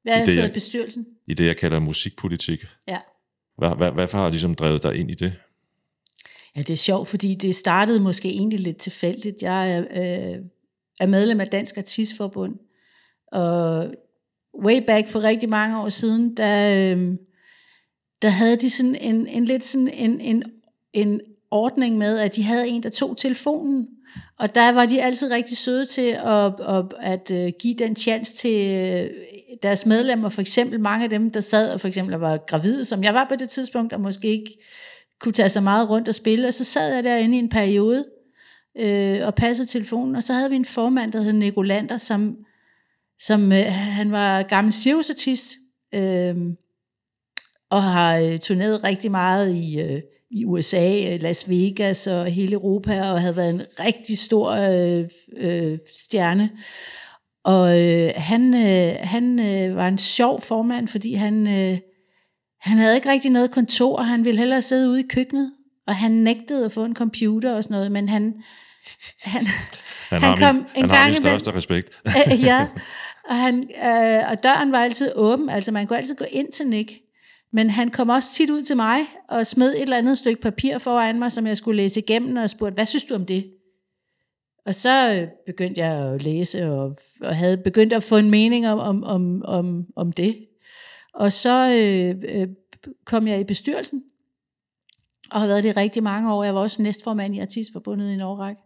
Jeg 0.05 0.17
det, 0.19 0.25
sidder 0.27 0.41
i 0.41 0.45
jeg- 0.45 0.53
bestyrelsen. 0.53 1.05
i 1.27 1.33
det, 1.33 1.45
jeg 1.45 1.57
kalder 1.57 1.79
musikpolitik. 1.79 2.65
Ja. 2.87 2.99
Hvad, 3.57 3.75
hvad, 3.75 3.91
hvad 3.91 4.07
har 4.11 4.29
ligesom 4.29 4.55
drevet 4.55 4.83
dig 4.83 4.95
ind 4.95 5.11
i 5.11 5.13
det? 5.13 5.33
Ja, 6.55 6.61
det 6.61 6.69
er 6.73 6.77
sjovt, 6.77 7.07
fordi 7.07 7.35
det 7.35 7.55
startede 7.55 7.99
måske 7.99 8.29
egentlig 8.29 8.59
lidt 8.59 8.77
tilfældigt. 8.77 9.41
Jeg 9.41 9.71
er, 9.71 9.79
øh, 9.79 10.45
er 10.99 11.05
medlem 11.05 11.39
af 11.41 11.47
Dansk 11.47 11.77
Artistforbund, 11.77 12.55
og 13.31 13.93
way 14.65 14.81
back 14.87 15.07
for 15.07 15.23
rigtig 15.23 15.49
mange 15.49 15.79
år 15.79 15.89
siden, 15.89 16.37
der, 16.37 16.93
øh, 16.95 17.13
der 18.21 18.29
havde 18.29 18.55
de 18.55 18.69
sådan 18.69 18.95
en, 18.95 19.27
en 19.27 19.45
lidt 19.45 19.65
sådan 19.65 19.87
en, 19.87 20.21
en, 20.21 20.43
en 20.93 21.21
ordning 21.51 21.97
med, 21.97 22.19
at 22.19 22.35
de 22.35 22.43
havde 22.43 22.67
en, 22.67 22.83
der 22.83 22.89
tog 22.89 23.17
telefonen, 23.17 23.87
og 24.39 24.55
der 24.55 24.71
var 24.71 24.85
de 24.85 25.01
altid 25.01 25.31
rigtig 25.31 25.57
søde 25.57 25.85
til 25.85 26.17
at, 26.25 26.59
at, 26.59 26.85
at 26.99 27.31
øh, 27.31 27.51
give 27.59 27.75
den 27.75 27.95
chance 27.95 28.35
til 28.35 28.67
øh, 28.67 29.09
deres 29.63 29.85
medlemmer, 29.85 30.29
for 30.29 30.41
eksempel 30.41 30.79
mange 30.79 31.03
af 31.03 31.09
dem, 31.09 31.31
der 31.31 31.41
sad 31.41 31.73
og 31.73 31.81
for 31.81 31.87
eksempel 31.87 32.15
var 32.15 32.37
gravide, 32.37 32.85
som 32.85 33.03
jeg 33.03 33.13
var 33.13 33.25
på 33.29 33.35
det 33.35 33.49
tidspunkt, 33.49 33.93
og 33.93 34.01
måske 34.01 34.27
ikke 34.27 34.57
kunne 35.19 35.33
tage 35.33 35.49
så 35.49 35.61
meget 35.61 35.89
rundt 35.89 36.09
og 36.09 36.15
spille, 36.15 36.47
og 36.47 36.53
så 36.53 36.63
sad 36.63 36.93
jeg 36.93 37.03
derinde 37.03 37.35
i 37.35 37.39
en 37.39 37.49
periode 37.49 38.05
øh, 38.79 39.19
og 39.27 39.35
passede 39.35 39.67
telefonen, 39.67 40.15
og 40.15 40.23
så 40.23 40.33
havde 40.33 40.49
vi 40.49 40.55
en 40.55 40.65
formand, 40.65 41.11
der 41.11 41.21
hed 41.21 41.33
Nicolander, 41.33 41.97
som, 41.97 42.35
som 43.25 43.51
øh, 43.51 43.65
han 43.71 44.11
var 44.11 44.43
gammel 44.43 44.73
cirkusartist, 44.73 45.57
øh, 45.95 46.35
og 47.69 47.83
har 47.83 48.17
øh, 48.17 48.39
turneret 48.39 48.83
rigtig 48.83 49.11
meget 49.11 49.55
i, 49.55 49.79
øh, 49.81 50.01
i 50.31 50.45
USA, 50.45 51.17
Las 51.17 51.49
Vegas 51.49 52.07
og 52.07 52.25
hele 52.25 52.53
Europa, 52.53 53.11
og 53.11 53.21
havde 53.21 53.35
været 53.35 53.49
en 53.49 53.61
rigtig 53.79 54.17
stor 54.17 54.51
øh, 54.51 55.03
øh, 55.37 55.77
stjerne. 55.99 56.49
Og 57.43 57.79
øh, 57.81 58.11
han, 58.15 58.53
øh, 58.53 58.95
han 58.99 59.39
øh, 59.39 59.75
var 59.75 59.87
en 59.87 59.97
sjov 59.97 60.41
formand, 60.41 60.87
fordi 60.87 61.13
han, 61.13 61.47
øh, 61.47 61.77
han 62.61 62.77
havde 62.77 62.95
ikke 62.95 63.11
rigtig 63.11 63.31
noget 63.31 63.51
kontor, 63.51 63.97
og 63.97 64.07
han 64.07 64.25
ville 64.25 64.39
hellere 64.39 64.61
sidde 64.61 64.89
ude 64.89 64.99
i 64.99 65.07
køkkenet, 65.09 65.51
og 65.87 65.95
han 65.95 66.11
nægtede 66.11 66.65
at 66.65 66.71
få 66.71 66.85
en 66.85 66.95
computer 66.95 67.55
og 67.55 67.63
sådan 67.63 67.75
noget, 67.75 67.91
men 67.91 68.09
han, 68.09 68.33
han, 69.21 69.45
Han, 70.09 70.21
Han 70.21 70.21
har, 70.21 70.37
kom 70.37 70.55
min, 70.55 70.65
en 70.75 70.81
han 70.81 70.89
har 70.89 70.97
gang 70.97 71.09
min 71.11 71.17
imellem- 71.21 71.39
største 71.39 71.57
respekt. 71.57 72.01
Øh, 72.07 72.43
ja, 72.43 72.67
og, 73.31 73.37
han, 73.37 73.63
øh, 73.83 74.31
og 74.31 74.43
døren 74.43 74.71
var 74.71 74.83
altid 74.83 75.11
åben, 75.15 75.49
altså 75.49 75.71
man 75.71 75.87
kunne 75.87 75.97
altid 75.97 76.15
gå 76.15 76.25
ind 76.31 76.51
til 76.51 76.67
Nick. 76.67 76.93
Men 77.53 77.69
han 77.69 77.89
kom 77.89 78.09
også 78.09 78.33
tit 78.33 78.49
ud 78.49 78.63
til 78.63 78.75
mig 78.75 78.99
og 79.29 79.47
smed 79.47 79.73
et 79.73 79.81
eller 79.81 79.97
andet 79.97 80.17
stykke 80.17 80.41
papir 80.41 80.77
foran 80.77 81.19
mig, 81.19 81.31
som 81.31 81.47
jeg 81.47 81.57
skulle 81.57 81.77
læse 81.77 81.99
igennem, 81.99 82.35
og 82.35 82.49
spurgte, 82.49 82.73
hvad 82.73 82.85
synes 82.85 83.03
du 83.03 83.15
om 83.15 83.25
det? 83.25 83.53
Og 84.65 84.75
så 84.75 85.13
øh, 85.13 85.27
begyndte 85.45 85.81
jeg 85.81 85.91
at 85.91 86.23
læse, 86.23 86.71
og, 86.71 86.95
og 87.21 87.35
havde 87.35 87.57
begyndt 87.57 87.93
at 87.93 88.03
få 88.03 88.17
en 88.17 88.29
mening 88.29 88.67
om, 88.67 88.79
om, 88.79 89.03
om, 89.03 89.41
om, 89.45 89.85
om 89.95 90.11
det. 90.11 90.47
Og 91.13 91.31
så 91.31 91.69
øh, 91.69 92.41
øh, 92.41 92.47
kom 93.05 93.27
jeg 93.27 93.39
i 93.39 93.43
bestyrelsen, 93.43 94.03
og 95.31 95.39
har 95.39 95.47
været 95.47 95.63
det 95.63 95.69
i 95.69 95.79
rigtig 95.79 96.03
mange 96.03 96.33
år. 96.33 96.43
Jeg 96.43 96.55
var 96.55 96.61
også 96.61 96.81
næstformand 96.81 97.35
i 97.35 97.39
Artistforbundet 97.39 98.09
i 98.09 98.13
en 98.13 98.21
årrække. 98.21 98.61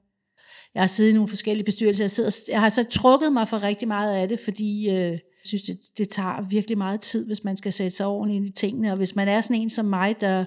Jeg 0.75 0.83
har 0.83 0.87
siddet 0.87 1.11
i 1.11 1.13
nogle 1.13 1.29
forskellige 1.29 1.65
bestyrelser. 1.65 2.03
Jeg, 2.03 2.11
sidder, 2.11 2.39
jeg 2.47 2.61
har 2.61 2.69
så 2.69 2.83
trukket 2.83 3.33
mig 3.33 3.47
for 3.47 3.63
rigtig 3.63 3.87
meget 3.87 4.15
af 4.15 4.27
det, 4.27 4.39
fordi 4.39 4.89
øh, 4.89 4.95
jeg 4.95 5.19
synes, 5.45 5.63
det, 5.63 5.79
det 5.97 6.09
tager 6.09 6.47
virkelig 6.49 6.77
meget 6.77 7.01
tid, 7.01 7.25
hvis 7.25 7.43
man 7.43 7.57
skal 7.57 7.73
sætte 7.73 7.97
sig 7.97 8.05
ordentligt 8.05 8.37
ind 8.37 8.47
i 8.47 8.51
tingene. 8.51 8.91
Og 8.91 8.97
hvis 8.97 9.15
man 9.15 9.27
er 9.27 9.41
sådan 9.41 9.61
en 9.61 9.69
som 9.69 9.85
mig, 9.85 10.21
der, 10.21 10.45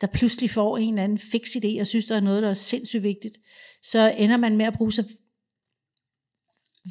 der 0.00 0.06
pludselig 0.06 0.50
får 0.50 0.78
en 0.78 0.88
eller 0.88 1.04
anden 1.04 1.18
fix 1.18 1.48
idé, 1.56 1.80
og 1.80 1.86
synes, 1.86 2.06
der 2.06 2.16
er 2.16 2.20
noget, 2.20 2.42
der 2.42 2.50
er 2.50 2.54
sindssygt 2.54 3.02
vigtigt, 3.02 3.38
så 3.82 4.14
ender 4.18 4.36
man 4.36 4.56
med 4.56 4.66
at 4.66 4.74
bruge 4.74 4.92
så 4.92 5.04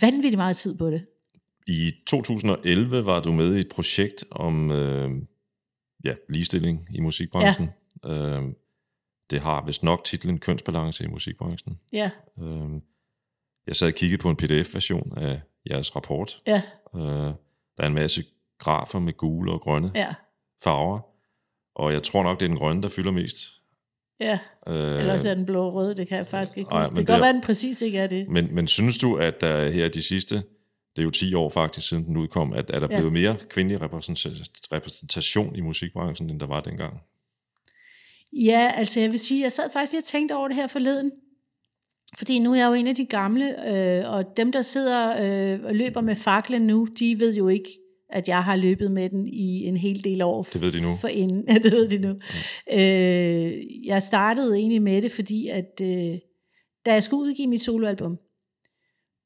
vanvittigt 0.01 0.38
meget 0.38 0.57
tid 0.57 0.78
på 0.78 0.89
det. 0.89 1.05
I 1.67 1.91
2011 2.07 3.05
var 3.05 3.21
du 3.21 3.32
med 3.32 3.55
i 3.55 3.59
et 3.59 3.69
projekt 3.69 4.23
om 4.32 4.71
øh, 4.71 5.11
ja, 6.05 6.13
ligestilling 6.30 6.88
i 6.95 6.99
musikbranchen. 6.99 7.69
Ja. 8.03 8.38
Øh, 8.38 8.43
det 9.30 9.39
har 9.41 9.65
vist 9.65 9.84
nok 9.84 10.03
titlen 10.03 10.39
Kønsbalance 10.39 11.03
i 11.03 11.07
musikbranchen. 11.07 11.80
Ja, 11.93 12.11
Øh, 12.41 12.69
jeg 13.67 13.75
sad 13.75 13.88
og 13.88 13.93
kiggede 13.93 14.21
på 14.21 14.30
en 14.30 14.36
pdf-version 14.36 15.13
af 15.17 15.41
jeres 15.69 15.95
rapport. 15.95 16.41
ja, 16.47 16.61
Øh, 16.95 17.01
der 17.78 17.84
er 17.84 17.88
en 17.88 17.93
masse 17.93 18.23
grafer 18.59 18.99
med 18.99 19.13
gule 19.13 19.51
og 19.51 19.61
grønne 19.61 19.91
ja, 19.95 20.13
farver. 20.63 20.99
Og 21.75 21.93
jeg 21.93 22.03
tror 22.03 22.23
nok, 22.23 22.39
det 22.39 22.45
er 22.45 22.49
den 22.49 22.57
grønne, 22.57 22.82
der 22.84 22.89
fylder 22.89 23.11
mest. 23.11 23.38
ja. 24.19 24.39
Øh, 24.67 24.73
Eller 24.99 25.13
også 25.13 25.30
er 25.30 25.34
den 25.34 25.45
blå 25.45 25.65
og 25.67 25.73
røde, 25.73 25.95
det 25.95 26.07
kan 26.07 26.17
jeg 26.17 26.28
faktisk 26.28 26.57
ikke 26.57 26.69
nej, 26.69 26.82
huske. 26.84 26.95
Det 26.95 27.07
kan 27.07 27.13
godt 27.13 27.23
være, 27.23 27.34
den 27.34 27.41
præcis 27.41 27.82
ikke 27.82 27.97
er 27.97 28.07
det. 28.07 28.28
Men, 28.30 28.55
men 28.55 28.67
synes 28.67 28.97
du, 28.97 29.15
at 29.15 29.41
der 29.41 29.69
her 29.69 29.89
de 29.89 30.03
sidste, 30.03 30.36
det 30.36 31.01
er 31.01 31.03
jo 31.03 31.11
10 31.11 31.34
år 31.34 31.49
faktisk 31.49 31.88
siden 31.88 32.05
den 32.05 32.17
udkom, 32.17 32.53
at 32.53 32.71
er 32.73 32.80
der 32.80 32.88
Ja. 32.91 32.97
blevet 32.97 33.13
mere 33.13 33.36
kvindelig 33.49 33.82
repræsentation 34.71 35.55
i 35.55 35.61
musikbranchen, 35.61 36.30
end 36.30 36.39
der 36.39 36.45
var 36.47 36.61
dengang? 36.61 37.01
Ja, 38.34 38.71
altså 38.75 38.99
jeg 38.99 39.11
vil 39.11 39.19
sige, 39.19 39.43
jeg 39.43 39.51
sad 39.51 39.69
faktisk 39.73 39.91
lige 39.91 39.99
og 39.99 40.05
tænkte 40.05 40.36
over 40.36 40.47
det 40.47 40.55
her 40.55 40.67
forleden. 40.67 41.11
Fordi 42.17 42.39
nu 42.39 42.51
er 42.51 42.55
jeg 42.55 42.67
jo 42.67 42.73
en 42.73 42.88
af 42.88 42.95
de 42.95 43.05
gamle, 43.05 43.73
øh, 43.73 44.13
og 44.13 44.38
dem, 44.38 44.51
der 44.51 44.61
sidder 44.61 45.09
øh, 45.09 45.65
og 45.65 45.75
løber 45.75 46.01
med 46.01 46.15
faklen 46.15 46.61
nu, 46.61 46.88
de 46.99 47.19
ved 47.19 47.36
jo 47.36 47.47
ikke, 47.47 47.69
at 48.09 48.28
jeg 48.28 48.43
har 48.43 48.55
løbet 48.55 48.91
med 48.91 49.09
den 49.09 49.28
i 49.28 49.63
en 49.63 49.78
hel 49.78 50.03
del 50.03 50.21
år. 50.21 50.43
Det 50.43 50.61
ved 50.61 50.71
de 50.71 50.82
nu. 50.82 50.95
For 50.95 51.07
inden. 51.07 51.45
Ja, 51.49 51.53
det 51.53 51.71
ved 51.71 51.89
de 51.89 51.97
nu. 51.97 52.15
Øh, 52.73 53.86
jeg 53.86 54.03
startede 54.03 54.55
egentlig 54.55 54.82
med 54.82 55.01
det, 55.01 55.11
fordi 55.11 55.47
at 55.47 55.82
øh, 55.82 56.17
da 56.86 56.93
jeg 56.93 57.03
skulle 57.03 57.23
udgive 57.23 57.47
mit 57.47 57.61
soloalbum, 57.61 58.17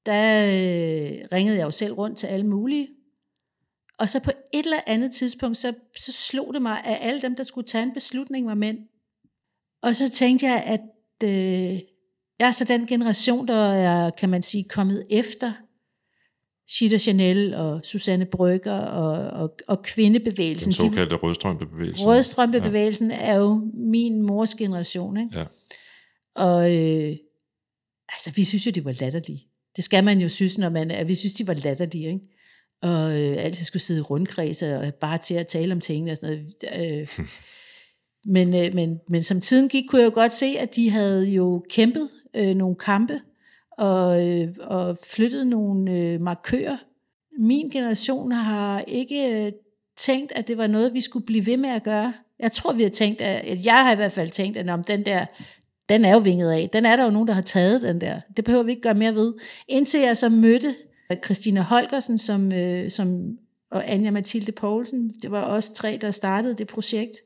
der 0.06 0.45
øh, 0.45 1.28
ringede 1.32 1.58
jeg 1.58 1.66
jo 1.66 1.72
selv 1.72 1.93
rundt 1.93 2.18
til 2.18 2.28
alle 2.28 2.47
mulige. 2.47 2.88
Og 3.99 4.10
så 4.10 4.20
på 4.20 4.32
et 4.54 4.66
eller 4.66 4.80
andet 4.88 5.12
tidspunkt, 5.12 5.58
så, 5.58 5.74
så 5.97 6.12
slog 6.12 6.54
det 6.54 6.62
mig, 6.62 6.82
at 6.86 6.97
alle 7.02 7.22
dem, 7.22 7.36
der 7.36 7.43
skulle 7.43 7.68
tage 7.68 7.84
en 7.84 7.93
beslutning, 7.93 8.47
var 8.47 8.54
mænd. 8.54 8.78
Og 9.84 9.96
så 9.96 10.10
tænkte 10.10 10.46
jeg, 10.46 10.64
at 10.66 10.82
øh, 11.24 11.80
jeg 12.40 12.48
er 12.48 12.52
så 12.52 12.64
den 12.64 12.88
generation, 12.88 13.48
der 13.48 13.74
er, 13.74 14.10
kan 14.10 14.30
man 14.30 14.44
sige, 14.44 14.64
kommet 14.64 15.04
efter 15.10 15.52
Chita 16.70 16.98
Chanel 16.98 17.54
og 17.54 17.82
Susanne 17.84 18.26
Brygger 18.26 18.80
og, 18.80 19.42
og, 19.42 19.58
og 19.68 19.84
kvindebevægelsen. 19.84 20.72
Den 20.72 20.72
De- 20.72 20.90
såkaldte 20.90 21.16
rødstrømpebevægelse. 21.16 22.06
Rødstrømpebevægelsen 22.06 23.12
ja. 23.12 23.18
er 23.18 23.36
jo 23.36 23.72
min 23.74 24.22
mors 24.22 24.56
generation, 24.56 25.18
ikke? 25.18 25.40
Ja. 25.40 25.46
Og 26.36 26.76
øh, 26.78 27.16
altså, 28.10 28.32
vi 28.36 28.44
synes 28.44 28.66
jo, 28.66 28.72
de 28.72 28.86
var 28.86 28.96
latterlige. 29.00 29.48
Det 29.76 29.84
skal 29.84 30.04
man 30.04 30.22
jo 30.22 30.30
synes, 30.30 30.58
når 30.58 30.70
man 30.70 30.92
er, 30.92 31.04
vi 31.04 31.16
synes, 31.16 31.34
de 31.34 31.48
var 31.48 31.54
latterlige, 31.54 32.08
ikke? 32.08 32.20
Og 32.82 33.22
øh, 33.22 33.44
altid 33.44 33.66
skulle 33.66 33.84
sidde 33.84 34.00
i 34.00 34.02
rundkredse 34.02 34.78
og 34.78 34.94
bare 34.94 35.18
til 35.18 35.34
at 35.34 35.48
tale 35.48 35.72
om 35.72 35.82
tingene 35.82 36.12
og 36.12 36.18
sådan 36.18 36.46
noget. 36.74 37.02
Øh, 37.02 37.08
men, 38.26 38.56
øh, 38.56 38.74
men, 38.74 39.00
men 39.10 39.24
som 39.24 39.42
tiden 39.42 39.70
gik, 39.70 39.84
kunne 39.90 40.02
jeg 40.02 40.06
jo 40.06 40.14
godt 40.14 40.34
se, 40.34 40.56
at 40.60 40.76
de 40.76 40.90
havde 40.90 41.26
jo 41.26 41.64
kæmpet 41.70 42.10
øh, 42.36 42.56
nogle 42.56 42.76
kampe 42.76 43.22
og, 43.72 44.30
øh, 44.30 44.48
og 44.62 44.98
flyttet 44.98 45.48
nogle 45.48 45.92
øh, 45.92 46.22
markører. 46.22 46.78
Min 47.40 47.70
generation 47.70 48.32
har 48.32 48.80
ikke 48.88 49.46
øh, 49.46 49.52
tænkt, 49.98 50.32
at 50.36 50.48
det 50.48 50.58
var 50.58 50.68
noget, 50.68 50.94
vi 50.94 51.02
skulle 51.02 51.26
blive 51.26 51.46
ved 51.46 51.58
med 51.58 51.70
at 51.70 51.84
gøre. 51.84 52.14
Jeg 52.40 52.52
tror, 52.52 52.74
vi 52.74 52.84
har 52.84 52.90
tænkt, 52.90 53.22
at 53.22 53.48
at 53.48 53.66
jeg 53.66 53.84
har 53.86 53.94
i 53.94 53.96
hvert 53.96 54.12
fald 54.12 54.30
tænkt, 54.30 54.58
at 54.58 54.70
om 54.70 54.84
den 54.84 55.06
der, 55.06 55.26
den 55.90 56.06
er 56.06 56.14
jo 56.14 56.18
vinget 56.18 56.52
af. 56.52 56.70
Den 56.74 56.86
er 56.86 56.96
der 56.96 57.04
jo 57.04 57.10
nogen, 57.10 57.28
der 57.28 57.34
har 57.34 57.42
taget 57.42 57.82
den 57.82 58.02
der. 58.02 58.20
Det 58.38 58.46
behøver 58.46 58.64
vi 58.64 58.72
ikke 58.72 58.82
gøre 58.82 58.94
mere 58.94 59.16
ved. 59.16 59.34
Indtil 59.68 60.00
jeg 60.00 60.18
så 60.18 60.30
mødte 60.30 60.76
Christina 61.26 61.62
Holgersen 61.62 62.18
som, 62.18 62.54
øh, 62.54 62.92
som, 62.92 63.38
og 63.72 63.92
Anja 63.92 64.12
Mathilde 64.12 64.52
Poulsen. 64.52 65.14
Det 65.22 65.32
var 65.32 65.44
os 65.44 65.70
tre, 65.70 65.98
der 66.02 66.12
startede 66.12 66.54
det 66.54 66.68
projekt. 66.68 67.18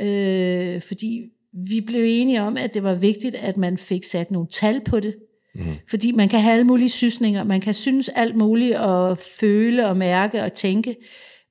Øh, 0.00 0.82
fordi 0.82 1.22
vi 1.52 1.80
blev 1.80 2.04
enige 2.06 2.42
om, 2.42 2.56
at 2.56 2.74
det 2.74 2.82
var 2.82 2.94
vigtigt, 2.94 3.34
at 3.34 3.56
man 3.56 3.78
fik 3.78 4.04
sat 4.04 4.30
nogle 4.30 4.48
tal 4.48 4.80
på 4.84 5.00
det. 5.00 5.14
Mm. 5.54 5.62
Fordi 5.90 6.12
man 6.12 6.28
kan 6.28 6.40
have 6.40 6.52
alle 6.52 6.64
mulige 6.64 6.88
synsninger, 6.88 7.44
man 7.44 7.60
kan 7.60 7.74
synes 7.74 8.08
alt 8.08 8.36
muligt, 8.36 8.76
og 8.76 9.18
føle 9.18 9.88
og 9.88 9.96
mærke 9.96 10.42
og 10.42 10.54
tænke, 10.54 10.96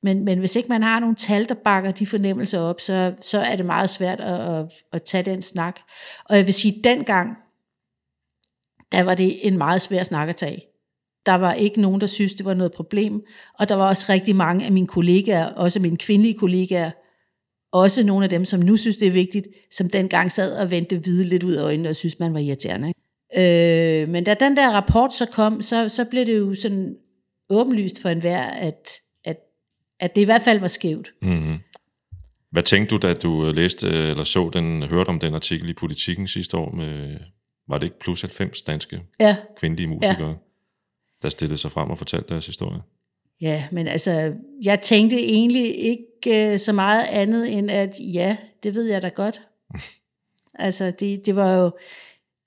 men, 0.03 0.25
men 0.25 0.39
hvis 0.39 0.55
ikke 0.55 0.69
man 0.69 0.83
har 0.83 0.99
nogle 0.99 1.15
tal, 1.15 1.49
der 1.49 1.55
bakker 1.63 1.91
de 1.91 2.05
fornemmelser 2.05 2.59
op, 2.59 2.81
så, 2.81 3.13
så 3.21 3.39
er 3.39 3.55
det 3.55 3.65
meget 3.65 3.89
svært 3.89 4.19
at, 4.19 4.55
at, 4.55 4.71
at 4.93 5.03
tage 5.03 5.23
den 5.23 5.41
snak. 5.41 5.79
Og 6.25 6.37
jeg 6.37 6.45
vil 6.45 6.53
sige, 6.53 6.75
at 6.77 6.83
dengang, 6.83 7.29
der 8.91 9.03
var 9.03 9.15
det 9.15 9.47
en 9.47 9.57
meget 9.57 9.81
svær 9.81 10.03
snak 10.03 10.29
at 10.29 10.35
tage. 10.35 10.61
Der 11.25 11.35
var 11.35 11.53
ikke 11.53 11.81
nogen, 11.81 12.01
der 12.01 12.07
synes, 12.07 12.33
det 12.33 12.45
var 12.45 12.53
noget 12.53 12.71
problem. 12.71 13.21
Og 13.59 13.69
der 13.69 13.75
var 13.75 13.87
også 13.87 14.05
rigtig 14.09 14.35
mange 14.35 14.65
af 14.65 14.71
mine 14.71 14.87
kollegaer, 14.87 15.45
også 15.45 15.79
mine 15.79 15.97
kvindelige 15.97 16.33
kollegaer, 16.33 16.91
også 17.72 18.03
nogle 18.03 18.24
af 18.24 18.30
dem, 18.30 18.45
som 18.45 18.59
nu 18.59 18.78
synes, 18.78 18.97
det 18.97 19.07
er 19.07 19.11
vigtigt, 19.11 19.47
som 19.72 19.89
dengang 19.89 20.32
sad 20.32 20.55
og 20.55 20.72
vendte 20.72 20.97
hvide 20.97 21.24
lidt 21.24 21.43
ud 21.43 21.53
af 21.53 21.63
øjnene 21.63 21.89
og 21.89 21.95
synes, 21.95 22.20
man 22.20 22.34
var 22.34 22.39
irriterende. 22.39 22.88
Ikke? 22.88 24.01
Øh, 24.01 24.07
men 24.07 24.24
da 24.24 24.34
den 24.34 24.57
der 24.57 24.72
rapport 24.72 25.13
så 25.13 25.26
kom, 25.26 25.61
så, 25.61 25.89
så 25.89 26.05
blev 26.05 26.26
det 26.26 26.38
jo 26.38 26.55
sådan 26.55 26.95
åbenlyst 27.49 28.01
for 28.01 28.09
enhver, 28.09 28.43
at, 28.43 28.89
at, 29.26 29.38
at 29.99 30.15
det 30.15 30.22
i 30.22 30.26
hvert 30.26 30.41
fald 30.41 30.59
var 30.59 30.67
skævt. 30.67 31.13
Mm-hmm. 31.22 31.59
Hvad 32.51 32.63
tænkte 32.63 32.95
du, 32.95 33.07
da 33.07 33.13
du 33.13 33.51
læste 33.55 33.88
eller 33.88 34.24
så 34.24 34.49
den, 34.53 34.84
hørte 34.84 35.09
om 35.09 35.20
den 35.20 35.34
artikel 35.34 35.70
i 35.70 35.74
Politiken 35.74 36.28
sidste 36.28 36.57
år 36.57 36.72
med, 36.72 37.17
var 37.67 37.78
det 37.78 37.86
ikke 37.86 37.99
plus 37.99 38.22
90 38.22 38.61
danske 38.61 39.01
Ja, 39.20 39.38
kvindelige 39.57 39.88
musikere, 39.88 40.28
ja. 40.28 40.36
der 41.22 41.30
stillede 41.30 41.57
sig 41.57 41.72
frem 41.72 41.89
og 41.89 41.97
fortalte 41.97 42.30
deres 42.30 42.45
historie? 42.45 42.82
Ja, 43.41 43.67
men 43.71 43.87
altså, 43.87 44.33
jeg 44.61 44.81
tænkte 44.81 45.17
egentlig 45.17 45.77
ikke 45.77 46.51
øh, 46.51 46.59
så 46.59 46.73
meget 46.73 47.05
andet 47.09 47.57
end, 47.57 47.71
at 47.71 47.95
ja, 47.99 48.37
det 48.63 48.75
ved 48.75 48.83
jeg 48.83 49.01
da 49.01 49.07
godt. 49.07 49.41
altså, 50.55 50.91
det, 50.99 51.25
det 51.25 51.35
var 51.35 51.53
jo, 51.53 51.71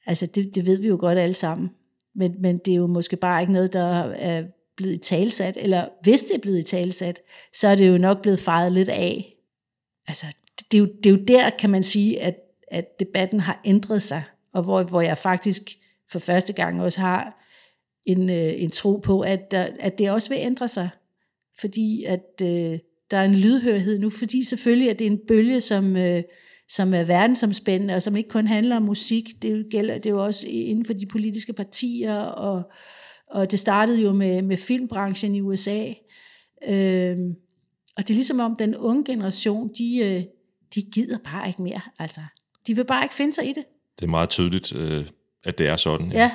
altså, 0.07 0.27
det, 0.27 0.55
det 0.55 0.67
ved 0.67 0.79
vi 0.79 0.89
jo 0.89 0.97
godt 1.01 1.19
alle 1.19 1.35
sammen. 1.35 1.71
Men, 2.15 2.35
men 2.39 2.57
det 2.57 2.73
er 2.73 2.77
jo 2.77 2.87
måske 2.87 3.17
bare 3.17 3.41
ikke 3.41 3.53
noget, 3.53 3.73
der 3.73 4.13
er 4.13 4.45
blevet 4.77 5.01
talsat, 5.01 5.57
eller 5.61 5.89
hvis 6.03 6.23
det 6.23 6.35
er 6.35 6.41
blevet 6.41 6.67
talsat, 6.67 7.21
så 7.55 7.69
er 7.69 7.75
det 7.75 7.89
jo 7.89 7.99
nok 7.99 8.23
blevet 8.23 8.41
fejret 8.41 8.73
lidt 8.73 8.89
af. 8.89 9.35
Altså, 10.09 10.27
det 10.71 10.79
er 10.79 10.79
jo, 10.79 10.87
det 10.87 11.07
er 11.07 11.11
jo 11.11 11.25
der, 11.29 11.51
kan 11.51 11.71
man 11.71 11.83
sige, 11.83 12.23
at, 12.23 12.37
at 12.69 13.01
debatten 13.01 13.41
har 13.41 13.61
ændret 13.65 14.03
sig, 14.03 14.23
og 14.53 14.63
hvor, 14.63 14.83
hvor 14.83 15.01
jeg 15.01 15.19
faktisk 15.19 15.63
for 16.11 16.19
første 16.19 16.53
gang 16.53 16.83
også 16.83 17.01
har 17.01 17.42
en, 18.07 18.31
øh, 18.31 18.63
en 18.63 18.71
tro 18.71 18.97
på, 18.97 19.21
at, 19.21 19.51
der, 19.51 19.67
at 19.81 19.99
det 19.99 20.11
også 20.11 20.29
vil 20.29 20.39
ændre 20.41 20.69
sig. 20.69 20.89
Fordi 21.61 22.05
at 22.05 22.43
øh, 22.43 22.79
der 23.11 23.17
er 23.17 23.25
en 23.25 23.35
lydhørighed 23.35 23.99
nu, 23.99 24.11
fordi 24.11 24.45
selvfølgelig 24.45 24.91
at 24.91 24.99
det 24.99 25.07
er 25.07 25.11
en 25.11 25.21
bølge, 25.29 25.61
som, 25.61 25.97
øh, 25.97 26.23
som 26.69 26.95
er 26.95 27.05
verdensomspændende, 27.05 27.95
og 27.95 28.03
som 28.03 28.17
ikke 28.17 28.29
kun 28.29 28.47
handler 28.47 28.77
om 28.77 28.83
musik. 28.83 29.43
Det 29.43 29.67
gælder 29.71 29.95
det 29.95 30.07
er 30.07 30.11
jo 30.11 30.25
også 30.25 30.47
inden 30.49 30.85
for 30.85 30.93
de 30.93 31.07
politiske 31.07 31.53
partier, 31.53 32.19
og, 32.19 32.63
og 33.31 33.51
det 33.51 33.59
startede 33.59 34.03
jo 34.03 34.13
med, 34.13 34.43
med 34.43 34.57
filmbranchen 34.57 35.35
i 35.35 35.41
USA. 35.41 35.93
Øh, 36.69 37.17
og 37.97 38.09
det 38.09 38.11
er 38.11 38.15
ligesom 38.15 38.41
om 38.41 38.57
den 38.57 38.77
unge 38.77 39.05
generation, 39.05 39.71
de, 39.79 39.99
øh, 39.99 40.23
de 40.75 40.83
gider 40.83 41.19
bare 41.25 41.49
ikke 41.49 41.63
mere. 41.63 41.81
Altså, 41.99 42.21
de 42.67 42.77
vil 42.77 42.85
bare 42.85 43.05
ikke 43.05 43.15
finde 43.15 43.33
sig 43.33 43.49
i 43.49 43.53
det. 43.53 43.65
Det 44.01 44.05
er 44.05 44.11
meget 44.11 44.29
tydeligt, 44.29 44.75
øh, 44.77 45.07
at 45.45 45.59
det 45.59 45.69
er 45.69 45.77
sådan. 45.77 46.13
Ja, 46.13 46.31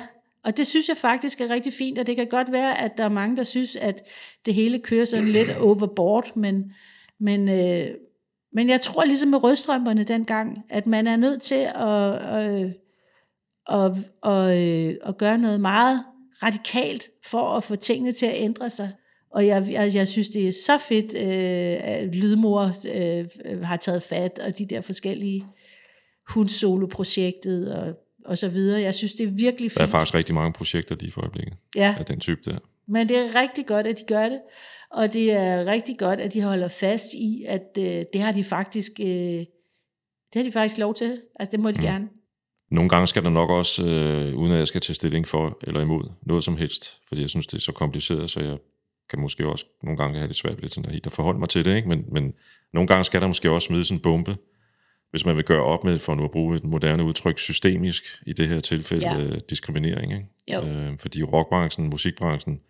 og 0.48 0.56
det 0.56 0.66
synes 0.66 0.88
jeg 0.88 0.96
faktisk 0.96 1.40
er 1.40 1.50
rigtig 1.50 1.72
fint, 1.72 1.98
og 1.98 2.06
det 2.06 2.16
kan 2.16 2.26
godt 2.26 2.52
være, 2.52 2.82
at 2.82 2.98
der 2.98 3.04
er 3.04 3.08
mange, 3.08 3.36
der 3.36 3.42
synes, 3.42 3.76
at 3.76 4.06
det 4.46 4.54
hele 4.54 4.78
kører 4.78 5.04
sådan 5.04 5.28
lidt 5.28 5.50
overboard, 5.66 6.36
men, 6.36 6.72
men, 7.20 7.48
øh, 7.48 7.86
men 8.52 8.68
jeg 8.68 8.80
tror 8.80 9.04
ligesom 9.04 9.28
med 9.28 9.42
rødstrømperne 9.42 10.04
dengang, 10.04 10.64
at 10.70 10.86
man 10.86 11.06
er 11.06 11.16
nødt 11.16 11.42
til 11.42 11.68
at, 11.74 12.12
øh, 12.44 12.70
at, 13.68 13.92
at, 14.22 14.58
øh, 14.58 14.94
at 15.02 15.18
gøre 15.18 15.38
noget 15.38 15.60
meget 15.60 16.04
radikalt 16.42 17.08
for 17.24 17.48
at 17.48 17.64
få 17.64 17.76
tingene 17.76 18.12
til 18.12 18.26
at 18.26 18.36
ændre 18.36 18.70
sig. 18.70 18.92
Og 19.30 19.46
jeg, 19.46 19.66
jeg, 19.70 19.94
jeg 19.94 20.08
synes, 20.08 20.28
det 20.28 20.48
er 20.48 20.52
så 20.52 20.78
fedt, 20.78 21.14
øh, 21.14 21.92
at 21.92 22.14
Lydmor 22.14 22.72
øh, 22.94 23.62
har 23.62 23.76
taget 23.76 24.02
fat, 24.02 24.38
og 24.38 24.58
de 24.58 24.66
der 24.66 24.80
forskellige 24.80 25.44
hundsolo-projektet 26.28 27.74
og, 27.74 27.94
og 28.28 28.38
så 28.38 28.48
videre. 28.48 28.80
Jeg 28.80 28.94
synes, 28.94 29.12
det 29.12 29.26
er 29.26 29.30
virkelig 29.30 29.70
Der 29.74 29.80
er 29.80 29.84
fint. 29.84 29.90
faktisk 29.90 30.14
rigtig 30.14 30.34
mange 30.34 30.52
projekter 30.52 30.96
lige 31.00 31.12
for 31.12 31.20
øjeblikket 31.20 31.54
Ja. 31.76 31.94
af 31.98 32.04
den 32.04 32.20
type 32.20 32.40
der. 32.50 32.58
Men 32.88 33.08
det 33.08 33.16
er 33.18 33.40
rigtig 33.40 33.66
godt, 33.66 33.86
at 33.86 33.98
de 33.98 34.04
gør 34.08 34.28
det, 34.28 34.40
og 34.90 35.12
det 35.12 35.32
er 35.32 35.64
rigtig 35.66 35.98
godt, 35.98 36.20
at 36.20 36.34
de 36.34 36.42
holder 36.42 36.68
fast 36.68 37.14
i, 37.14 37.44
at 37.48 37.62
øh, 37.78 38.04
det 38.12 38.20
har 38.20 38.32
de 38.32 38.44
faktisk, 38.44 38.92
øh, 39.00 39.06
det 39.06 39.46
har 40.36 40.42
de 40.42 40.52
faktisk 40.52 40.78
lov 40.78 40.94
til. 40.94 41.20
Altså, 41.40 41.50
det 41.52 41.60
må 41.60 41.70
de 41.70 41.74
mm. 41.76 41.82
gerne. 41.84 42.08
Nogle 42.70 42.88
gange 42.90 43.06
skal 43.06 43.24
der 43.24 43.30
nok 43.30 43.50
også, 43.50 43.82
øh, 43.86 44.34
uden 44.36 44.52
at 44.52 44.58
jeg 44.58 44.68
skal 44.68 44.80
tage 44.80 44.94
stilling 44.94 45.28
for 45.28 45.58
eller 45.66 45.80
imod 45.80 46.04
noget 46.26 46.44
som 46.44 46.56
helst, 46.56 47.00
fordi 47.08 47.20
jeg 47.20 47.30
synes, 47.30 47.46
det 47.46 47.56
er 47.56 47.60
så 47.60 47.72
kompliceret, 47.72 48.30
så 48.30 48.40
jeg 48.40 48.58
kan 49.10 49.20
måske 49.20 49.46
også 49.46 49.64
nogle 49.82 49.96
gange 49.98 50.18
have 50.18 50.28
det 50.28 50.36
svært 50.36 50.60
lidt 50.60 50.74
sådan 50.74 50.86
at, 50.86 50.92
helt 50.92 51.06
at 51.06 51.12
forholde 51.12 51.38
mig 51.38 51.48
til 51.48 51.64
det, 51.64 51.76
ikke? 51.76 51.88
Men, 51.88 52.04
men 52.12 52.34
nogle 52.72 52.86
gange 52.86 53.04
skal 53.04 53.20
der 53.20 53.26
måske 53.26 53.50
også 53.50 53.66
smide 53.66 53.84
sådan 53.84 53.96
en 53.98 54.02
bombe, 54.02 54.36
hvis 55.10 55.24
man 55.24 55.36
vil 55.36 55.44
gøre 55.44 55.62
op 55.62 55.84
med, 55.84 55.98
for 55.98 56.14
nu 56.14 56.24
at 56.24 56.30
bruge 56.30 56.56
et 56.56 56.64
moderne 56.64 57.04
udtryk, 57.04 57.38
systemisk, 57.38 58.04
i 58.26 58.32
det 58.32 58.48
her 58.48 58.60
tilfælde, 58.60 59.06
Ja. 59.10 59.18
ja. 59.18 59.36
diskriminering. 59.50 60.12
Ikke? 60.12 60.26
Jo. 60.52 60.60
Øh, 60.68 60.98
fordi 60.98 61.22
rockbranchen, 61.22 61.88
musikbranchen, 61.90 62.60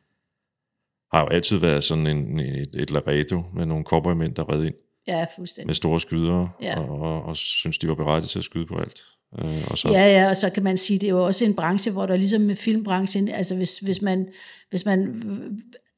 har 1.12 1.20
jo 1.20 1.26
altid 1.28 1.56
været 1.58 1.84
sådan 1.84 2.06
en, 2.06 2.40
et, 2.40 2.68
et 2.74 2.90
laredo 2.90 3.42
med 3.54 3.66
nogle 3.66 3.84
cowboymænd, 3.84 4.34
der 4.34 4.52
red 4.52 4.64
ind 4.64 4.74
Ja, 5.06 5.26
fuldstændig. 5.36 5.66
med 5.66 5.74
store 5.74 6.00
skydere, 6.00 6.50
Ja. 6.62 6.80
og, 6.80 7.00
og, 7.00 7.22
og 7.24 7.36
synes, 7.36 7.78
de 7.78 7.88
var 7.88 7.94
berettet 7.94 8.30
til 8.30 8.38
at 8.38 8.44
skyde 8.44 8.66
på 8.66 8.78
alt. 8.78 9.02
Øh, 9.38 9.64
og 9.70 9.78
så, 9.78 9.88
Ja, 9.88 10.06
ja, 10.22 10.28
og 10.30 10.36
så 10.36 10.50
kan 10.50 10.62
man 10.62 10.76
sige, 10.76 10.98
det 10.98 11.06
er 11.06 11.10
jo 11.10 11.24
også 11.24 11.44
en 11.44 11.54
branche, 11.54 11.92
hvor 11.92 12.06
der 12.06 12.16
ligesom 12.16 12.40
med 12.40 12.56
filmbranchen, 12.56 13.28
altså 13.28 13.56
hvis, 13.56 13.78
hvis, 13.78 14.02
man, 14.02 14.28
hvis 14.70 14.84
man 14.84 15.22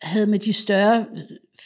havde 0.02 0.26
med 0.26 0.38
de 0.38 0.52
større 0.52 1.06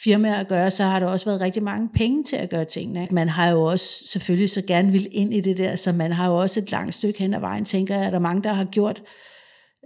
firmaer 0.03 0.35
at 0.35 0.47
gøre, 0.47 0.71
så 0.71 0.83
har 0.83 0.99
der 0.99 1.07
også 1.07 1.25
været 1.25 1.41
rigtig 1.41 1.63
mange 1.63 1.89
penge 1.93 2.23
til 2.23 2.35
at 2.35 2.49
gøre 2.49 2.65
tingene. 2.65 3.07
Man 3.11 3.29
har 3.29 3.49
jo 3.49 3.61
også 3.61 4.07
selvfølgelig 4.07 4.49
så 4.49 4.61
gerne 4.61 4.91
vil 4.91 5.07
ind 5.11 5.33
i 5.33 5.41
det 5.41 5.57
der, 5.57 5.75
så 5.75 5.91
man 5.91 6.11
har 6.11 6.27
jo 6.27 6.35
også 6.35 6.59
et 6.59 6.71
langt 6.71 6.95
stykke 6.95 7.19
hen 7.19 7.33
ad 7.33 7.39
vejen, 7.39 7.65
tænker 7.65 7.95
jeg, 7.95 8.05
at 8.05 8.11
der 8.11 8.17
er 8.17 8.21
mange, 8.21 8.43
der 8.43 8.53
har 8.53 8.65
gjort 8.65 9.03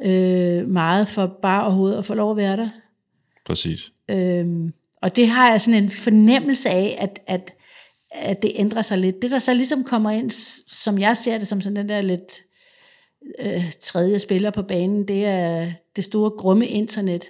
øh, 0.06 0.68
meget 0.68 1.08
for 1.08 1.38
bare 1.42 1.64
overhovedet 1.64 1.98
at 1.98 2.06
få 2.06 2.14
lov 2.14 2.32
at 2.32 2.38
være 2.38 2.58
der. 2.58 2.70
Præcis. 3.46 3.92
Øhm, 4.12 4.74
og 5.02 5.16
det 5.16 5.28
har 5.28 5.50
jeg 5.50 5.62
sådan 5.62 5.84
en 5.84 5.90
fornemmelse 5.90 6.70
af, 6.70 6.98
at, 7.00 7.20
at, 7.28 7.54
at 8.12 8.42
det 8.42 8.52
ændrer 8.56 8.82
sig 8.82 8.98
lidt. 8.98 9.22
Det, 9.22 9.32
der 9.32 9.40
så 9.40 9.54
ligesom 9.54 9.84
kommer 9.84 10.12
ind, 10.12 10.32
som 10.68 11.00
jeg 11.00 11.18
ser 11.18 11.38
det, 11.38 11.48
som 11.48 11.62
sådan 11.62 11.76
den 11.76 11.90
der 11.90 12.02
lidt 12.02 12.42
øh, 13.40 13.74
tredje 13.82 14.20
spiller 14.20 14.52
på 14.52 14.62
banen, 14.62 15.08
det 15.08 15.26
er 15.26 15.72
det 15.96 16.04
store 16.04 16.30
grumme 16.30 16.68
internet, 16.68 17.26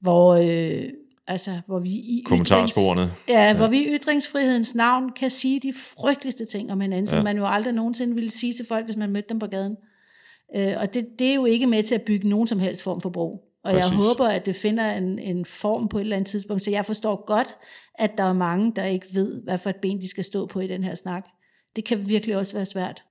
hvor, 0.00 0.34
øh, 0.34 0.88
altså, 1.26 1.60
hvor 1.66 1.78
vi 1.78 1.88
i 1.88 2.22
Kommentarsporene. 2.26 3.02
Ytrings, 3.02 3.28
ja, 3.28 3.46
ja, 3.46 3.56
hvor 3.56 3.66
vi 3.66 3.84
i 3.84 3.96
ytringsfrihedens 3.96 4.74
navn 4.74 5.12
kan 5.12 5.30
sige 5.30 5.60
de 5.60 5.72
frygteligste 5.72 6.44
ting 6.44 6.72
om 6.72 6.80
hinanden, 6.80 7.04
ja. 7.04 7.10
som 7.10 7.24
man 7.24 7.36
jo 7.36 7.46
aldrig 7.46 7.74
nogensinde 7.74 8.14
ville 8.14 8.30
sige 8.30 8.52
til 8.52 8.66
folk, 8.66 8.84
hvis 8.84 8.96
man 8.96 9.10
mødte 9.10 9.28
dem 9.28 9.38
på 9.38 9.46
gaden. 9.46 9.76
Øh, 10.56 10.74
og 10.80 10.94
det, 10.94 11.06
det 11.18 11.30
er 11.30 11.34
jo 11.34 11.44
ikke 11.44 11.66
med 11.66 11.82
til 11.82 11.94
at 11.94 12.02
bygge 12.02 12.28
nogen 12.28 12.46
som 12.46 12.58
helst 12.58 12.82
form 12.82 13.00
for 13.00 13.10
bro. 13.10 13.42
Og 13.64 13.72
jeg 13.72 13.82
Præcis. 13.82 13.96
håber, 13.96 14.28
at 14.28 14.46
det 14.46 14.56
finder 14.56 14.92
en, 14.92 15.18
en 15.18 15.44
form 15.44 15.88
på 15.88 15.98
et 15.98 16.00
eller 16.00 16.16
andet 16.16 16.30
tidspunkt. 16.30 16.62
Så 16.62 16.70
jeg 16.70 16.86
forstår 16.86 17.24
godt, 17.26 17.48
at 17.94 18.18
der 18.18 18.24
er 18.24 18.32
mange, 18.32 18.72
der 18.76 18.84
ikke 18.84 19.06
ved, 19.14 19.42
hvad 19.42 19.58
for 19.58 19.70
et 19.70 19.76
ben 19.76 20.00
de 20.00 20.08
skal 20.10 20.24
stå 20.24 20.46
på 20.46 20.60
i 20.60 20.66
den 20.66 20.84
her 20.84 20.94
snak. 20.94 21.26
Det 21.76 21.84
kan 21.84 22.08
virkelig 22.08 22.36
også 22.36 22.54
være 22.54 22.66
svært. 22.66 23.02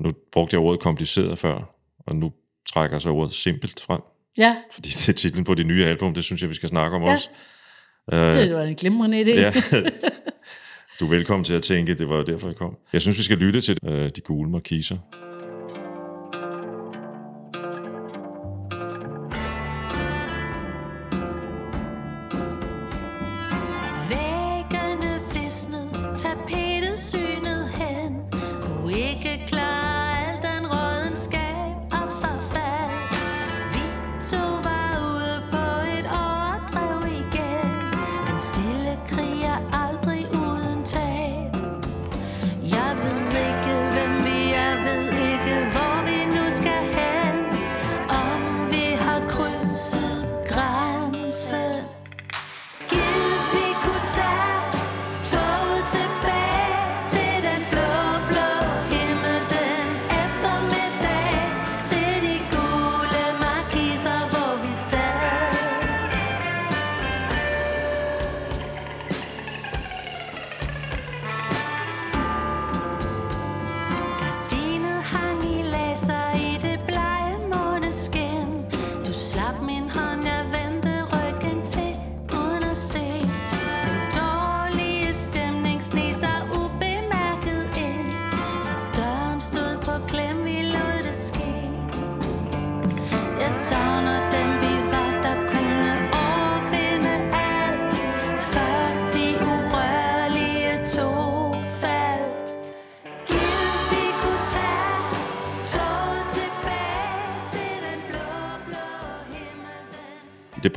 Nu 0.00 0.12
brugte 0.32 0.54
jeg 0.54 0.60
ordet 0.60 0.80
kompliceret 0.80 1.38
før, 1.38 1.74
og 2.06 2.16
nu 2.16 2.32
trækker 2.68 2.96
jeg 2.96 3.02
så 3.02 3.10
ordet 3.10 3.34
simpelt 3.34 3.80
frem, 3.80 4.00
Ja, 4.38 4.56
fordi 4.70 4.88
det 4.88 5.08
er 5.08 5.12
titlen 5.12 5.44
på 5.44 5.54
det 5.54 5.66
nye 5.66 5.84
album, 5.84 6.14
det 6.14 6.24
synes 6.24 6.42
jeg, 6.42 6.50
vi 6.50 6.54
skal 6.54 6.68
snakke 6.68 6.96
om 6.96 7.02
Ja. 7.02 7.12
også. 7.12 7.30
Det 8.10 8.54
var 8.54 8.62
en 8.62 8.74
glimrende 8.74 9.22
idé. 9.22 9.40
Ja. 9.40 9.52
Du 11.00 11.04
er 11.04 11.10
velkommen 11.10 11.44
til 11.44 11.52
at 11.52 11.62
tænke, 11.62 11.94
det 11.94 12.08
var 12.08 12.16
jo 12.16 12.22
derfor, 12.22 12.46
jeg 12.46 12.56
kom. 12.56 12.76
Jeg 12.92 13.00
synes, 13.00 13.18
vi 13.18 13.22
skal 13.22 13.38
lytte 13.38 13.60
til 13.60 13.78
øh, 13.84 14.10
de 14.16 14.20
gule 14.20 14.50
markiser. 14.50 14.96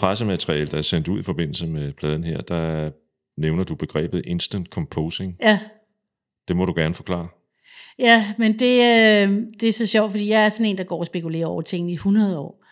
Pressemateriale, 0.08 0.72
der 0.72 0.78
er 0.78 0.82
sendt 0.82 1.08
ud 1.08 1.20
i 1.20 1.24
forbindelse 1.24 1.68
med 1.68 1.93
pladen 1.93 2.24
her, 2.24 2.41
der 2.41 2.91
nævner 3.38 3.64
du 3.64 3.76
begrebet 3.76 4.22
instant 4.26 4.68
composing. 4.68 5.38
Ja, 5.43 5.60
Det 6.47 6.55
må 6.55 6.66
du 6.66 6.74
gerne 6.76 6.93
forklare. 6.93 7.28
Ja, 7.99 8.34
men 8.38 8.60
det, 8.60 8.76
øh, 8.76 9.43
det 9.60 9.70
er 9.70 9.74
så 9.74 9.86
sjovt, 9.86 10.12
fordi 10.12 10.30
jeg 10.30 10.45
er 10.45 10.49
sådan 10.49 10.66
en, 10.66 10.78
der 10.78 10.84
går 10.84 10.99
og 10.99 11.05
spekulerer 11.05 11.47
over 11.47 11.62
ting 11.62 11.91
i 11.91 11.93
100 11.93 12.39
år. 12.39 12.64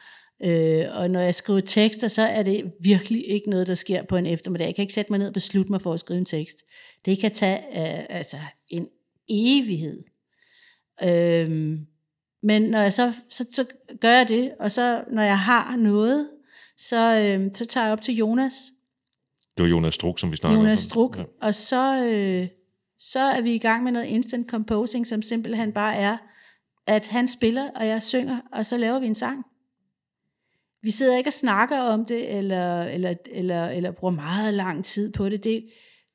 Øh, 0.44 0.86
og 0.96 1.12
når 1.12 1.20
jeg 1.20 1.36
skriver 1.36 1.60
tekster, 1.60 2.08
så 2.08 2.22
er 2.22 2.44
det 2.44 2.72
virkelig 2.82 3.28
ikke 3.28 3.50
noget, 3.50 3.68
der 3.68 3.74
sker 3.74 4.04
på 4.04 4.16
en 4.16 4.26
eftermiddag. 4.26 4.66
Jeg 4.66 4.76
kan 4.76 4.82
ikke 4.82 4.94
sætte 4.94 5.12
mig 5.12 5.20
ned 5.20 5.28
og 5.28 5.34
beslutte 5.34 5.72
mig 5.72 5.82
for 5.82 5.94
at 5.94 6.00
skrive 6.00 6.18
en 6.18 6.26
tekst. 6.26 6.58
Det 7.06 7.20
kan 7.20 7.32
tage 7.32 7.58
øh, 7.58 8.06
altså 8.10 8.38
en 8.68 8.88
evighed. 9.30 10.04
Øh, 11.04 11.78
men 12.44 12.62
når 12.62 12.80
jeg 12.80 12.94
så, 12.94 13.14
så, 13.30 13.46
så 13.52 13.66
gør 14.02 14.12
jeg 14.12 14.28
det, 14.28 14.52
og 14.60 14.72
så 14.72 15.04
når 15.12 15.24
jeg 15.24 15.40
har 15.40 15.76
noget, 15.76 16.30
så, 16.78 17.36
øh, 17.38 17.52
så 17.54 17.66
tager 17.66 17.86
jeg 17.86 17.94
op 17.94 18.02
til 18.02 18.16
Jonas, 18.16 18.72
Det 19.58 19.64
var 19.64 19.70
Jonas 19.70 19.94
Struk, 19.94 20.20
som 20.20 20.32
vi 20.32 20.38
snakkede 20.38 20.60
om. 20.60 20.66
Jonas 20.66 20.80
Struk, 20.80 21.18
ja. 21.18 21.24
og 21.42 21.56
så, 21.56 22.06
øh, 22.06 22.48
så 22.98 23.20
er 23.20 23.42
vi 23.42 23.56
i 23.56 23.58
gang 23.58 23.84
med 23.84 23.92
noget 23.92 24.06
instant 24.06 24.50
composing, 24.50 25.08
som 25.08 25.22
simpelthen 25.22 25.72
bare 25.72 25.96
er, 25.96 26.18
at 26.88 27.08
han 27.08 27.28
spiller, 27.28 27.70
og 27.76 27.88
jeg 27.88 28.02
synger, 28.02 28.40
og 28.52 28.66
så 28.66 28.78
laver 28.78 29.00
vi 29.00 29.06
en 29.06 29.16
sang. 29.16 29.46
Vi 30.82 30.92
sidder 30.92 31.18
ikke 31.18 31.30
og 31.30 31.34
snakker 31.34 31.80
om 31.80 32.06
det, 32.06 32.38
eller, 32.38 32.84
eller, 32.84 33.16
eller, 33.32 33.66
eller 33.66 33.92
bruger 33.92 34.14
meget 34.14 34.54
lang 34.54 34.86
tid 34.86 35.12
på 35.12 35.30
det. 35.30 35.44
det, 35.44 35.70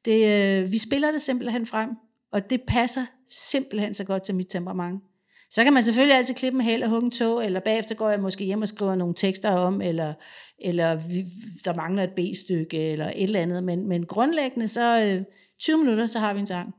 det 0.04 0.26
øh, 0.62 0.72
vi 0.72 0.78
spiller 0.78 1.10
det 1.10 1.22
simpelthen 1.22 1.66
frem, 1.66 1.90
og 2.32 2.50
det 2.50 2.62
passer 2.66 3.06
simpelthen 3.28 3.94
så 3.94 4.04
godt 4.04 4.22
til 4.22 4.34
mit 4.34 4.46
temperament. 4.48 5.02
Så 5.50 5.64
kan 5.64 5.72
man 5.72 5.82
selvfølgelig 5.82 6.16
altid 6.16 6.34
klippe 6.34 6.56
en 6.56 6.64
hæl 6.64 6.82
og 6.82 6.88
hugge 6.88 7.04
en 7.04 7.10
tog, 7.10 7.44
eller 7.44 7.60
bagefter 7.60 7.94
går 7.94 8.10
jeg 8.10 8.20
måske 8.20 8.44
hjem 8.44 8.62
og 8.62 8.68
skriver 8.68 8.94
nogle 8.94 9.14
tekster 9.14 9.50
om, 9.50 9.80
eller, 9.80 10.14
eller 10.58 10.94
vi, 10.94 11.24
der 11.64 11.74
mangler 11.74 12.02
et 12.02 12.10
B-stykke, 12.16 12.92
eller 12.92 13.06
et 13.06 13.22
eller 13.22 13.40
andet. 13.40 13.64
Men, 13.64 13.88
men 13.88 14.06
grundlæggende, 14.06 14.68
så 14.68 15.04
øh, 15.04 15.22
20 15.60 15.78
minutter, 15.78 16.06
så 16.06 16.18
har 16.18 16.34
vi 16.34 16.40
en 16.40 16.46
sang. 16.46 16.74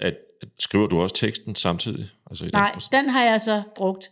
At, 0.00 0.16
skriver 0.58 0.86
du 0.86 1.00
også 1.00 1.14
teksten 1.14 1.54
samtidig? 1.54 2.06
Altså 2.30 2.44
i 2.44 2.48
Nej, 2.52 2.72
den, 2.72 2.82
den 2.92 3.08
har 3.08 3.24
jeg 3.24 3.40
så 3.40 3.62
brugt 3.74 4.10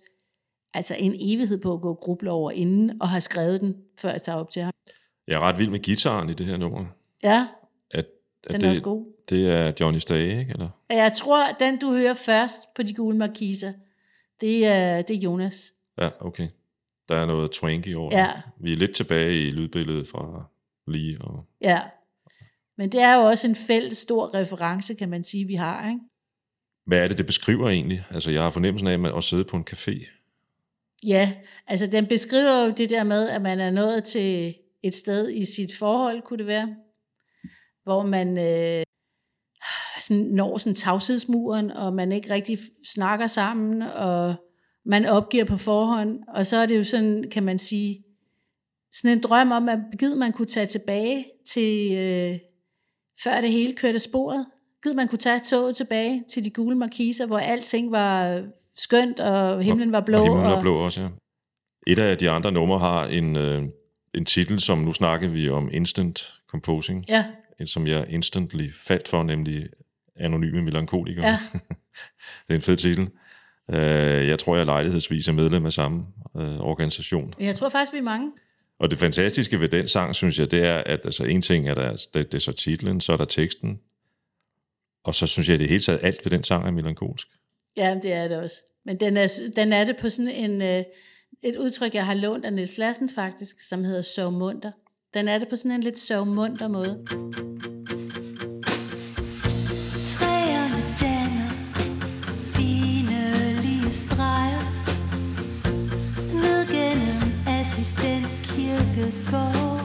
altså 0.75 0.97
en 0.99 1.15
evighed 1.21 1.59
på 1.59 1.73
at 1.73 1.81
gå 1.81 1.95
gruble 1.95 2.31
over 2.31 2.51
inden, 2.51 3.03
og 3.03 3.09
har 3.09 3.21
skrevet 3.21 3.61
den, 3.61 3.77
før 3.99 4.11
jeg 4.11 4.23
tager 4.23 4.39
op 4.39 4.51
til 4.51 4.63
ham. 4.63 4.73
Jeg 5.29 5.35
er 5.35 5.41
ret 5.41 5.59
vild 5.59 5.71
med 5.71 5.81
gitaren 5.81 6.31
i 6.31 6.33
det 6.33 6.47
her 6.47 6.57
nummer. 6.57 6.85
Ja, 7.23 7.47
den 8.51 8.61
det, 8.61 8.67
er 8.67 8.71
også 8.71 8.83
god. 8.83 9.07
Det 9.29 9.51
er 9.51 9.73
Johnny 9.81 9.99
Stage, 9.99 10.39
ikke? 10.41 10.53
Eller? 10.53 10.69
Jeg 10.91 11.13
tror, 11.13 11.49
at 11.49 11.57
den 11.61 11.79
du 11.79 11.93
hører 11.93 12.15
først 12.15 12.75
på 12.75 12.83
de 12.83 12.95
gule 12.95 13.19
markiser, 13.19 13.73
det 14.41 14.67
er, 14.67 15.03
det 15.03 15.17
er 15.17 15.21
Jonas. 15.21 15.73
Ja, 16.01 16.09
okay. 16.21 16.49
Der 17.09 17.15
er 17.15 17.27
noget 17.27 17.51
twanky 17.51 17.95
over. 17.95 18.19
Ja. 18.19 18.29
Vi 18.61 18.73
er 18.73 18.77
lidt 18.77 18.95
tilbage 18.95 19.49
i 19.49 19.51
lydbilledet 19.51 20.09
fra 20.09 20.45
lige 20.87 21.19
og... 21.21 21.45
Ja. 21.61 21.81
Men 22.79 22.93
det 22.93 23.01
er 23.01 23.15
jo 23.15 23.23
også 23.23 23.49
en 23.49 23.57
fælles 23.57 23.99
stor 23.99 24.35
reference, 24.35 24.95
kan 24.95 25.09
man 25.09 25.25
sige, 25.25 25.47
vi 25.47 25.55
har. 25.55 25.89
Ikke? 25.89 26.01
Hvad 26.87 26.99
er 26.99 27.09
det, 27.09 27.19
det 27.19 27.27
beskriver 27.27 27.69
egentlig? 27.69 28.05
Altså, 28.11 28.31
jeg 28.31 28.43
har 28.43 28.51
fornemmelsen 28.51 29.07
af 29.07 29.17
at 29.17 29.25
sidde 29.25 29.45
på 29.45 29.57
en 29.57 29.67
café. 29.71 30.19
Ja, 31.07 31.33
altså 31.67 31.87
den 31.87 32.07
beskriver 32.07 32.65
jo 32.65 32.71
det 32.71 32.91
der 32.91 33.05
med, 33.05 33.29
at 33.29 33.43
man 33.43 33.61
er 33.61 33.71
nået 33.71 34.05
til 34.05 34.55
et 34.83 34.95
sted 34.95 35.31
i 35.31 35.45
sit 35.45 35.77
forhold, 35.79 36.23
kunne 36.23 36.39
det 36.39 36.47
være, 36.47 36.77
hvor 37.85 38.03
man 38.03 38.39
øh, 38.39 38.85
sådan 40.01 40.23
når 40.23 40.59
sådan 40.59 40.75
tavshedsmuren, 40.75 41.71
og 41.71 41.93
man 41.93 42.13
ikke 42.13 42.31
rigtig 42.31 42.59
snakker 42.85 43.27
sammen, 43.27 43.83
og 43.83 44.35
man 44.87 45.07
opgiver 45.07 45.45
på 45.45 45.57
forhånd, 45.57 46.19
og 46.29 46.47
så 46.47 46.57
er 46.57 46.67
det 46.67 46.79
jo 46.79 46.85
sådan, 46.85 47.25
kan 47.31 47.43
man 47.43 47.59
sige, 47.59 48.05
sådan 48.95 49.17
en 49.17 49.23
drøm 49.23 49.53
om, 49.53 49.69
at 49.69 49.79
givet 49.99 50.19
man 50.19 50.33
kunne 50.33 50.47
tage 50.47 50.67
tilbage 50.67 51.27
til, 51.49 51.93
øh, 51.97 52.39
før 53.25 53.41
det 53.41 53.53
hele 53.53 53.75
kørte 53.75 53.99
sporet, 53.99 54.47
givet 54.83 54.97
man 54.97 55.09
kunne 55.09 55.19
tage 55.19 55.41
toget 55.41 55.77
tilbage 55.77 56.25
til 56.31 56.45
de 56.45 56.51
gule 56.51 56.77
markiser, 56.77 57.27
hvor 57.27 57.39
alting 57.39 57.93
var 57.93 58.43
skønt, 58.77 59.21
og 59.21 59.63
himlen 59.63 59.93
var 59.93 60.01
blå. 60.01 60.19
Og 60.19 60.25
himlen 60.25 60.45
var 60.45 60.61
blå 60.61 60.85
også, 60.85 61.01
ja. 61.01 61.09
Et 61.87 61.99
af 61.99 62.19
de 62.19 62.31
andre 62.31 62.53
numre 62.53 62.79
har 62.79 63.05
en, 63.05 63.37
øh, 63.37 63.63
en 64.15 64.25
titel, 64.25 64.61
som 64.61 64.79
nu 64.79 64.93
snakker 64.93 65.29
vi 65.29 65.49
om 65.49 65.71
instant 65.73 66.35
composing, 66.51 67.05
Ja, 67.09 67.25
som 67.67 67.87
jeg 67.87 68.07
instantly 68.09 68.71
faldt 68.85 69.09
for, 69.09 69.23
nemlig 69.23 69.69
Anonyme 70.17 70.63
Melankolikere. 70.63 71.27
ja, 71.27 71.39
Det 72.49 72.51
er 72.51 72.55
en 72.55 72.63
fed 72.63 72.77
titel. 72.77 73.11
Øh, 73.71 74.29
jeg 74.29 74.39
tror, 74.39 74.57
jeg 74.57 74.67
lejlighedsvis 74.67 75.29
er 75.29 75.33
medlem 75.33 75.67
af 75.67 75.73
samme 75.73 76.07
øh, 76.37 76.61
organisation. 76.61 77.35
jeg 77.41 77.57
tror 77.57 77.69
faktisk, 77.69 77.93
vi 77.93 77.99
er 77.99 78.03
mange. 78.03 78.33
Og 78.79 78.91
det 78.91 78.99
fantastiske 78.99 79.61
ved 79.61 79.69
den 79.69 79.89
sang, 79.89 80.15
synes 80.15 80.39
jeg, 80.39 80.51
det 80.51 80.65
er, 80.65 80.77
at 80.87 81.01
altså, 81.05 81.25
en 81.25 81.43
ting 81.43 81.69
er, 81.69 81.75
der, 81.75 82.07
det, 82.15 82.33
det 82.33 82.35
er 82.35 82.43
så 82.43 82.53
titlen, 82.53 83.01
så 83.01 83.13
er 83.13 83.17
der 83.17 83.25
teksten, 83.25 83.81
og 85.05 85.15
så 85.15 85.27
synes 85.27 85.49
jeg, 85.49 85.55
at 85.55 85.61
det 85.61 85.69
hele 85.69 85.83
taget 85.83 86.01
alt 86.03 86.25
ved 86.25 86.31
den 86.31 86.45
sang 86.45 86.67
er 86.67 86.71
melankolsk. 86.71 87.29
Ja, 87.77 87.99
det 88.03 88.13
er 88.13 88.29
det 88.29 88.37
også. 88.37 88.57
Men 88.85 89.01
den 89.01 89.17
er, 89.17 89.41
den 89.57 89.73
er 89.73 89.85
det 89.85 89.97
på 89.97 90.09
sådan 90.09 90.31
en, 90.31 90.63
øh, 90.63 90.85
et 91.43 91.57
udtryk, 91.57 91.95
jeg 91.95 92.07
har 92.07 92.15
lånt 92.15 92.45
af 92.45 92.53
Niels 92.53 92.79
Lassen 92.79 93.11
faktisk, 93.11 93.61
som 93.61 93.85
hedder 93.85 94.03
sovmunter. 94.03 94.73
Den 95.15 95.29
er 95.29 95.39
det 95.39 95.49
på 95.49 95.57
sådan 95.57 95.71
en 95.71 95.81
lidt 95.81 95.99
sovmunter 95.99 96.69
måde. 96.69 96.99
Træerne 100.07 100.83
danner 101.01 101.51
fine 102.55 103.63
lige 103.63 103.93
streger. 103.93 104.63
Ned 106.35 106.67
gennem 106.67 107.33
assistens 107.47 108.37
kirkegård 108.43 109.81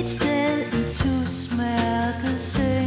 Et 0.00 0.08
sted 0.08 0.58
i 0.78 0.94
tusmørket 0.94 2.40
synger 2.40 2.79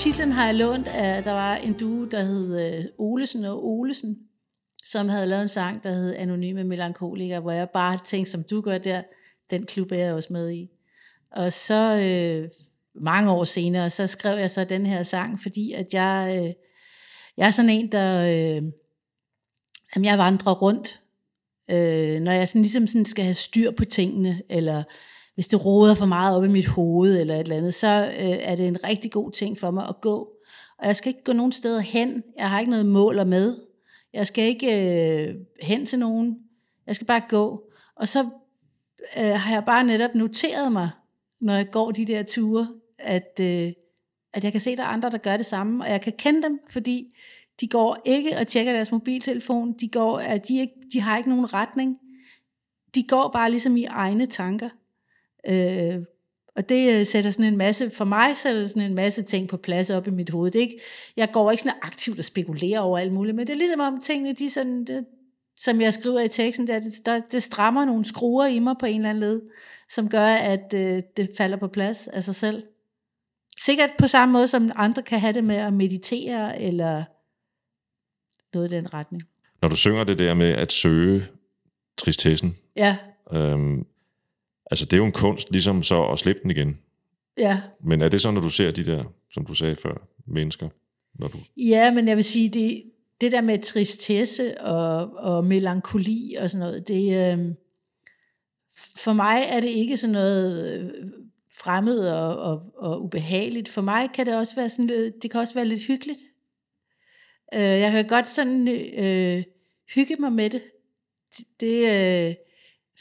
titlen 0.00 0.32
har 0.32 0.46
jeg 0.46 0.54
lånt 0.54 0.86
af, 0.86 1.24
der 1.24 1.30
var 1.30 1.56
en 1.56 1.72
duo, 1.72 2.04
der 2.04 2.22
hed 2.22 2.78
øh, 2.78 2.84
Olesen 2.98 3.44
og 3.44 3.66
Olesen, 3.66 4.18
som 4.84 5.08
havde 5.08 5.26
lavet 5.26 5.42
en 5.42 5.48
sang, 5.48 5.84
der 5.84 5.90
hed 5.90 6.14
Anonyme 6.14 6.64
Melankolikere, 6.64 7.40
hvor 7.40 7.50
jeg 7.50 7.70
bare 7.70 7.98
tænkte, 8.04 8.32
som 8.32 8.44
du 8.50 8.60
gør 8.60 8.78
der, 8.78 9.02
den 9.50 9.66
klub 9.66 9.92
er 9.92 9.96
jeg 9.96 10.14
også 10.14 10.32
med 10.32 10.50
i. 10.50 10.70
Og 11.30 11.52
så 11.52 11.98
øh, 12.02 12.48
mange 12.94 13.30
år 13.30 13.44
senere, 13.44 13.90
så 13.90 14.06
skrev 14.06 14.38
jeg 14.38 14.50
så 14.50 14.64
den 14.64 14.86
her 14.86 15.02
sang, 15.02 15.42
fordi 15.42 15.72
at 15.72 15.86
jeg, 15.94 16.38
øh, 16.38 16.52
jeg 17.36 17.46
er 17.46 17.50
sådan 17.50 17.70
en, 17.70 17.92
der, 17.92 18.22
øh, 18.22 18.62
jamen 19.94 20.04
jeg 20.04 20.18
vandrer 20.18 20.54
rundt, 20.54 21.00
øh, 21.70 22.20
når 22.20 22.32
jeg 22.32 22.48
sådan 22.48 22.62
ligesom 22.62 22.86
sådan 22.86 23.04
skal 23.04 23.24
have 23.24 23.34
styr 23.34 23.70
på 23.70 23.84
tingene, 23.84 24.42
eller 24.48 24.82
hvis 25.34 25.48
det 25.48 25.64
roder 25.64 25.94
for 25.94 26.06
meget 26.06 26.36
op 26.36 26.44
i 26.44 26.48
mit 26.48 26.66
hoved, 26.66 27.20
eller 27.20 27.34
et 27.34 27.40
eller 27.40 27.56
andet, 27.56 27.74
så 27.74 28.14
øh, 28.20 28.38
er 28.40 28.56
det 28.56 28.66
en 28.66 28.84
rigtig 28.84 29.12
god 29.12 29.30
ting 29.30 29.58
for 29.58 29.70
mig 29.70 29.88
at 29.88 30.00
gå. 30.00 30.30
Og 30.78 30.86
jeg 30.86 30.96
skal 30.96 31.08
ikke 31.08 31.24
gå 31.24 31.32
nogen 31.32 31.52
steder 31.52 31.80
hen. 31.80 32.22
Jeg 32.38 32.50
har 32.50 32.60
ikke 32.60 32.70
noget 32.70 32.86
mål 32.86 33.18
og 33.18 33.26
med. 33.26 33.56
Jeg 34.12 34.26
skal 34.26 34.44
ikke 34.44 34.68
øh, 35.28 35.34
hen 35.62 35.86
til 35.86 35.98
nogen. 35.98 36.38
Jeg 36.86 36.94
skal 36.94 37.06
bare 37.06 37.22
gå. 37.28 37.62
Og 37.96 38.08
så 38.08 38.28
øh, 39.18 39.30
har 39.30 39.52
jeg 39.52 39.64
bare 39.64 39.84
netop 39.84 40.14
noteret 40.14 40.72
mig, 40.72 40.90
når 41.40 41.54
jeg 41.54 41.70
går 41.70 41.90
de 41.90 42.04
der 42.04 42.22
ture, 42.22 42.68
at, 42.98 43.40
øh, 43.40 43.72
at 44.32 44.44
jeg 44.44 44.52
kan 44.52 44.60
se, 44.60 44.70
at 44.70 44.78
der 44.78 44.84
er 44.84 44.88
andre, 44.88 45.10
der 45.10 45.18
gør 45.18 45.36
det 45.36 45.46
samme, 45.46 45.84
og 45.84 45.90
jeg 45.90 46.00
kan 46.00 46.12
kende 46.12 46.42
dem, 46.42 46.60
fordi 46.70 47.16
de 47.60 47.68
går 47.68 48.02
ikke 48.04 48.36
og 48.38 48.46
tjekker 48.46 48.72
deres 48.72 48.92
mobiltelefon, 48.92 49.72
de, 49.72 49.88
går, 49.88 50.18
at 50.18 50.48
de, 50.48 50.60
ikke, 50.60 50.74
de 50.92 51.00
har 51.00 51.16
ikke 51.16 51.30
nogen 51.30 51.54
retning, 51.54 51.96
de 52.94 53.02
går 53.08 53.30
bare 53.32 53.50
ligesom 53.50 53.76
i 53.76 53.84
egne 53.84 54.26
tanker. 54.26 54.68
Øh, 55.48 56.02
og 56.56 56.68
det 56.68 57.00
øh, 57.00 57.06
sætter 57.06 57.30
sådan 57.30 57.44
en 57.44 57.56
masse, 57.56 57.90
for 57.90 58.04
mig 58.04 58.36
sætter 58.36 58.66
sådan 58.66 58.82
en 58.82 58.94
masse 58.94 59.22
ting 59.22 59.48
på 59.48 59.56
plads 59.56 59.90
op 59.90 60.06
i 60.06 60.10
mit 60.10 60.30
hoved. 60.30 60.50
Det 60.50 60.58
er 60.58 60.62
ikke, 60.62 60.80
jeg 61.16 61.28
går 61.32 61.50
ikke 61.50 61.62
sådan 61.62 61.78
aktivt 61.82 62.18
og 62.18 62.24
spekulerer 62.24 62.80
over 62.80 62.98
alt 62.98 63.12
muligt, 63.12 63.36
men 63.36 63.46
det 63.46 63.52
er 63.52 63.56
ligesom 63.56 63.80
om 63.80 64.00
tingene, 64.00 64.32
de 64.32 64.50
sådan, 64.50 64.84
det, 64.84 65.06
som 65.56 65.80
jeg 65.80 65.94
skriver 65.94 66.20
i 66.20 66.28
teksten, 66.28 66.66
der, 66.66 66.80
det, 66.80 67.06
der, 67.06 67.20
det 67.20 67.42
strammer 67.42 67.84
nogle 67.84 68.04
skruer 68.04 68.46
i 68.46 68.58
mig 68.58 68.74
på 68.80 68.86
en 68.86 68.96
eller 68.96 69.10
anden 69.10 69.20
led, 69.20 69.40
som 69.88 70.08
gør, 70.08 70.26
at 70.26 70.74
øh, 70.74 71.02
det 71.16 71.30
falder 71.36 71.56
på 71.56 71.68
plads 71.68 72.08
af 72.08 72.24
sig 72.24 72.34
selv. 72.34 72.62
Sikkert 73.64 73.90
på 73.98 74.06
samme 74.06 74.32
måde, 74.32 74.48
som 74.48 74.72
andre 74.76 75.02
kan 75.02 75.20
have 75.20 75.32
det 75.32 75.44
med 75.44 75.56
at 75.56 75.72
meditere, 75.72 76.62
eller 76.62 77.04
noget 78.54 78.72
i 78.72 78.74
den 78.74 78.94
retning. 78.94 79.22
Når 79.62 79.68
du 79.68 79.76
synger 79.76 80.04
det 80.04 80.18
der 80.18 80.34
med 80.34 80.48
at 80.48 80.72
søge 80.72 81.26
tristessen, 81.98 82.56
Ja, 82.76 82.96
øhm, 83.32 83.86
altså 84.70 84.84
det 84.84 84.92
er 84.92 84.96
jo 84.96 85.04
en 85.04 85.12
kunst, 85.12 85.50
ligesom 85.50 85.82
så 85.82 86.04
at 86.04 86.18
slippe 86.18 86.42
den 86.42 86.50
igen. 86.50 86.78
ja. 87.38 87.60
Men 87.84 88.02
er 88.02 88.08
det 88.08 88.20
så, 88.20 88.30
når 88.30 88.40
du 88.40 88.50
ser 88.50 88.70
de 88.70 88.84
der, 88.84 89.04
som 89.32 89.46
du 89.46 89.54
sagde 89.54 89.76
før, 89.76 90.08
mennesker? 90.26 90.68
Når 91.14 91.28
du, 91.28 91.38
Ja, 91.56 91.90
men 91.94 92.08
jeg 92.08 92.16
vil 92.16 92.24
sige, 92.24 92.48
det, 92.48 92.82
det 93.20 93.32
der 93.32 93.40
med 93.40 93.58
tristesse 93.58 94.60
og, 94.60 95.14
og 95.16 95.44
melankoli 95.44 96.34
og 96.40 96.50
sådan 96.50 96.66
noget, 96.66 96.88
det, 96.88 97.32
øh, 97.32 97.54
for 98.96 99.12
mig 99.12 99.44
er 99.48 99.60
det 99.60 99.68
ikke 99.68 99.96
sådan 99.96 100.12
noget 100.12 100.78
øh, 100.80 100.90
fremmed 101.52 102.08
og, 102.08 102.36
og, 102.36 102.62
og 102.76 103.04
ubehageligt. 103.04 103.68
For 103.68 103.82
mig 103.82 104.08
kan 104.14 104.26
det 104.26 104.36
også 104.36 104.56
være 104.56 104.68
sådan 104.68 104.86
lidt, 104.86 105.22
det 105.22 105.30
kan 105.30 105.40
også 105.40 105.54
være 105.54 105.64
lidt 105.64 105.86
hyggeligt. 105.86 106.20
Øh, 107.54 107.60
jeg 107.60 107.92
kan 107.92 108.06
godt 108.06 108.28
sådan 108.28 108.68
øh, 108.98 109.42
hygge 109.94 110.16
mig 110.18 110.32
med 110.32 110.50
det. 110.50 110.62
Det, 111.60 111.78
øh, 112.28 112.34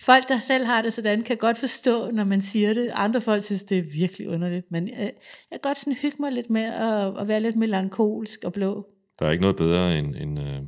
folk, 0.06 0.30
der 0.30 0.40
selv 0.40 0.66
har 0.66 0.82
det 0.82 0.94
sådan, 0.94 1.24
kan 1.24 1.38
godt 1.38 1.58
forstå, 1.58 2.12
når 2.12 2.24
man 2.24 2.42
siger 2.42 2.74
det. 2.74 2.92
Andre 2.94 3.22
folk 3.22 3.44
synes, 3.44 3.64
det 3.64 3.78
er 3.78 3.82
virkelig 3.82 4.30
underligt. 4.30 4.66
Men 4.72 4.88
øh, 4.88 5.00
jeg 5.00 5.12
kan 5.52 5.60
godt 5.64 5.78
sådan 5.78 5.94
hygge 5.94 6.18
mig 6.20 6.32
lidt 6.32 6.50
med 6.50 6.64
at, 6.64 7.22
at 7.22 7.28
være 7.28 7.40
lidt 7.40 7.56
melankolsk 7.56 8.44
og 8.44 8.54
blå. 8.54 8.88
der 9.20 9.26
er 9.26 9.32
ikke 9.32 9.42
noget 9.42 9.58
bedre 9.58 10.00
end, 10.00 10.16
end 10.16 10.40
øh, 10.40 10.60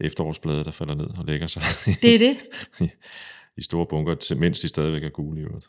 efterårsblade, 0.00 0.64
der 0.64 0.70
falder 0.70 0.94
ned 0.94 1.18
og 1.18 1.24
lægger 1.24 1.46
sig 1.46 1.62
Det 2.02 2.14
er 2.14 2.18
det. 2.18 2.36
i 3.58 3.62
store 3.62 3.86
bunker, 3.86 4.34
mens 4.34 4.60
de 4.60 4.68
stadigvæk 4.68 5.04
er 5.04 5.08
gule 5.08 5.40
i 5.40 5.44
øvrigt. 5.44 5.66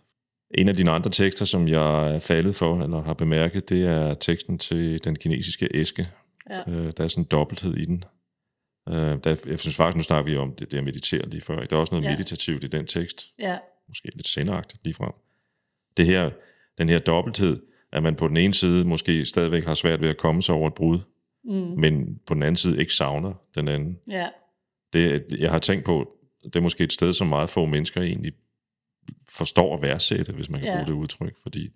En 0.55 0.69
af 0.69 0.75
dine 0.75 0.91
andre 0.91 1.09
tekster, 1.09 1.45
som 1.45 1.67
jeg 1.67 2.15
er 2.15 2.19
faldet 2.19 2.55
for, 2.55 2.81
eller 2.83 3.01
har 3.01 3.13
bemærket, 3.13 3.69
det 3.69 3.85
er 3.85 4.13
teksten 4.13 4.57
til 4.57 5.03
den 5.03 5.15
kinesiske 5.15 5.69
æske. 5.73 6.07
Ja. 6.49 6.71
Øh, 6.71 6.93
der 6.97 7.03
er 7.03 7.07
sådan 7.07 7.23
en 7.23 7.27
dobbelthed 7.31 7.77
i 7.77 7.85
den. 7.85 8.03
Øh, 8.89 8.95
der, 9.23 9.35
jeg 9.45 9.59
synes 9.59 9.75
faktisk, 9.75 9.97
nu 9.97 10.03
snakker 10.03 10.31
vi 10.31 10.37
om 10.37 10.55
det, 10.55 10.71
det 10.71 10.77
at 10.77 10.83
meditere 10.83 11.29
lige 11.29 11.41
før. 11.41 11.61
Ikke? 11.61 11.69
Der 11.69 11.75
er 11.75 11.79
også 11.79 11.93
noget 11.95 12.05
Ja. 12.05 12.11
meditativt 12.11 12.63
i 12.63 12.67
den 12.67 12.85
tekst. 12.85 13.25
Ja, 13.39 13.57
Måske 13.87 14.09
lidt 14.15 14.27
sendagtigt 14.27 14.83
lige 14.83 14.93
frem. 14.93 15.11
Det 15.97 16.05
her, 16.05 16.29
den 16.77 16.89
her 16.89 16.99
dobbelthed, 16.99 17.61
at 17.91 18.03
man 18.03 18.15
på 18.15 18.27
den 18.27 18.37
ene 18.37 18.53
side 18.53 18.85
måske 18.85 19.25
stadigvæk 19.25 19.65
har 19.65 19.75
svært 19.75 20.01
ved 20.01 20.09
at 20.09 20.17
komme 20.17 20.43
sig 20.43 20.55
over 20.55 20.67
et 20.67 20.73
brud, 20.73 20.99
mm. 21.43 21.51
men 21.53 22.19
på 22.25 22.33
den 22.33 22.43
anden 22.43 22.55
side 22.55 22.79
ikke 22.79 22.93
savner 22.93 23.33
den 23.55 23.67
anden. 23.67 23.99
ja, 24.09 24.27
Det, 24.93 25.25
jeg 25.39 25.51
har 25.51 25.59
tænkt 25.59 25.85
på, 25.85 26.11
det 26.43 26.55
er 26.55 26.59
måske 26.61 26.83
et 26.83 26.93
sted, 26.93 27.13
som 27.13 27.27
meget 27.27 27.49
få 27.49 27.65
mennesker 27.65 28.01
egentlig 28.01 28.33
forstår 29.29 29.75
at 29.75 29.81
værdsætte, 29.81 30.31
hvis 30.33 30.49
man 30.49 30.59
kan 30.61 30.69
ja. 30.69 30.75
bruge 30.75 30.85
det 30.85 30.93
udtryk, 30.93 31.35
fordi 31.43 31.69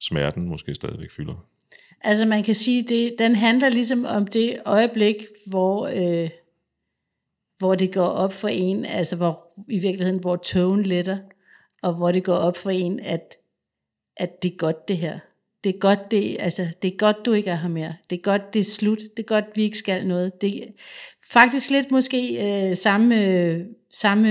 smerten 0.00 0.48
måske 0.48 0.74
stadigvæk 0.74 1.10
fylder. 1.10 1.44
Altså 2.00 2.26
man 2.26 2.42
kan 2.42 2.54
sige, 2.54 2.82
det, 2.82 3.14
den 3.18 3.34
handler 3.34 3.68
ligesom 3.68 4.04
om 4.04 4.26
det 4.26 4.56
øjeblik, 4.66 5.16
hvor, 5.46 5.86
øh, 5.86 6.30
hvor 7.58 7.74
det 7.74 7.92
går 7.92 8.06
op 8.06 8.32
for 8.32 8.48
en, 8.48 8.84
altså 8.84 9.16
hvor, 9.16 9.48
i 9.68 9.78
virkeligheden, 9.78 10.20
hvor 10.20 10.36
tone 10.36 10.82
letter, 10.82 11.18
og 11.82 11.94
hvor 11.94 12.12
det 12.12 12.24
går 12.24 12.34
op 12.34 12.56
for 12.56 12.70
en, 12.70 13.00
at, 13.00 13.36
at 14.16 14.42
det 14.42 14.52
er 14.52 14.56
godt 14.56 14.88
det 14.88 14.96
her. 14.96 15.18
Det 15.64 15.74
er 15.74 15.78
godt, 15.78 16.10
det, 16.10 16.36
altså, 16.40 16.68
det 16.82 16.92
er 16.92 16.96
godt, 16.96 17.16
du 17.26 17.32
ikke 17.32 17.50
er 17.50 17.54
her 17.56 17.68
mere. 17.68 17.94
Det 18.10 18.18
er 18.18 18.22
godt, 18.22 18.54
det 18.54 18.60
er 18.60 18.64
slut. 18.64 18.98
Det 18.98 19.22
er 19.22 19.26
godt, 19.26 19.44
vi 19.54 19.62
ikke 19.62 19.78
skal 19.78 20.06
noget. 20.06 20.40
Det 20.40 20.62
er 20.62 20.66
faktisk 21.30 21.70
lidt 21.70 21.90
måske 21.90 22.38
øh, 22.70 22.76
samme, 22.76 23.24
øh, 23.24 23.64
samme 23.92 24.28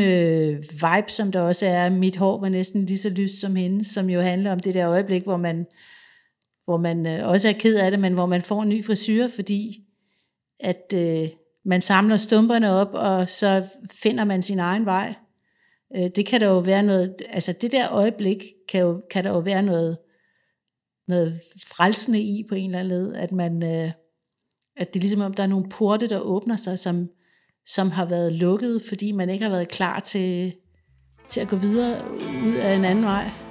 vibe, 0.71 1.11
som 1.11 1.31
der 1.31 1.41
også 1.41 1.65
er. 1.65 1.89
Mit 1.89 2.15
hår 2.15 2.39
var 2.39 2.49
næsten 2.49 2.85
lige 2.85 2.97
så 2.97 3.09
lyst 3.09 3.41
som 3.41 3.55
hende, 3.55 3.85
som 3.85 4.09
jo 4.09 4.21
handler 4.21 4.51
om 4.51 4.59
det 4.59 4.73
der 4.73 4.89
øjeblik, 4.89 5.23
hvor 5.23 5.37
man 5.37 5.65
hvor 6.67 6.77
man 6.77 7.05
øh, 7.05 7.27
også 7.27 7.49
er 7.49 7.53
ked 7.53 7.75
af 7.75 7.91
det, 7.91 7.99
men 7.99 8.13
hvor 8.13 8.25
man 8.25 8.41
får 8.41 8.61
en 8.63 8.69
ny 8.69 8.85
frisyr, 8.85 9.27
fordi 9.27 9.83
at 10.59 10.93
øh, 10.95 11.29
man 11.67 11.81
samler 11.81 12.17
stumperne 12.17 12.71
op, 12.71 12.93
og 12.93 13.29
så 13.29 13.65
finder 13.91 14.23
man 14.23 14.41
sin 14.41 14.59
egen 14.59 14.85
vej. 14.85 15.15
Øh, 15.95 16.09
det 16.15 16.25
kan 16.25 16.41
der 16.41 16.47
jo 16.47 16.59
være 16.59 16.83
noget, 16.83 17.15
altså 17.29 17.51
det 17.61 17.71
der 17.71 17.91
øjeblik, 17.91 18.43
kan, 18.69 18.81
jo, 18.81 19.01
kan 19.11 19.23
der 19.23 19.29
jo 19.29 19.39
være 19.39 19.63
noget, 19.63 19.97
noget 21.07 21.41
frelsende 21.67 22.21
i 22.21 22.45
på 22.49 22.55
en 22.55 22.69
eller 22.69 22.79
anden 22.79 22.97
led, 22.97 23.15
at 23.15 23.31
man, 23.31 23.63
øh, 23.63 23.91
at 24.77 24.93
det 24.93 24.99
er 24.99 25.01
ligesom 25.01 25.21
om, 25.21 25.33
der 25.33 25.43
er 25.43 25.47
nogle 25.47 25.69
porte, 25.69 26.07
der 26.07 26.19
åbner 26.19 26.55
sig, 26.55 26.79
som, 26.79 27.09
som 27.65 27.91
har 27.91 28.05
været 28.05 28.33
lukket, 28.33 28.81
fordi 28.87 29.11
man 29.11 29.29
ikke 29.29 29.43
har 29.43 29.51
været 29.51 29.69
klar 29.69 29.99
til, 29.99 30.53
til 31.27 31.39
at 31.39 31.47
gå 31.47 31.55
videre 31.55 32.11
ud 32.45 32.55
af 32.55 32.75
en 32.75 32.85
anden 32.85 33.05
vej. 33.05 33.46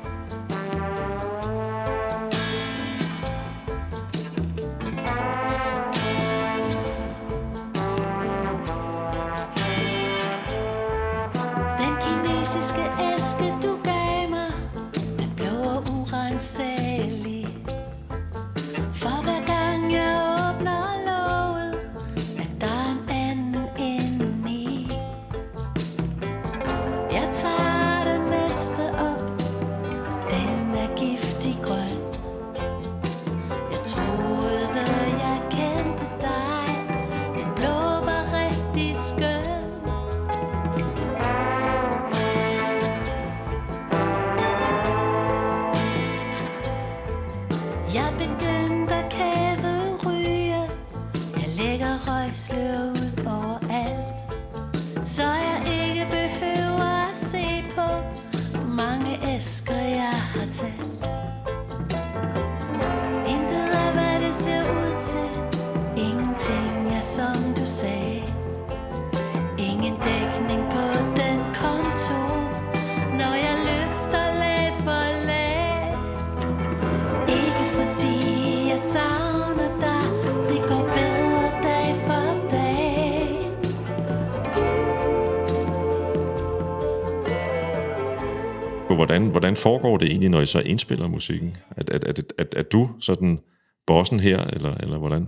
Hvordan, 88.97 89.27
hvordan 89.27 89.57
foregår 89.57 89.97
det 89.97 90.09
egentlig, 90.09 90.31
når 90.31 90.41
I 90.41 90.47
så 90.47 90.61
indspiller 90.61 91.09
musikken? 91.09 91.57
At, 91.77 91.91
at, 91.91 92.05
at, 92.05 92.33
at, 92.39 92.55
at 92.55 92.73
du 92.73 92.91
sådan 93.01 93.39
bossen 93.87 94.21
her, 94.21 94.39
eller, 94.39 94.75
eller 94.75 94.99
hvordan? 94.99 95.27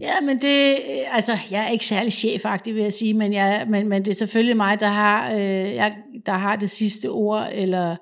Ja, 0.00 0.20
men 0.20 0.42
det, 0.42 0.70
øh, 0.72 1.16
altså, 1.16 1.32
jeg 1.50 1.64
er 1.64 1.68
ikke 1.68 1.86
særlig 1.86 2.12
chefagtig, 2.12 2.74
vil 2.74 2.82
jeg 2.82 2.92
sige, 2.92 3.14
men, 3.14 3.32
jeg, 3.32 3.66
men, 3.68 3.88
men 3.88 4.04
det 4.04 4.10
er 4.10 4.14
selvfølgelig 4.14 4.56
mig, 4.56 4.80
der 4.80 4.88
har, 4.88 5.32
øh, 5.32 5.74
jeg, 5.74 5.96
der 6.26 6.32
har 6.32 6.56
det 6.56 6.70
sidste 6.70 7.10
ord, 7.10 7.48
eller, 7.52 7.96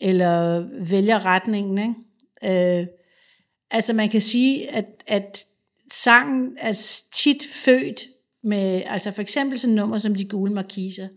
eller 0.00 0.64
vælger 0.90 1.24
retningen. 1.26 1.96
Ikke? 2.42 2.80
Øh, 2.80 2.86
altså, 3.70 3.92
man 3.92 4.08
kan 4.08 4.20
sige, 4.20 4.74
at, 4.74 4.86
at 5.06 5.44
sangen 5.92 6.56
er 6.60 6.72
tit 7.14 7.42
født 7.64 8.00
med, 8.44 8.82
altså 8.86 9.10
for 9.10 9.22
eksempel 9.22 9.58
sådan 9.58 9.74
nummer 9.74 9.98
som 9.98 10.14
De 10.14 10.28
Gule 10.28 10.52
Markiser, 10.52 11.08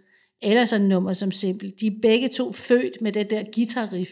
eller 0.41 0.65
sådan 0.65 0.85
et 0.85 0.89
nummer 0.89 1.13
som 1.13 1.31
Simpel, 1.31 1.73
de 1.79 1.87
er 1.87 1.99
begge 2.01 2.27
to 2.27 2.51
født 2.51 3.01
med 3.01 3.11
det 3.11 3.29
der 3.29 3.43
guitarriff. 3.55 4.11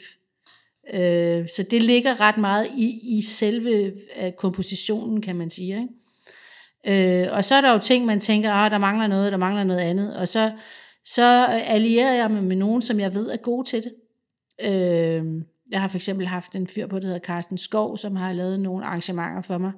Øh, 0.93 1.49
så 1.49 1.63
det 1.71 1.83
ligger 1.83 2.21
ret 2.21 2.37
meget 2.37 2.67
i, 2.77 3.17
i 3.17 3.21
selve 3.21 3.93
øh, 4.21 4.31
kompositionen, 4.31 5.21
kan 5.21 5.35
man 5.35 5.49
sige. 5.49 5.81
Ikke? 5.81 7.23
Øh, 7.23 7.27
og 7.31 7.45
så 7.45 7.55
er 7.55 7.61
der 7.61 7.71
jo 7.71 7.77
ting, 7.77 8.05
man 8.05 8.19
tænker, 8.19 8.51
ah, 8.51 8.71
der 8.71 8.77
mangler 8.77 9.07
noget, 9.07 9.31
der 9.31 9.37
mangler 9.37 9.63
noget 9.63 9.79
andet. 9.79 10.17
Og 10.17 10.27
så, 10.27 10.51
så 11.05 11.45
øh, 11.49 11.73
allierer 11.73 12.13
jeg 12.13 12.31
mig 12.31 12.43
med 12.43 12.55
nogen, 12.55 12.81
som 12.81 12.99
jeg 12.99 13.13
ved 13.13 13.29
er 13.29 13.37
gode 13.37 13.67
til 13.67 13.83
det. 13.83 13.93
Øh, 14.61 15.25
jeg 15.71 15.81
har 15.81 15.87
for 15.87 15.97
eksempel 15.97 16.27
haft 16.27 16.55
en 16.55 16.67
fyr 16.67 16.87
på, 16.87 16.99
der 16.99 17.05
hedder 17.05 17.19
Carsten 17.19 17.57
Skov, 17.57 17.97
som 17.97 18.15
har 18.15 18.33
lavet 18.33 18.59
nogle 18.59 18.85
arrangementer 18.85 19.41
for 19.41 19.57
mig, 19.57 19.71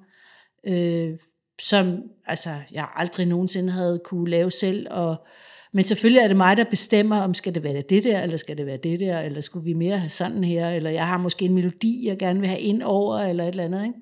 øh, 0.68 1.18
som 1.62 2.04
altså, 2.26 2.50
jeg 2.72 2.88
aldrig 2.95 3.26
nogensinde 3.26 3.72
havde 3.72 4.02
kunne 4.04 4.30
lave 4.30 4.52
selv. 4.52 4.88
Og, 4.89 5.28
men 5.74 5.86
selvfølgelig 5.86 6.22
er 6.22 6.28
det 6.28 6.38
mig, 6.38 6.57
der 6.57 6.63
bestemmer, 6.63 7.22
om 7.22 7.34
skal 7.34 7.55
det 7.55 7.63
være 7.63 7.84
det 7.89 8.03
der, 8.03 8.22
eller 8.22 8.38
skal 8.38 8.57
det 8.57 8.65
være 8.65 8.78
det 8.78 8.99
der, 8.99 9.20
eller 9.20 9.41
skulle 9.41 9.65
vi 9.65 9.74
mere 9.74 9.97
have 9.97 10.09
sådan 10.09 10.43
her, 10.43 10.70
eller 10.70 10.89
jeg 10.89 11.07
har 11.07 11.17
måske 11.17 11.45
en 11.45 11.53
melodi, 11.53 12.07
jeg 12.07 12.17
gerne 12.17 12.39
vil 12.39 12.49
have 12.49 12.61
ind 12.61 12.84
over, 12.84 13.17
eller 13.17 13.43
et 13.43 13.49
eller 13.49 13.63
andet. 13.63 13.84
Ikke? 13.84 13.99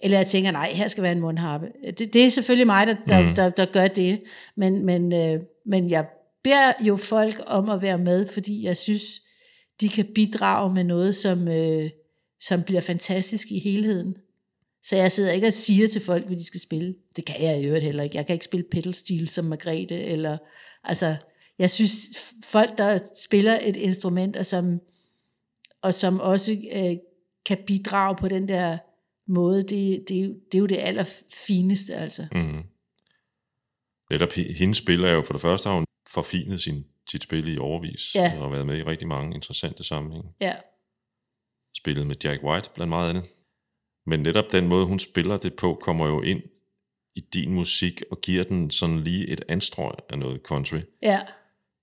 Eller 0.00 0.18
jeg 0.18 0.26
tænker, 0.26 0.50
nej, 0.50 0.70
her 0.74 0.88
skal 0.88 1.02
være 1.02 1.12
en 1.12 1.20
mundharpe. 1.20 1.66
Det, 1.98 2.12
det 2.12 2.24
er 2.24 2.28
selvfølgelig 2.28 2.66
mig, 2.66 2.86
der, 2.86 2.94
der, 3.06 3.28
mm. 3.28 3.34
der, 3.34 3.50
der 3.50 3.64
gør 3.64 3.88
det. 3.88 4.22
Men, 4.56 4.86
men, 4.86 5.12
øh, 5.12 5.40
men 5.66 5.90
jeg 5.90 6.06
beder 6.44 6.72
jo 6.80 6.96
folk 6.96 7.40
om 7.46 7.68
at 7.68 7.82
være 7.82 7.98
med, 7.98 8.26
fordi 8.26 8.64
jeg 8.64 8.76
synes, 8.76 9.02
de 9.80 9.88
kan 9.88 10.06
bidrage 10.14 10.74
med 10.74 10.84
noget, 10.84 11.14
som, 11.16 11.48
øh, 11.48 11.90
som 12.40 12.62
bliver 12.62 12.80
fantastisk 12.80 13.50
i 13.50 13.58
helheden. 13.58 14.16
Så 14.82 14.96
jeg 14.96 15.12
sidder 15.12 15.32
ikke 15.32 15.46
og 15.46 15.52
siger 15.52 15.88
til 15.88 16.00
folk, 16.04 16.26
hvad 16.26 16.36
de 16.36 16.44
skal 16.44 16.60
spille. 16.60 16.94
Det 17.16 17.24
kan 17.24 17.42
jeg 17.42 17.60
i 17.60 17.66
øvrigt 17.66 17.84
heller 17.84 18.02
ikke. 18.02 18.16
Jeg 18.16 18.26
kan 18.26 18.32
ikke 18.34 18.44
spille 18.44 18.66
pedalstil 18.70 19.28
som 19.28 19.44
Margrethe. 19.44 20.00
Eller, 20.04 20.38
altså, 20.84 21.16
jeg 21.58 21.70
synes, 21.70 21.96
folk, 22.44 22.78
der 22.78 22.98
spiller 23.22 23.58
et 23.62 23.76
instrument, 23.76 24.36
og 24.36 24.46
som, 24.46 24.80
og 25.82 25.94
som 25.94 26.20
også 26.20 26.52
øh, 26.72 26.96
kan 27.46 27.58
bidrage 27.66 28.16
på 28.16 28.28
den 28.28 28.48
der 28.48 28.78
måde, 29.26 29.62
det, 29.62 30.04
det, 30.08 30.40
det 30.52 30.54
er 30.54 30.58
jo 30.58 30.66
det 30.66 30.78
allerfineste. 30.78 31.94
Altså. 31.94 32.26
Mm. 32.32 32.62
Netop 34.10 34.32
hendes 34.32 34.78
spil 34.78 35.04
er 35.04 35.12
jo 35.12 35.22
for 35.22 35.32
det 35.32 35.42
første, 35.42 35.68
har 35.68 35.74
hun 35.76 35.84
forfinet 36.10 36.62
sin, 36.62 36.84
sit 37.10 37.22
spil 37.22 37.54
i 37.54 37.58
overvis, 37.58 38.14
Ja. 38.14 38.32
og 38.40 38.52
været 38.52 38.66
med 38.66 38.78
i 38.78 38.82
rigtig 38.82 39.08
mange 39.08 39.34
interessante 39.34 39.84
sammenhænge. 39.84 40.28
Ja, 40.40 40.54
Spillet 41.76 42.06
med 42.06 42.16
Jack 42.24 42.42
White, 42.42 42.70
blandt 42.74 42.88
meget 42.88 43.10
andet. 43.10 43.24
Men 44.06 44.20
netop 44.20 44.52
den 44.52 44.68
måde, 44.68 44.86
hun 44.86 44.98
spiller 44.98 45.36
det 45.36 45.54
på, 45.54 45.78
kommer 45.82 46.06
jo 46.06 46.22
ind 46.22 46.40
i 47.16 47.20
din 47.20 47.54
musik, 47.54 48.02
og 48.10 48.20
giver 48.20 48.44
den 48.44 48.70
sådan 48.70 49.00
lige 49.00 49.28
et 49.28 49.44
anstrøg 49.48 49.92
af 50.10 50.18
noget 50.18 50.40
country. 50.44 50.78
ja, 51.02 51.20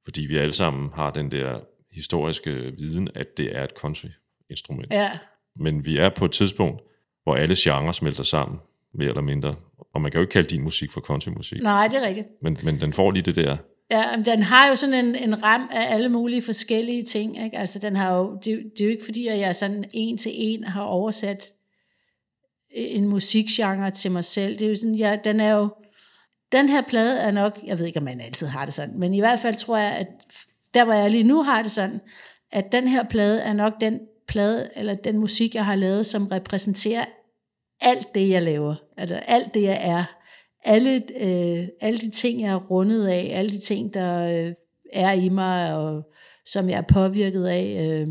Fordi 0.04 0.22
vi 0.26 0.38
alle 0.38 0.54
sammen 0.54 0.90
har 0.94 1.12
den 1.12 1.32
der 1.32 1.60
historiske 1.92 2.52
viden, 2.78 3.10
at 3.16 3.38
det 3.38 3.58
er 3.58 3.64
et 3.64 3.70
country-instrument. 3.78 4.92
ja, 4.92 5.12
Men 5.56 5.86
vi 5.86 5.98
er 5.98 6.10
på 6.10 6.26
et 6.26 6.32
tidspunkt, 6.32 6.82
hvor 7.24 7.36
alle 7.36 7.56
genrer 7.58 7.92
smelter 7.92 8.24
sammen, 8.24 8.60
mere 8.94 9.10
eller 9.10 9.22
mindre. 9.22 9.56
Og 9.94 10.02
man 10.02 10.12
kan 10.12 10.20
jo 10.20 10.22
ikke 10.22 10.32
kalde 10.32 10.50
din 10.50 10.64
musik 10.64 10.92
for 10.92 11.02
countrymusik. 11.02 11.62
nej, 11.64 11.88
det 11.88 12.04
er 12.04 12.08
rigtigt. 12.08 12.28
Men, 12.42 12.58
men 12.64 12.82
den 12.82 12.94
får 12.94 13.12
lige 13.12 13.24
det 13.24 13.36
der. 13.36 13.58
Ja, 13.92 14.16
men 14.18 14.26
den 14.26 14.44
har 14.44 14.68
jo 14.70 14.76
sådan 14.76 15.06
en, 15.06 15.16
en 15.16 15.44
ram 15.44 15.70
af 15.72 15.94
alle 15.94 16.10
mulige 16.10 16.42
forskellige 16.42 17.04
ting. 17.04 17.44
Ikke? 17.44 17.58
Altså, 17.58 17.80
den 17.80 17.96
har 17.96 18.16
jo, 18.18 18.34
det, 18.34 18.44
det 18.46 18.82
er 18.82 18.86
jo 18.86 18.92
ikke 18.92 19.06
fordi, 19.06 19.28
at 19.28 19.40
jeg 19.40 19.56
sådan 19.56 19.86
en 19.94 20.18
til 20.18 20.32
en 20.36 20.64
har 20.64 20.82
oversat 20.82 21.54
Øh, 22.78 22.86
en 22.96 23.08
musikgenre 23.08 23.92
til 23.92 24.12
mig 24.12 24.24
selv. 24.24 24.60
Det 24.60 24.66
er 24.66 24.70
jo 24.70 24.76
sådan, 24.76 24.96
ja, 24.96 25.18
den 25.24 25.40
er 25.40 25.56
jo, 25.56 25.70
den 26.52 26.70
her 26.70 26.82
plade 26.82 27.20
er 27.20 27.32
nok, 27.32 27.60
jeg 27.66 27.80
ved 27.80 27.86
ikke, 27.86 28.00
om 28.00 28.04
man 28.04 28.22
altid 28.22 28.48
har 28.48 28.66
det 28.66 28.74
sådan, 28.74 29.00
men 29.00 29.14
i 29.14 29.20
hvert 29.20 29.40
fald 29.40 29.56
tror 29.56 29.78
jeg, 29.78 29.92
at 29.92 30.08
der 30.74 30.86
hvor 30.86 30.94
jeg 30.94 31.12
lige 31.12 31.24
nu 31.24 31.44
har 31.44 31.62
det 31.62 31.72
sådan, 31.72 32.00
at 32.52 32.72
den 32.72 32.88
her 32.88 33.04
plade 33.04 33.42
er 33.42 33.54
nok 33.54 33.74
den 33.82 34.00
plade, 34.28 34.70
eller 34.76 34.96
den 34.96 35.18
musik, 35.18 35.56
jeg 35.56 35.66
har 35.66 35.76
lavet, 35.76 36.06
som 36.08 36.28
repræsenterer 36.28 37.06
alt 37.82 38.16
det, 38.16 38.30
jeg 38.30 38.42
laver. 38.42 38.76
Altså 38.98 39.16
alt 39.16 39.54
det, 39.54 39.64
jeg 39.64 39.80
er. 39.82 40.04
Alle, 40.66 41.04
øh, 41.20 41.68
alle 41.82 42.00
de 42.00 42.10
ting, 42.10 42.42
jeg 42.42 42.52
er 42.52 42.56
rundet 42.56 43.08
af, 43.08 43.32
alle 43.34 43.52
de 43.52 43.60
ting, 43.60 43.94
der 43.94 44.46
øh, 44.48 44.54
er 44.94 45.12
i 45.12 45.30
mig, 45.30 45.76
og 45.76 46.12
som 46.46 46.70
jeg 46.70 46.78
er 46.78 46.94
påvirket 46.94 47.46
af. 47.46 47.88
Øh, 47.90 48.08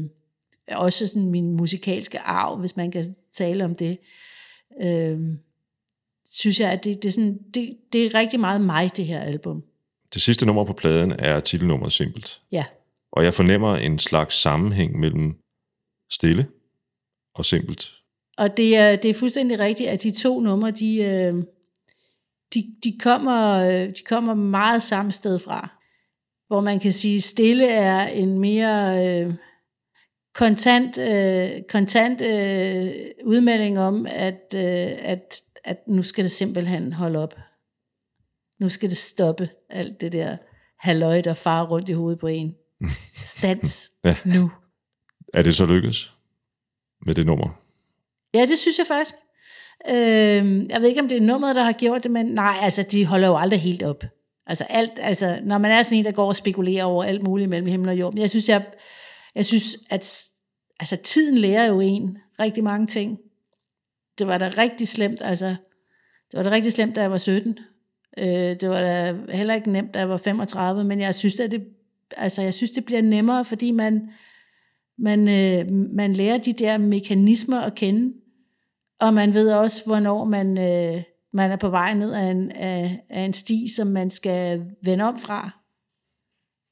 også 0.72 1.06
sådan 1.06 1.30
min 1.30 1.52
musikalske 1.52 2.18
arv, 2.18 2.56
hvis 2.56 2.76
man 2.76 2.90
kan 2.90 3.14
tale 3.34 3.64
om 3.64 3.74
det. 3.74 3.98
Øh, 4.81 5.18
synes 6.33 6.61
jeg, 6.61 6.72
at 6.72 6.85
det, 6.85 7.03
det, 7.03 7.09
er 7.09 7.12
sådan, 7.12 7.39
det, 7.55 7.76
det 7.93 8.07
er 8.07 8.14
rigtig 8.14 8.41
meget 8.41 8.61
mig, 8.61 8.91
det 8.97 9.07
her 9.07 9.20
album. 9.20 9.62
Det 10.14 10.22
sidste 10.22 10.47
nummer 10.47 10.64
på 10.64 10.72
pladen 10.72 11.12
er 11.18 11.41
titelnummeret 11.41 11.93
Simpelt. 11.93 12.41
Ja, 12.53 12.64
Og 13.12 13.24
jeg 13.24 13.35
fornemmer 13.35 13.76
en 13.76 13.99
slags 13.99 14.35
sammenhæng 14.41 15.01
mellem 15.01 15.37
stille 16.11 16.47
og 17.35 17.47
simpelt. 17.47 17.95
og 18.39 18.57
det 18.57 18.76
er, 18.76 18.97
det 18.97 19.11
er 19.11 19.14
fuldstændig 19.14 19.59
rigtigt, 19.59 19.91
at 19.91 20.03
de 20.03 20.11
to 20.11 20.41
numre, 20.41 20.70
de, 20.70 20.97
øh, 21.03 21.35
de, 22.55 22.74
de, 22.85 22.99
kommer, 22.99 23.55
øh, 23.55 23.89
de 23.89 24.03
kommer 24.07 24.35
meget 24.35 24.83
samme 24.83 25.12
sted 25.12 25.39
fra. 25.39 25.68
Hvor 26.47 26.61
man 26.61 26.81
kan 26.81 26.93
sige, 26.93 27.20
stille 27.20 27.68
er 27.68 28.07
en 28.07 28.39
mere 28.39 29.07
øh, 29.07 29.35
kontant, 30.39 30.99
øh, 30.99 31.51
kontant 31.68 32.20
øh, 32.20 32.95
udmelding 33.24 33.78
om, 33.78 34.07
at, 34.11 34.55
øh, 34.55 34.93
at, 34.99 35.43
at 35.64 35.76
nu 35.86 36.03
skal 36.03 36.24
det 36.24 36.32
simpelthen 36.32 36.93
holde 36.93 37.18
op. 37.18 37.34
Nu 38.61 38.68
skal 38.68 38.89
det 38.89 38.97
stoppe 38.97 39.49
alt 39.70 40.01
det 40.01 40.12
der 40.12 40.36
halløj, 40.78 41.20
der 41.20 41.34
farer 41.34 41.66
rundt 41.66 41.89
i 41.89 41.93
hovedet 41.93 42.18
på 42.18 42.26
en. 42.26 42.55
Stans 43.36 43.91
Ja. 44.05 44.16
nu. 44.24 44.51
Er 45.34 45.43
det 45.43 45.57
så 45.57 45.66
lykkedes 45.66 46.12
med 47.07 47.14
det 47.14 47.26
nummer? 47.26 47.61
Ja, 48.34 48.41
det 48.47 48.59
synes 48.59 48.78
jeg 48.78 48.86
faktisk. 48.86 49.14
Øh, 49.89 50.70
jeg 50.70 50.80
ved 50.80 50.89
ikke, 50.89 51.01
om 51.01 51.09
det 51.09 51.16
er 51.16 51.20
nummeret, 51.22 51.57
der 51.57 51.62
har 51.62 51.72
gjort 51.72 52.03
det, 52.03 52.11
men 52.11 52.26
nej, 52.26 52.55
altså, 52.62 52.82
de 52.82 53.07
holder 53.07 53.28
jo 53.28 53.36
aldrig 53.36 53.61
helt 53.61 53.82
op. 53.82 54.05
Altså, 54.47 54.64
alt, 54.64 54.93
altså, 54.99 55.41
når 55.45 55.59
man 55.59 55.70
er 55.70 55.82
sådan 55.82 55.99
en, 55.99 56.05
der 56.05 56.12
går 56.12 56.26
og 56.28 56.36
spekulerer 56.36 56.84
over 56.84 57.05
alt 57.05 57.22
muligt 57.22 57.51
mellem 57.51 57.66
himmel 57.68 57.89
og 57.89 57.99
jord. 57.99 58.12
Men 58.12 58.20
jeg 58.20 58.30
synes, 58.30 58.49
jeg, 58.49 58.66
jeg 59.34 59.45
synes 59.47 59.78
at 59.91 60.28
altså, 60.81 60.97
tiden 60.97 61.39
lærer 61.39 61.66
jo 61.66 61.81
en 61.81 62.18
rigtig 62.41 62.64
mange 62.64 62.87
ting. 62.87 63.18
Det 64.18 64.26
var 64.26 64.39
da 64.39 64.51
rigtig 64.59 64.89
slemt, 64.89 65.22
altså, 65.22 65.47
det 66.31 66.37
var 66.37 66.43
da 66.43 66.51
rigtig 66.51 66.72
slemt, 66.72 66.97
da 66.97 67.01
jeg 67.01 67.11
var 67.11 67.18
17. 67.18 67.59
Øh, 68.18 68.26
det 68.26 68.68
var 68.68 68.81
da 68.81 69.16
heller 69.29 69.55
ikke 69.55 69.70
nemt, 69.70 69.95
da 69.95 69.99
jeg 69.99 70.09
var 70.09 70.16
35, 70.16 70.85
men 70.85 71.01
jeg 71.01 71.14
synes, 71.14 71.41
at 71.41 71.51
det, 71.51 71.64
altså, 72.16 72.43
jeg 72.43 72.55
synes, 72.55 72.70
det 72.70 72.85
bliver 72.85 73.03
nemmere, 73.03 73.45
fordi 73.45 73.70
man, 73.70 74.11
man, 74.99 75.29
øh, 75.29 75.72
man 75.72 76.12
lærer 76.12 76.39
de 76.39 76.53
der 76.53 76.79
mekanismer 76.79 77.61
at 77.61 77.74
kende, 77.74 78.14
og 79.01 79.14
man 79.14 79.35
ved 79.35 79.53
også, 79.53 79.85
hvornår 79.87 80.24
man, 80.24 80.59
øh, 80.59 81.03
man 81.33 81.51
er 81.51 81.57
på 81.57 81.68
vej 81.68 81.95
ned 81.95 82.12
af 82.12 82.24
en, 82.24 82.51
af, 82.51 83.05
af 83.11 83.20
en 83.20 83.33
sti, 83.33 83.68
som 83.76 83.87
man 83.87 84.11
skal 84.11 84.64
vende 84.83 85.05
om 85.05 85.18
fra. 85.18 85.51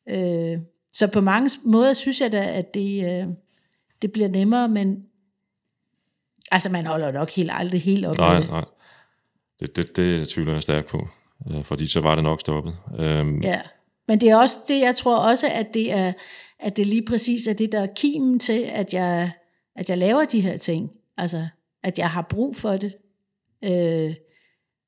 Øh, 0.09 0.59
så 0.93 1.07
på 1.07 1.21
mange 1.21 1.51
måder 1.65 1.95
synes 1.95 2.21
jeg 2.21 2.33
da, 2.33 2.45
at 2.45 2.75
det, 2.75 3.05
øh, 3.05 3.29
det 4.03 4.13
bliver 4.13 4.29
nemmere, 4.29 4.69
men 4.69 5.03
altså 6.51 6.69
man 6.71 6.87
holder 6.87 7.13
nok 7.13 7.31
helt 7.31 7.51
aldrig 7.53 7.83
helt 7.83 8.07
op 8.07 8.17
Nej, 8.17 8.35
med 8.35 8.41
det. 8.43 8.51
nej. 8.51 8.65
Det, 9.61 9.77
det, 9.77 9.97
det 9.97 10.29
tvivler 10.29 10.53
jeg 10.53 10.63
stærkt 10.63 10.87
på. 10.89 11.09
øh, 11.51 11.65
Fordi 11.65 11.87
så 11.89 12.01
var 12.01 12.15
det 12.15 12.25
nok 12.25 12.41
stoppet. 12.41 12.77
Øhm, 12.99 13.41
Ja. 13.41 13.61
Men 14.09 14.21
det 14.21 14.29
er 14.31 14.37
også 14.37 14.57
det, 14.69 14.81
jeg 14.81 14.97
tror 14.97 15.17
også, 15.17 15.49
at 15.49 15.75
det 15.75 15.93
er, 15.93 16.13
at 16.59 16.77
det 16.77 16.87
lige 16.87 17.05
præcis 17.07 17.47
er 17.47 17.53
det, 17.53 17.73
der 17.73 17.81
er 17.81 17.87
kimen 17.97 18.39
til, 18.39 18.63
at 18.73 18.95
jeg, 18.95 19.31
at 19.77 19.91
jeg 19.91 19.99
laver 19.99 20.25
de 20.25 20.41
her 20.41 20.57
ting. 20.57 20.91
Altså, 21.17 21.49
at 21.83 21.99
jeg 21.99 22.11
har 22.11 22.23
brug 22.23 22.57
for 22.57 22.77
det. 22.77 22.93
Øh, 23.65 24.15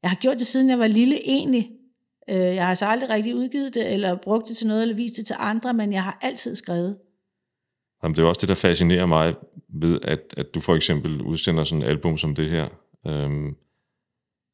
jeg 0.02 0.10
har 0.10 0.16
gjort 0.16 0.38
det, 0.38 0.46
siden 0.46 0.70
jeg 0.70 0.78
var 0.78 0.86
lille 0.86 1.28
egentlig. 1.28 1.70
Øh, 2.30 2.36
jeg 2.36 2.66
har 2.66 2.74
så 2.74 2.86
aldrig 2.86 3.08
rigtig 3.10 3.34
udgivet 3.34 3.74
det, 3.74 3.92
eller 3.92 4.14
brugt 4.16 4.48
det 4.48 4.56
til 4.56 4.66
noget, 4.66 4.82
eller 4.82 4.94
vist 4.94 5.16
det 5.16 5.26
til 5.26 5.36
andre, 5.38 5.74
men 5.74 5.92
jeg 5.92 6.02
har 6.04 6.18
altid 6.22 6.54
skrevet. 6.54 6.98
Jamen, 8.02 8.16
det 8.16 8.22
er 8.22 8.26
også 8.26 8.40
det, 8.40 8.48
der 8.48 8.54
fascinerer 8.54 9.06
mig 9.06 9.34
ved, 9.68 10.00
at, 10.02 10.20
at 10.36 10.46
du 10.54 10.60
for 10.60 10.74
eksempel 10.74 11.20
udsender 11.20 11.64
sådan 11.64 11.82
et 11.82 11.88
album 11.88 12.18
som 12.18 12.34
det 12.34 12.50
her. 12.50 12.68
Øhm, 13.06 13.56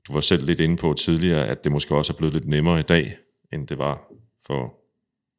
du 0.08 0.12
var 0.12 0.20
selv 0.20 0.44
lidt 0.44 0.60
inde 0.60 0.76
på 0.76 0.94
tidligere, 0.94 1.46
at 1.46 1.64
det 1.64 1.72
måske 1.72 1.94
også 1.94 2.12
er 2.12 2.16
blevet 2.16 2.34
lidt 2.34 2.48
nemmere 2.48 2.80
i 2.80 2.82
dag, 2.82 3.16
end 3.52 3.68
det 3.68 3.78
var 3.78 4.12
for 4.46 4.74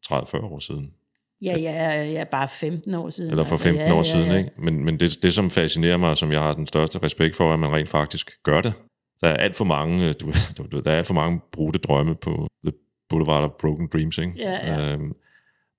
30-40 0.08 0.44
år 0.44 0.60
siden. 0.60 0.94
Ja, 1.42 1.58
ja, 1.58 2.04
ja, 2.04 2.24
bare 2.24 2.48
15 2.48 2.94
år 2.94 3.10
siden. 3.10 3.32
Eller 3.32 3.44
for 3.44 3.52
altså, 3.52 3.64
15 3.64 3.88
ja, 3.88 3.94
år 3.94 3.98
ja, 3.98 4.04
siden, 4.04 4.32
ja. 4.32 4.38
ikke? 4.38 4.50
Men, 4.58 4.86
men 4.86 5.00
det, 5.00 5.24
det, 5.24 5.34
som 5.34 5.50
fascinerer 5.50 5.98
mig, 5.98 6.10
og 6.10 6.18
som 6.18 6.32
jeg 6.32 6.42
har 6.42 6.54
den 6.54 6.68
største 6.68 7.00
respekt 7.04 7.36
for, 7.36 7.50
er, 7.50 7.54
at 7.54 7.60
man 7.60 7.72
rent 7.72 7.90
faktisk 7.90 8.32
gør 8.44 8.62
det. 8.62 8.74
Der 9.22 9.28
er 9.28 9.36
alt 9.36 9.56
for 9.56 9.66
mange, 9.66 10.10
øh, 10.10 10.16
du, 10.22 10.32
du, 10.58 10.68
du, 10.72 10.82
der 10.82 10.92
er 10.92 10.98
alt 10.98 11.08
for 11.08 11.14
mange 11.14 11.42
brudte 11.52 11.80
drømme 11.80 12.16
på 12.16 12.48
The 12.66 12.74
Boulevard 13.10 13.44
of 13.44 13.52
Broken 13.60 13.88
Dreams, 13.94 14.18
ikke? 14.18 14.34
Ja, 14.38 14.52
ja. 14.52 14.94
Øhm, 14.94 15.14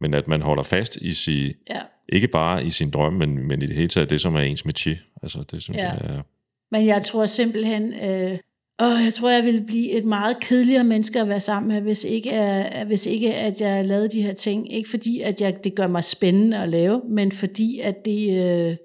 men 0.00 0.14
at 0.14 0.28
man 0.28 0.42
holder 0.42 0.62
fast 0.62 0.96
i 0.96 1.14
sin, 1.14 1.52
Ja. 1.70 1.80
Ikke 2.08 2.28
bare 2.28 2.64
i 2.64 2.70
sin 2.70 2.90
drøm, 2.90 3.12
men, 3.12 3.48
men 3.48 3.62
i 3.62 3.66
det 3.66 3.76
hele 3.76 3.88
taget 3.88 4.10
det, 4.10 4.20
som 4.20 4.34
er 4.34 4.40
ens 4.40 4.62
métier. 4.62 5.20
Altså, 5.22 5.44
det 5.50 5.62
synes 5.62 5.76
Ja. 5.78 5.90
jeg 5.90 6.00
er... 6.04 6.22
Men 6.70 6.86
jeg 6.86 7.02
tror 7.02 7.26
simpelthen, 7.26 7.92
øh, 7.92 8.38
Og 8.78 9.04
jeg 9.04 9.14
tror, 9.14 9.30
jeg 9.30 9.44
ville 9.44 9.60
blive 9.60 9.90
et 9.90 10.04
meget 10.04 10.40
kedeligere 10.40 10.84
menneske 10.84 11.20
at 11.20 11.28
være 11.28 11.40
sammen 11.40 11.68
med, 11.68 11.80
hvis 11.80 12.04
ikke, 12.04 12.32
at, 12.32 12.86
hvis 12.86 13.06
ikke 13.06 13.34
at 13.34 13.60
jeg 13.60 13.84
lavede 13.84 14.08
de 14.08 14.22
her 14.22 14.32
ting. 14.32 14.72
Ikke 14.72 14.90
fordi, 14.90 15.20
at 15.20 15.40
jeg, 15.40 15.64
det 15.64 15.74
gør 15.74 15.86
mig 15.86 16.04
spændende 16.04 16.58
at 16.58 16.68
lave, 16.68 17.02
men 17.08 17.32
fordi, 17.32 17.80
at 17.80 18.04
det... 18.04 18.44
Øh, 18.70 18.76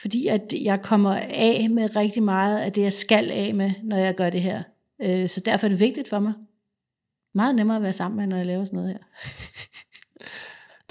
fordi 0.00 0.26
at 0.26 0.54
jeg 0.62 0.82
kommer 0.82 1.16
af 1.34 1.70
med 1.70 1.96
rigtig 1.96 2.22
meget 2.22 2.58
af 2.58 2.72
det, 2.72 2.82
jeg 2.82 2.92
skal 2.92 3.30
af 3.30 3.54
med, 3.54 3.70
når 3.82 3.96
jeg 3.96 4.14
gør 4.14 4.30
det 4.30 4.40
her. 4.42 4.62
Øh, 5.02 5.28
så 5.28 5.40
derfor 5.40 5.66
er 5.66 5.68
det 5.68 5.80
vigtigt 5.80 6.08
for 6.08 6.18
mig. 6.18 6.32
Meget 7.34 7.54
nemmere 7.54 7.76
at 7.76 7.82
være 7.82 7.92
sammen 7.92 8.16
med, 8.18 8.26
når 8.26 8.36
jeg 8.36 8.46
laver 8.46 8.64
sådan 8.64 8.76
noget 8.76 8.90
her. 8.90 8.98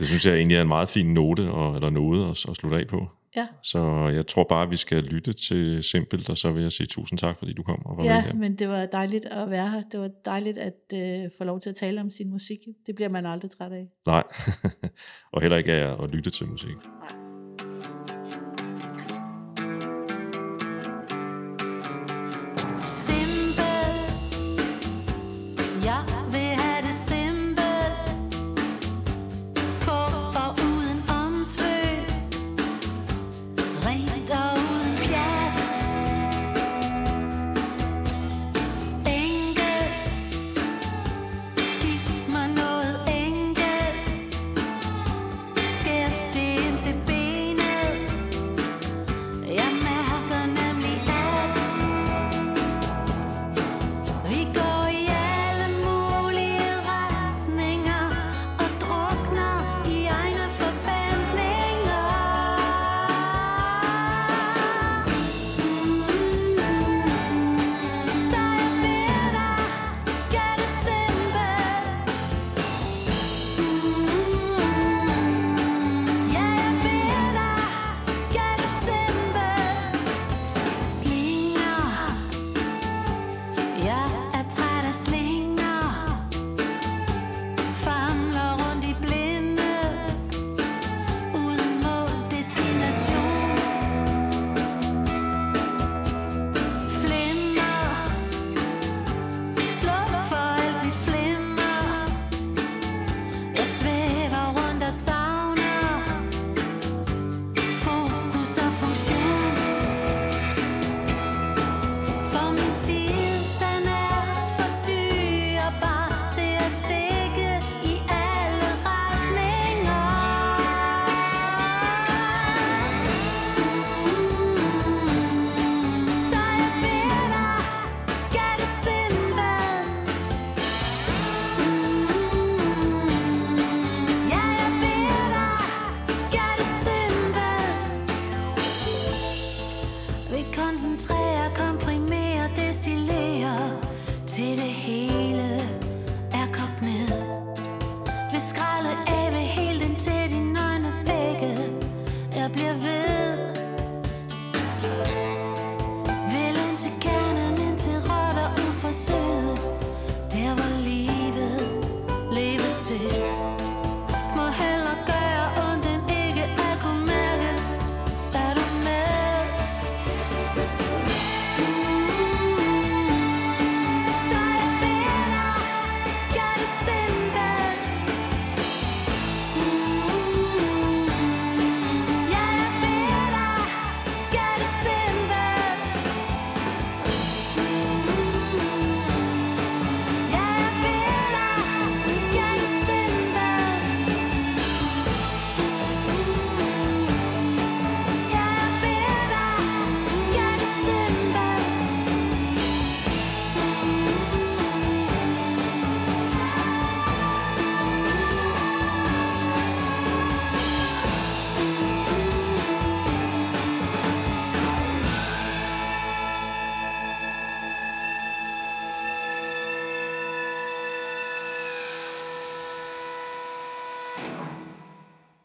Det 0.01 0.09
synes 0.09 0.25
jeg 0.25 0.35
egentlig 0.35 0.57
er 0.57 0.61
en 0.61 0.67
meget 0.67 0.89
fin 0.89 1.13
note, 1.13 1.51
og, 1.51 1.75
eller 1.75 1.89
noget 1.89 2.31
at, 2.31 2.49
at 2.49 2.55
slutte 2.55 2.77
af 2.77 2.87
på. 2.87 3.07
Ja, 3.35 3.47
Så 3.63 3.79
jeg 4.13 4.27
tror 4.27 4.43
bare, 4.43 4.69
vi 4.69 4.75
skal 4.75 5.03
lytte 5.03 5.33
til 5.33 5.83
Simpelt, 5.83 6.29
og 6.29 6.37
så 6.37 6.51
vil 6.51 6.63
jeg 6.63 6.71
sige 6.71 6.87
tusind 6.87 7.19
tak, 7.19 7.37
fordi 7.37 7.53
du 7.53 7.63
kom 7.63 7.85
og 7.85 7.97
var 7.97 8.03
med 8.03 8.11
ja 8.11 8.21
her. 8.21 8.33
men 8.33 8.55
det 8.55 8.67
var 8.67 8.85
dejligt 8.85 9.25
at 9.25 9.49
være 9.49 9.69
her. 9.69 9.81
Det 9.91 9.99
var 9.99 10.09
dejligt 10.25 10.57
at 10.57 10.73
øh, 10.93 11.29
få 11.37 11.43
lov 11.43 11.59
til 11.59 11.69
at 11.69 11.75
tale 11.75 12.01
om 12.01 12.11
sin 12.11 12.29
musik. 12.29 12.59
Det 12.87 12.95
bliver 12.95 13.09
man 13.09 13.25
aldrig 13.25 13.51
træt 13.51 13.71
af. 13.71 13.87
Nej, 14.05 14.23
og 15.33 15.41
heller 15.41 15.57
ikke 15.57 15.73
af 15.73 16.03
at 16.03 16.09
lytte 16.09 16.29
til 16.29 16.47
musik. 16.47 16.69
Simpelt. 16.69 17.20